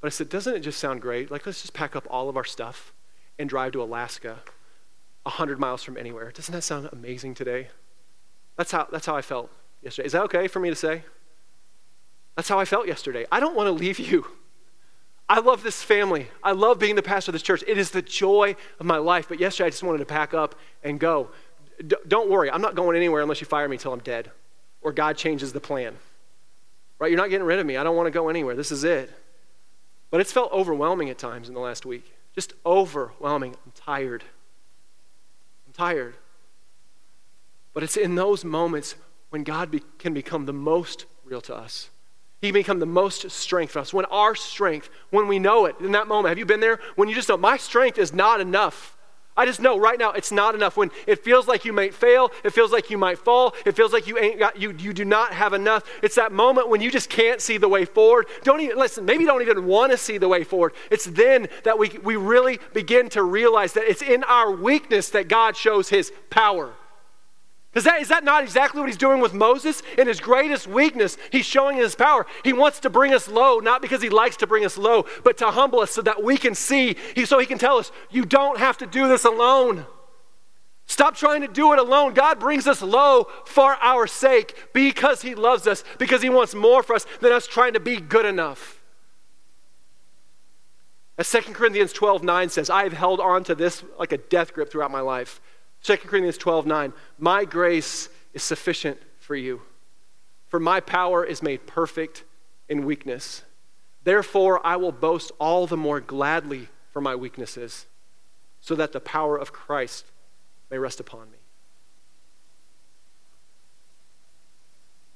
But 0.00 0.08
I 0.08 0.10
said, 0.10 0.28
doesn't 0.28 0.54
it 0.54 0.60
just 0.60 0.78
sound 0.78 1.00
great? 1.00 1.30
Like, 1.30 1.46
let's 1.46 1.62
just 1.62 1.72
pack 1.72 1.94
up 1.94 2.06
all 2.10 2.28
of 2.28 2.36
our 2.36 2.44
stuff 2.44 2.92
and 3.38 3.48
drive 3.48 3.72
to 3.72 3.82
Alaska, 3.82 4.40
100 5.22 5.58
miles 5.58 5.82
from 5.82 5.96
anywhere. 5.96 6.30
Doesn't 6.32 6.52
that 6.52 6.62
sound 6.62 6.88
amazing 6.92 7.34
today? 7.34 7.68
That's 8.56 8.72
how, 8.72 8.88
that's 8.90 9.06
how 9.06 9.16
I 9.16 9.22
felt 9.22 9.50
yesterday. 9.82 10.06
Is 10.06 10.12
that 10.12 10.22
okay 10.24 10.48
for 10.48 10.60
me 10.60 10.70
to 10.70 10.76
say? 10.76 11.04
That's 12.36 12.48
how 12.48 12.58
I 12.58 12.64
felt 12.64 12.86
yesterday. 12.86 13.26
I 13.30 13.40
don't 13.40 13.54
want 13.54 13.66
to 13.66 13.72
leave 13.72 13.98
you. 13.98 14.26
I 15.28 15.40
love 15.40 15.62
this 15.62 15.82
family. 15.82 16.28
I 16.42 16.52
love 16.52 16.78
being 16.78 16.96
the 16.96 17.02
pastor 17.02 17.30
of 17.30 17.34
this 17.34 17.42
church. 17.42 17.62
It 17.68 17.78
is 17.78 17.90
the 17.90 18.02
joy 18.02 18.56
of 18.78 18.86
my 18.86 18.96
life. 18.96 19.28
But 19.28 19.38
yesterday 19.38 19.68
I 19.68 19.70
just 19.70 19.82
wanted 19.82 19.98
to 19.98 20.04
pack 20.04 20.34
up 20.34 20.54
and 20.82 20.98
go. 20.98 21.30
D- 21.86 21.96
don't 22.08 22.28
worry, 22.28 22.50
I'm 22.50 22.60
not 22.60 22.74
going 22.74 22.96
anywhere 22.96 23.22
unless 23.22 23.40
you 23.40 23.46
fire 23.46 23.68
me 23.68 23.76
until 23.76 23.92
I'm 23.92 24.00
dead 24.00 24.30
or 24.82 24.92
God 24.92 25.16
changes 25.16 25.52
the 25.52 25.60
plan. 25.60 25.96
Right? 26.98 27.10
You're 27.10 27.20
not 27.20 27.30
getting 27.30 27.46
rid 27.46 27.58
of 27.58 27.66
me. 27.66 27.76
I 27.76 27.84
don't 27.84 27.96
want 27.96 28.06
to 28.06 28.10
go 28.10 28.28
anywhere. 28.28 28.54
This 28.54 28.72
is 28.72 28.84
it. 28.84 29.10
But 30.10 30.20
it's 30.20 30.32
felt 30.32 30.52
overwhelming 30.52 31.08
at 31.10 31.18
times 31.18 31.48
in 31.48 31.54
the 31.54 31.60
last 31.60 31.86
week. 31.86 32.12
Just 32.34 32.54
overwhelming. 32.66 33.54
I'm 33.64 33.72
tired. 33.74 34.24
I'm 35.66 35.72
tired. 35.72 36.16
But 37.72 37.82
it's 37.82 37.96
in 37.96 38.16
those 38.16 38.44
moments 38.44 38.96
when 39.30 39.44
God 39.44 39.70
be, 39.70 39.82
can 39.98 40.12
become 40.12 40.46
the 40.46 40.52
most 40.52 41.06
real 41.24 41.40
to 41.42 41.54
us. 41.54 41.88
He 42.40 42.48
can 42.48 42.54
become 42.54 42.78
the 42.78 42.86
most 42.86 43.30
strength 43.30 43.72
for 43.72 43.80
us. 43.80 43.92
When 43.92 44.06
our 44.06 44.34
strength, 44.34 44.88
when 45.10 45.28
we 45.28 45.38
know 45.38 45.66
it 45.66 45.76
in 45.80 45.92
that 45.92 46.08
moment, 46.08 46.30
have 46.30 46.38
you 46.38 46.46
been 46.46 46.60
there? 46.60 46.80
When 46.96 47.08
you 47.08 47.14
just 47.14 47.28
know, 47.28 47.36
my 47.36 47.56
strength 47.56 47.98
is 47.98 48.12
not 48.12 48.40
enough. 48.40 48.96
I 49.36 49.46
just 49.46 49.60
know 49.60 49.78
right 49.78 49.98
now 49.98 50.10
it's 50.10 50.32
not 50.32 50.54
enough. 50.54 50.76
When 50.76 50.90
it 51.06 51.24
feels 51.24 51.46
like 51.46 51.64
you 51.64 51.72
might 51.72 51.94
fail, 51.94 52.30
it 52.44 52.50
feels 52.50 52.72
like 52.72 52.90
you 52.90 52.98
might 52.98 53.18
fall, 53.18 53.54
it 53.64 53.76
feels 53.76 53.92
like 53.92 54.06
you 54.06 54.18
ain't 54.18 54.38
got 54.38 54.60
you 54.60 54.72
you 54.72 54.92
do 54.92 55.04
not 55.04 55.32
have 55.32 55.54
enough. 55.54 55.84
It's 56.02 56.16
that 56.16 56.32
moment 56.32 56.68
when 56.68 56.80
you 56.80 56.90
just 56.90 57.08
can't 57.08 57.40
see 57.40 57.56
the 57.56 57.68
way 57.68 57.84
forward. 57.84 58.26
Don't 58.42 58.60
even 58.60 58.76
listen, 58.76 59.04
maybe 59.04 59.24
don't 59.24 59.40
even 59.40 59.66
want 59.66 59.92
to 59.92 59.98
see 59.98 60.18
the 60.18 60.28
way 60.28 60.44
forward. 60.44 60.74
It's 60.90 61.06
then 61.06 61.48
that 61.64 61.78
we 61.78 61.88
we 62.02 62.16
really 62.16 62.58
begin 62.74 63.08
to 63.10 63.22
realize 63.22 63.72
that 63.74 63.84
it's 63.84 64.02
in 64.02 64.24
our 64.24 64.50
weakness 64.50 65.08
that 65.10 65.28
God 65.28 65.56
shows 65.56 65.88
his 65.88 66.12
power. 66.28 66.74
Because 67.70 67.84
that, 67.84 68.02
is 68.02 68.08
that 68.08 68.24
not 68.24 68.42
exactly 68.42 68.80
what 68.80 68.88
he's 68.88 68.96
doing 68.96 69.20
with 69.20 69.32
Moses? 69.32 69.82
In 69.96 70.08
his 70.08 70.18
greatest 70.18 70.66
weakness, 70.66 71.16
he's 71.30 71.46
showing 71.46 71.76
his 71.76 71.94
power. 71.94 72.26
He 72.42 72.52
wants 72.52 72.80
to 72.80 72.90
bring 72.90 73.14
us 73.14 73.28
low, 73.28 73.58
not 73.58 73.80
because 73.80 74.02
he 74.02 74.10
likes 74.10 74.36
to 74.38 74.46
bring 74.46 74.64
us 74.64 74.76
low, 74.76 75.06
but 75.22 75.38
to 75.38 75.46
humble 75.52 75.78
us 75.78 75.92
so 75.92 76.02
that 76.02 76.22
we 76.22 76.36
can 76.36 76.56
see, 76.56 76.96
he, 77.14 77.24
so 77.24 77.38
he 77.38 77.46
can 77.46 77.58
tell 77.58 77.76
us, 77.76 77.92
you 78.10 78.24
don't 78.24 78.58
have 78.58 78.76
to 78.78 78.86
do 78.86 79.06
this 79.06 79.24
alone. 79.24 79.86
Stop 80.86 81.14
trying 81.14 81.42
to 81.42 81.46
do 81.46 81.72
it 81.72 81.78
alone. 81.78 82.12
God 82.12 82.40
brings 82.40 82.66
us 82.66 82.82
low 82.82 83.28
for 83.44 83.76
our 83.80 84.08
sake 84.08 84.56
because 84.72 85.22
he 85.22 85.36
loves 85.36 85.68
us, 85.68 85.84
because 85.98 86.22
he 86.22 86.28
wants 86.28 86.52
more 86.52 86.82
for 86.82 86.96
us 86.96 87.06
than 87.20 87.30
us 87.30 87.46
trying 87.46 87.74
to 87.74 87.80
be 87.80 88.00
good 88.00 88.26
enough. 88.26 88.82
As 91.16 91.30
2 91.30 91.52
Corinthians 91.52 91.92
12 91.92 92.24
9 92.24 92.48
says, 92.48 92.68
I 92.68 92.82
have 92.82 92.94
held 92.94 93.20
on 93.20 93.44
to 93.44 93.54
this 93.54 93.84
like 93.96 94.10
a 94.10 94.18
death 94.18 94.52
grip 94.52 94.72
throughout 94.72 94.90
my 94.90 95.00
life. 95.00 95.40
2 95.82 95.96
Corinthians 95.98 96.38
12 96.38 96.66
9. 96.66 96.92
My 97.18 97.44
grace 97.44 98.08
is 98.34 98.42
sufficient 98.42 98.98
for 99.18 99.34
you, 99.34 99.62
for 100.48 100.60
my 100.60 100.80
power 100.80 101.24
is 101.24 101.42
made 101.42 101.66
perfect 101.66 102.24
in 102.68 102.84
weakness. 102.84 103.42
Therefore, 104.04 104.64
I 104.66 104.76
will 104.76 104.92
boast 104.92 105.32
all 105.38 105.66
the 105.66 105.76
more 105.76 106.00
gladly 106.00 106.68
for 106.92 107.00
my 107.00 107.14
weaknesses, 107.14 107.86
so 108.60 108.74
that 108.74 108.92
the 108.92 109.00
power 109.00 109.36
of 109.36 109.52
Christ 109.52 110.06
may 110.70 110.78
rest 110.78 111.00
upon 111.00 111.30
me. 111.30 111.38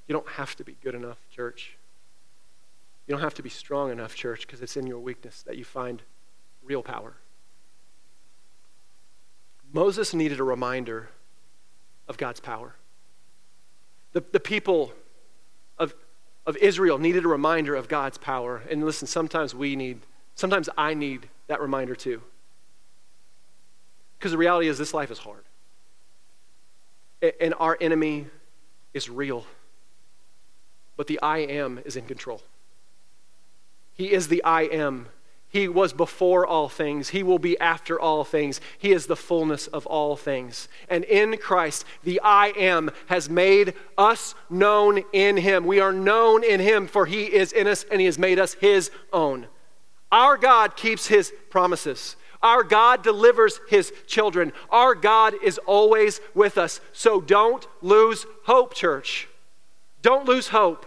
You 0.06 0.12
don't 0.12 0.28
have 0.28 0.54
to 0.56 0.64
be 0.64 0.76
good 0.82 0.94
enough, 0.94 1.18
church. 1.30 1.76
You 3.06 3.12
don't 3.12 3.22
have 3.22 3.34
to 3.34 3.42
be 3.42 3.50
strong 3.50 3.90
enough, 3.90 4.14
church, 4.14 4.46
because 4.46 4.60
it's 4.60 4.76
in 4.76 4.86
your 4.86 4.98
weakness 4.98 5.42
that 5.42 5.56
you 5.56 5.64
find 5.64 6.02
real 6.62 6.82
power. 6.82 7.14
Moses 9.74 10.14
needed 10.14 10.38
a 10.38 10.44
reminder 10.44 11.08
of 12.06 12.16
God's 12.16 12.38
power. 12.38 12.76
The, 14.12 14.22
the 14.30 14.38
people 14.38 14.92
of, 15.78 15.92
of 16.46 16.56
Israel 16.58 16.96
needed 16.96 17.24
a 17.24 17.28
reminder 17.28 17.74
of 17.74 17.88
God's 17.88 18.16
power. 18.16 18.62
And 18.70 18.84
listen, 18.84 19.08
sometimes 19.08 19.52
we 19.52 19.74
need, 19.74 19.98
sometimes 20.36 20.68
I 20.78 20.94
need 20.94 21.28
that 21.48 21.60
reminder 21.60 21.96
too. 21.96 22.22
Because 24.16 24.30
the 24.30 24.38
reality 24.38 24.68
is, 24.68 24.78
this 24.78 24.94
life 24.94 25.10
is 25.10 25.18
hard. 25.18 25.42
And 27.40 27.52
our 27.58 27.76
enemy 27.80 28.26
is 28.94 29.10
real. 29.10 29.44
But 30.96 31.08
the 31.08 31.18
I 31.20 31.38
am 31.38 31.80
is 31.84 31.96
in 31.96 32.06
control. 32.06 32.42
He 33.94 34.12
is 34.12 34.28
the 34.28 34.44
I 34.44 34.62
am 34.62 35.08
he 35.54 35.68
was 35.68 35.92
before 35.92 36.44
all 36.44 36.68
things. 36.68 37.10
He 37.10 37.22
will 37.22 37.38
be 37.38 37.56
after 37.60 37.98
all 37.98 38.24
things. 38.24 38.60
He 38.76 38.90
is 38.90 39.06
the 39.06 39.14
fullness 39.14 39.68
of 39.68 39.86
all 39.86 40.16
things. 40.16 40.66
And 40.88 41.04
in 41.04 41.36
Christ, 41.36 41.84
the 42.02 42.20
I 42.24 42.48
am 42.56 42.90
has 43.06 43.30
made 43.30 43.74
us 43.96 44.34
known 44.50 45.04
in 45.12 45.36
Him. 45.36 45.64
We 45.64 45.78
are 45.78 45.92
known 45.92 46.42
in 46.42 46.58
Him, 46.58 46.88
for 46.88 47.06
He 47.06 47.32
is 47.32 47.52
in 47.52 47.68
us 47.68 47.84
and 47.88 48.00
He 48.00 48.06
has 48.06 48.18
made 48.18 48.40
us 48.40 48.54
His 48.54 48.90
own. 49.12 49.46
Our 50.10 50.36
God 50.36 50.74
keeps 50.74 51.06
His 51.06 51.32
promises. 51.50 52.16
Our 52.42 52.64
God 52.64 53.04
delivers 53.04 53.60
His 53.68 53.92
children. 54.08 54.52
Our 54.70 54.96
God 54.96 55.34
is 55.40 55.58
always 55.58 56.20
with 56.34 56.58
us. 56.58 56.80
So 56.92 57.20
don't 57.20 57.64
lose 57.80 58.26
hope, 58.46 58.74
church. 58.74 59.28
Don't 60.02 60.26
lose 60.26 60.48
hope. 60.48 60.84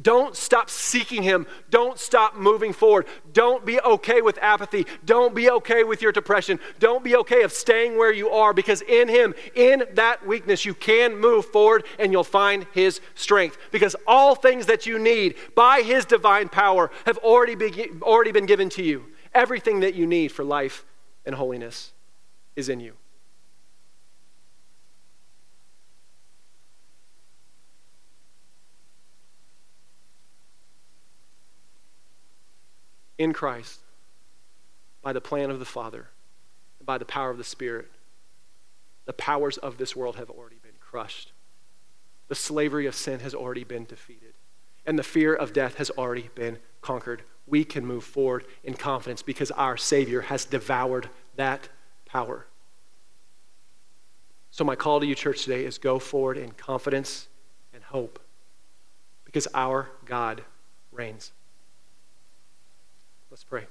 Don't 0.00 0.34
stop 0.34 0.70
seeking 0.70 1.22
Him. 1.22 1.46
Don't 1.68 1.98
stop 1.98 2.34
moving 2.34 2.72
forward. 2.72 3.06
Don't 3.34 3.66
be 3.66 3.78
okay 3.80 4.22
with 4.22 4.38
apathy. 4.40 4.86
Don't 5.04 5.34
be 5.34 5.50
okay 5.50 5.84
with 5.84 6.00
your 6.00 6.12
depression. 6.12 6.58
Don't 6.78 7.04
be 7.04 7.14
okay 7.16 7.42
of 7.42 7.52
staying 7.52 7.98
where 7.98 8.12
you 8.12 8.30
are 8.30 8.54
because 8.54 8.80
in 8.80 9.08
Him, 9.08 9.34
in 9.54 9.84
that 9.92 10.26
weakness, 10.26 10.64
you 10.64 10.72
can 10.72 11.18
move 11.18 11.44
forward 11.44 11.84
and 11.98 12.10
you'll 12.10 12.24
find 12.24 12.66
His 12.72 13.02
strength. 13.14 13.58
Because 13.70 13.94
all 14.06 14.34
things 14.34 14.64
that 14.64 14.86
you 14.86 14.98
need 14.98 15.34
by 15.54 15.82
His 15.82 16.06
divine 16.06 16.48
power 16.48 16.90
have 17.04 17.18
already 17.18 17.54
been, 17.54 18.00
already 18.00 18.32
been 18.32 18.46
given 18.46 18.70
to 18.70 18.82
you. 18.82 19.04
Everything 19.34 19.80
that 19.80 19.94
you 19.94 20.06
need 20.06 20.28
for 20.28 20.42
life 20.42 20.86
and 21.26 21.34
holiness 21.34 21.92
is 22.56 22.70
in 22.70 22.80
you. 22.80 22.94
In 33.22 33.32
Christ, 33.32 33.78
by 35.00 35.12
the 35.12 35.20
plan 35.20 35.52
of 35.52 35.60
the 35.60 35.64
Father, 35.64 36.08
by 36.84 36.98
the 36.98 37.04
power 37.04 37.30
of 37.30 37.38
the 37.38 37.44
Spirit, 37.44 37.88
the 39.04 39.12
powers 39.12 39.58
of 39.58 39.78
this 39.78 39.94
world 39.94 40.16
have 40.16 40.28
already 40.28 40.58
been 40.60 40.74
crushed. 40.80 41.30
The 42.26 42.34
slavery 42.34 42.84
of 42.84 42.96
sin 42.96 43.20
has 43.20 43.32
already 43.32 43.62
been 43.62 43.84
defeated, 43.84 44.34
and 44.84 44.98
the 44.98 45.04
fear 45.04 45.36
of 45.36 45.52
death 45.52 45.76
has 45.76 45.88
already 45.90 46.30
been 46.34 46.58
conquered. 46.80 47.22
We 47.46 47.64
can 47.64 47.86
move 47.86 48.02
forward 48.02 48.44
in 48.64 48.74
confidence 48.74 49.22
because 49.22 49.52
our 49.52 49.76
Savior 49.76 50.22
has 50.22 50.44
devoured 50.44 51.08
that 51.36 51.68
power. 52.04 52.46
So, 54.50 54.64
my 54.64 54.74
call 54.74 54.98
to 54.98 55.06
you, 55.06 55.14
church, 55.14 55.44
today 55.44 55.64
is 55.64 55.78
go 55.78 56.00
forward 56.00 56.38
in 56.38 56.50
confidence 56.50 57.28
and 57.72 57.84
hope 57.84 58.18
because 59.24 59.46
our 59.54 59.90
God 60.06 60.42
reigns. 60.90 61.30
Let's 63.32 63.44
pray. 63.44 63.64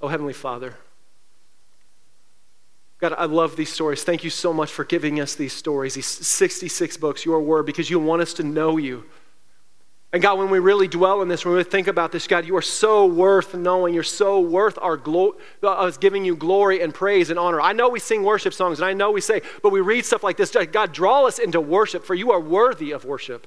Oh, 0.00 0.08
Heavenly 0.08 0.32
Father, 0.32 0.76
God, 3.00 3.12
I 3.18 3.26
love 3.26 3.56
these 3.56 3.70
stories. 3.70 4.02
Thank 4.02 4.24
you 4.24 4.30
so 4.30 4.54
much 4.54 4.70
for 4.72 4.86
giving 4.86 5.20
us 5.20 5.34
these 5.34 5.52
stories, 5.52 5.92
these 5.92 6.06
66 6.06 6.96
books, 6.96 7.26
your 7.26 7.38
word, 7.42 7.66
because 7.66 7.90
you 7.90 7.98
want 7.98 8.22
us 8.22 8.32
to 8.34 8.42
know 8.42 8.78
you. 8.78 9.04
And 10.14 10.22
God, 10.22 10.38
when 10.38 10.48
we 10.48 10.58
really 10.58 10.88
dwell 10.88 11.20
in 11.20 11.28
this, 11.28 11.44
when 11.44 11.54
we 11.54 11.62
think 11.64 11.86
about 11.86 12.12
this, 12.12 12.26
God, 12.26 12.46
you 12.46 12.56
are 12.56 12.62
so 12.62 13.04
worth 13.04 13.54
knowing. 13.54 13.92
You're 13.92 14.04
so 14.04 14.40
worth 14.40 14.78
our 14.80 14.96
glo- 14.96 15.36
uh, 15.62 15.68
us 15.68 15.98
giving 15.98 16.24
you 16.24 16.34
glory 16.34 16.80
and 16.80 16.94
praise 16.94 17.28
and 17.28 17.38
honor. 17.38 17.60
I 17.60 17.74
know 17.74 17.90
we 17.90 18.00
sing 18.00 18.22
worship 18.22 18.54
songs, 18.54 18.78
and 18.78 18.86
I 18.86 18.94
know 18.94 19.10
we 19.10 19.20
say, 19.20 19.42
but 19.62 19.70
we 19.70 19.82
read 19.82 20.06
stuff 20.06 20.22
like 20.22 20.38
this. 20.38 20.50
God, 20.50 20.94
draw 20.94 21.26
us 21.26 21.38
into 21.38 21.60
worship, 21.60 22.06
for 22.06 22.14
you 22.14 22.32
are 22.32 22.40
worthy 22.40 22.92
of 22.92 23.04
worship. 23.04 23.46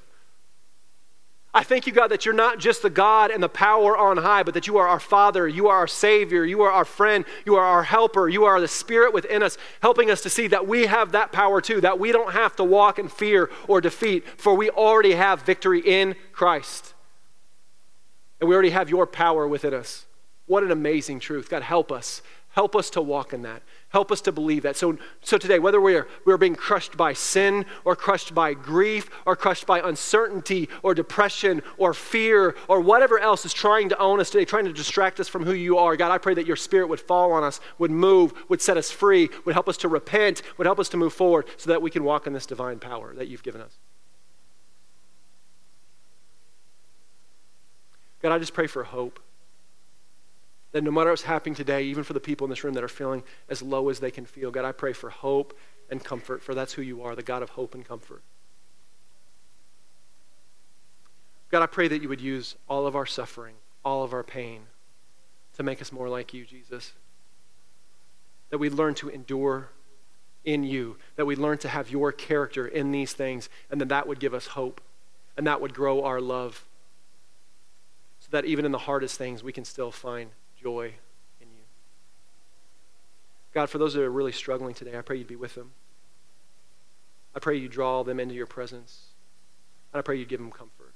I 1.58 1.64
thank 1.64 1.88
you, 1.88 1.92
God, 1.92 2.12
that 2.12 2.24
you're 2.24 2.34
not 2.34 2.60
just 2.60 2.82
the 2.82 2.88
God 2.88 3.32
and 3.32 3.42
the 3.42 3.48
power 3.48 3.98
on 3.98 4.18
high, 4.18 4.44
but 4.44 4.54
that 4.54 4.68
you 4.68 4.76
are 4.76 4.86
our 4.86 5.00
Father, 5.00 5.48
you 5.48 5.66
are 5.66 5.78
our 5.78 5.88
Savior, 5.88 6.44
you 6.44 6.62
are 6.62 6.70
our 6.70 6.84
friend, 6.84 7.24
you 7.44 7.56
are 7.56 7.64
our 7.64 7.82
helper, 7.82 8.28
you 8.28 8.44
are 8.44 8.60
the 8.60 8.68
Spirit 8.68 9.12
within 9.12 9.42
us, 9.42 9.58
helping 9.82 10.08
us 10.08 10.20
to 10.20 10.30
see 10.30 10.46
that 10.46 10.68
we 10.68 10.86
have 10.86 11.10
that 11.10 11.32
power 11.32 11.60
too, 11.60 11.80
that 11.80 11.98
we 11.98 12.12
don't 12.12 12.30
have 12.30 12.54
to 12.54 12.62
walk 12.62 13.00
in 13.00 13.08
fear 13.08 13.50
or 13.66 13.80
defeat, 13.80 14.24
for 14.38 14.54
we 14.54 14.70
already 14.70 15.14
have 15.14 15.42
victory 15.42 15.80
in 15.80 16.14
Christ. 16.30 16.94
And 18.40 18.48
we 18.48 18.54
already 18.54 18.70
have 18.70 18.88
your 18.88 19.04
power 19.04 19.48
within 19.48 19.74
us. 19.74 20.06
What 20.46 20.62
an 20.62 20.70
amazing 20.70 21.18
truth. 21.18 21.50
God, 21.50 21.64
help 21.64 21.90
us. 21.90 22.22
Help 22.50 22.76
us 22.76 22.88
to 22.90 23.02
walk 23.02 23.32
in 23.32 23.42
that. 23.42 23.64
Help 23.90 24.12
us 24.12 24.20
to 24.20 24.32
believe 24.32 24.64
that. 24.64 24.76
So, 24.76 24.98
so 25.22 25.38
today, 25.38 25.58
whether 25.58 25.80
we 25.80 25.94
are, 25.94 26.06
we 26.26 26.32
are 26.32 26.38
being 26.38 26.54
crushed 26.54 26.98
by 26.98 27.14
sin 27.14 27.64
or 27.86 27.96
crushed 27.96 28.34
by 28.34 28.52
grief 28.52 29.08
or 29.24 29.34
crushed 29.34 29.66
by 29.66 29.80
uncertainty 29.80 30.68
or 30.82 30.92
depression 30.92 31.62
or 31.78 31.94
fear 31.94 32.54
or 32.68 32.80
whatever 32.82 33.18
else 33.18 33.46
is 33.46 33.54
trying 33.54 33.88
to 33.88 33.98
own 33.98 34.20
us 34.20 34.28
today, 34.28 34.44
trying 34.44 34.66
to 34.66 34.74
distract 34.74 35.20
us 35.20 35.28
from 35.28 35.42
who 35.42 35.54
you 35.54 35.78
are, 35.78 35.96
God, 35.96 36.12
I 36.12 36.18
pray 36.18 36.34
that 36.34 36.46
your 36.46 36.56
spirit 36.56 36.88
would 36.88 37.00
fall 37.00 37.32
on 37.32 37.42
us, 37.42 37.60
would 37.78 37.90
move, 37.90 38.34
would 38.50 38.60
set 38.60 38.76
us 38.76 38.90
free, 38.90 39.30
would 39.46 39.54
help 39.54 39.70
us 39.70 39.78
to 39.78 39.88
repent, 39.88 40.42
would 40.58 40.66
help 40.66 40.78
us 40.78 40.90
to 40.90 40.98
move 40.98 41.14
forward 41.14 41.46
so 41.56 41.70
that 41.70 41.80
we 41.80 41.90
can 41.90 42.04
walk 42.04 42.26
in 42.26 42.34
this 42.34 42.44
divine 42.44 42.78
power 42.78 43.14
that 43.14 43.28
you've 43.28 43.42
given 43.42 43.62
us. 43.62 43.78
God, 48.20 48.32
I 48.32 48.38
just 48.38 48.52
pray 48.52 48.66
for 48.66 48.84
hope. 48.84 49.18
That 50.72 50.84
no 50.84 50.90
matter 50.90 51.10
what's 51.10 51.22
happening 51.22 51.54
today, 51.54 51.84
even 51.84 52.04
for 52.04 52.12
the 52.12 52.20
people 52.20 52.44
in 52.44 52.50
this 52.50 52.62
room 52.62 52.74
that 52.74 52.84
are 52.84 52.88
feeling 52.88 53.22
as 53.48 53.62
low 53.62 53.88
as 53.88 54.00
they 54.00 54.10
can 54.10 54.26
feel, 54.26 54.50
God, 54.50 54.64
I 54.64 54.72
pray 54.72 54.92
for 54.92 55.10
hope 55.10 55.56
and 55.90 56.04
comfort, 56.04 56.42
for 56.42 56.54
that's 56.54 56.74
who 56.74 56.82
you 56.82 57.02
are, 57.02 57.16
the 57.16 57.22
God 57.22 57.42
of 57.42 57.50
hope 57.50 57.74
and 57.74 57.86
comfort. 57.86 58.22
God, 61.50 61.62
I 61.62 61.66
pray 61.66 61.88
that 61.88 62.02
you 62.02 62.08
would 62.10 62.20
use 62.20 62.56
all 62.68 62.86
of 62.86 62.94
our 62.94 63.06
suffering, 63.06 63.54
all 63.84 64.04
of 64.04 64.12
our 64.12 64.22
pain, 64.22 64.62
to 65.56 65.62
make 65.62 65.80
us 65.80 65.90
more 65.90 66.08
like 66.08 66.34
you, 66.34 66.44
Jesus. 66.44 66.92
That 68.50 68.58
we 68.58 68.68
learn 68.68 68.94
to 68.96 69.08
endure 69.08 69.70
in 70.44 70.64
you, 70.64 70.96
that 71.16 71.24
we 71.24 71.36
learn 71.36 71.58
to 71.58 71.68
have 71.68 71.90
your 71.90 72.12
character 72.12 72.66
in 72.66 72.92
these 72.92 73.14
things, 73.14 73.48
and 73.70 73.80
then 73.80 73.88
that 73.88 74.06
would 74.06 74.20
give 74.20 74.34
us 74.34 74.48
hope, 74.48 74.82
and 75.36 75.46
that 75.46 75.60
would 75.60 75.72
grow 75.72 76.04
our 76.04 76.20
love, 76.20 76.66
so 78.20 78.28
that 78.30 78.44
even 78.44 78.66
in 78.66 78.72
the 78.72 78.78
hardest 78.78 79.16
things, 79.16 79.42
we 79.42 79.52
can 79.52 79.64
still 79.64 79.90
find 79.90 80.30
joy 80.60 80.94
in 81.40 81.48
you. 81.48 81.64
God, 83.52 83.70
for 83.70 83.78
those 83.78 83.94
that 83.94 84.02
are 84.02 84.10
really 84.10 84.32
struggling 84.32 84.74
today, 84.74 84.96
I 84.96 85.02
pray 85.02 85.16
you'd 85.16 85.26
be 85.26 85.36
with 85.36 85.54
them. 85.54 85.72
I 87.34 87.40
pray 87.40 87.56
you 87.56 87.68
draw 87.68 88.02
them 88.02 88.18
into 88.18 88.34
your 88.34 88.46
presence. 88.46 89.08
And 89.92 89.98
I 89.98 90.02
pray 90.02 90.16
you 90.16 90.24
give 90.24 90.40
them 90.40 90.50
comfort. 90.50 90.92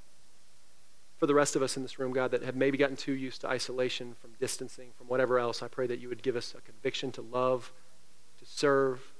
For 1.16 1.26
the 1.26 1.34
rest 1.34 1.54
of 1.54 1.62
us 1.62 1.76
in 1.76 1.82
this 1.82 1.98
room, 1.98 2.12
God, 2.12 2.32
that 2.32 2.42
have 2.42 2.56
maybe 2.56 2.76
gotten 2.76 2.96
too 2.96 3.12
used 3.12 3.42
to 3.42 3.48
isolation, 3.48 4.16
from 4.20 4.30
distancing, 4.40 4.88
from 4.98 5.06
whatever 5.06 5.38
else, 5.38 5.62
I 5.62 5.68
pray 5.68 5.86
that 5.86 6.00
you 6.00 6.08
would 6.08 6.22
give 6.22 6.34
us 6.34 6.54
a 6.56 6.60
conviction 6.60 7.12
to 7.12 7.22
love, 7.22 7.72
to 8.40 8.44
serve, 8.44 9.12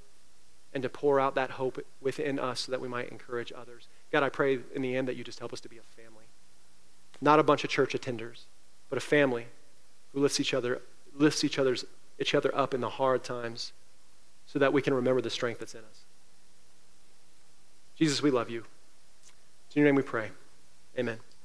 and 0.73 0.83
to 0.83 0.89
pour 0.89 1.19
out 1.19 1.35
that 1.35 1.51
hope 1.51 1.79
within 2.01 2.39
us 2.39 2.61
so 2.61 2.71
that 2.71 2.81
we 2.81 2.89
might 2.89 3.09
encourage 3.09 3.53
others. 3.55 3.87
God, 4.11 4.23
I 4.23 4.29
pray 4.29 4.59
in 4.75 4.81
the 4.81 4.95
end 4.95 5.07
that 5.07 5.15
you 5.15 5.23
just 5.23 5.39
help 5.39 5.53
us 5.53 5.61
to 5.61 5.69
be 5.69 5.77
a 5.77 6.01
family. 6.01 6.25
Not 7.21 7.39
a 7.39 7.43
bunch 7.43 7.63
of 7.63 7.69
church 7.69 7.93
attenders, 7.93 8.45
but 8.89 8.97
a 8.97 9.01
family 9.01 9.45
who 10.13 10.21
lifts 10.21 10.39
each 10.39 10.53
other, 10.53 10.81
lifts 11.15 11.43
each 11.43 11.59
other's 11.59 11.85
each 12.19 12.35
other 12.35 12.55
up 12.55 12.73
in 12.73 12.81
the 12.81 12.89
hard 12.89 13.23
times 13.23 13.73
so 14.45 14.59
that 14.59 14.71
we 14.71 14.81
can 14.81 14.93
remember 14.93 15.19
the 15.19 15.29
strength 15.29 15.59
that's 15.59 15.73
in 15.73 15.81
us. 15.81 16.01
Jesus, 17.97 18.21
we 18.21 18.31
love 18.31 18.49
you. 18.49 18.59
In 19.75 19.81
your 19.81 19.85
name 19.85 19.95
we 19.95 20.03
pray. 20.03 20.29
Amen. 20.97 21.17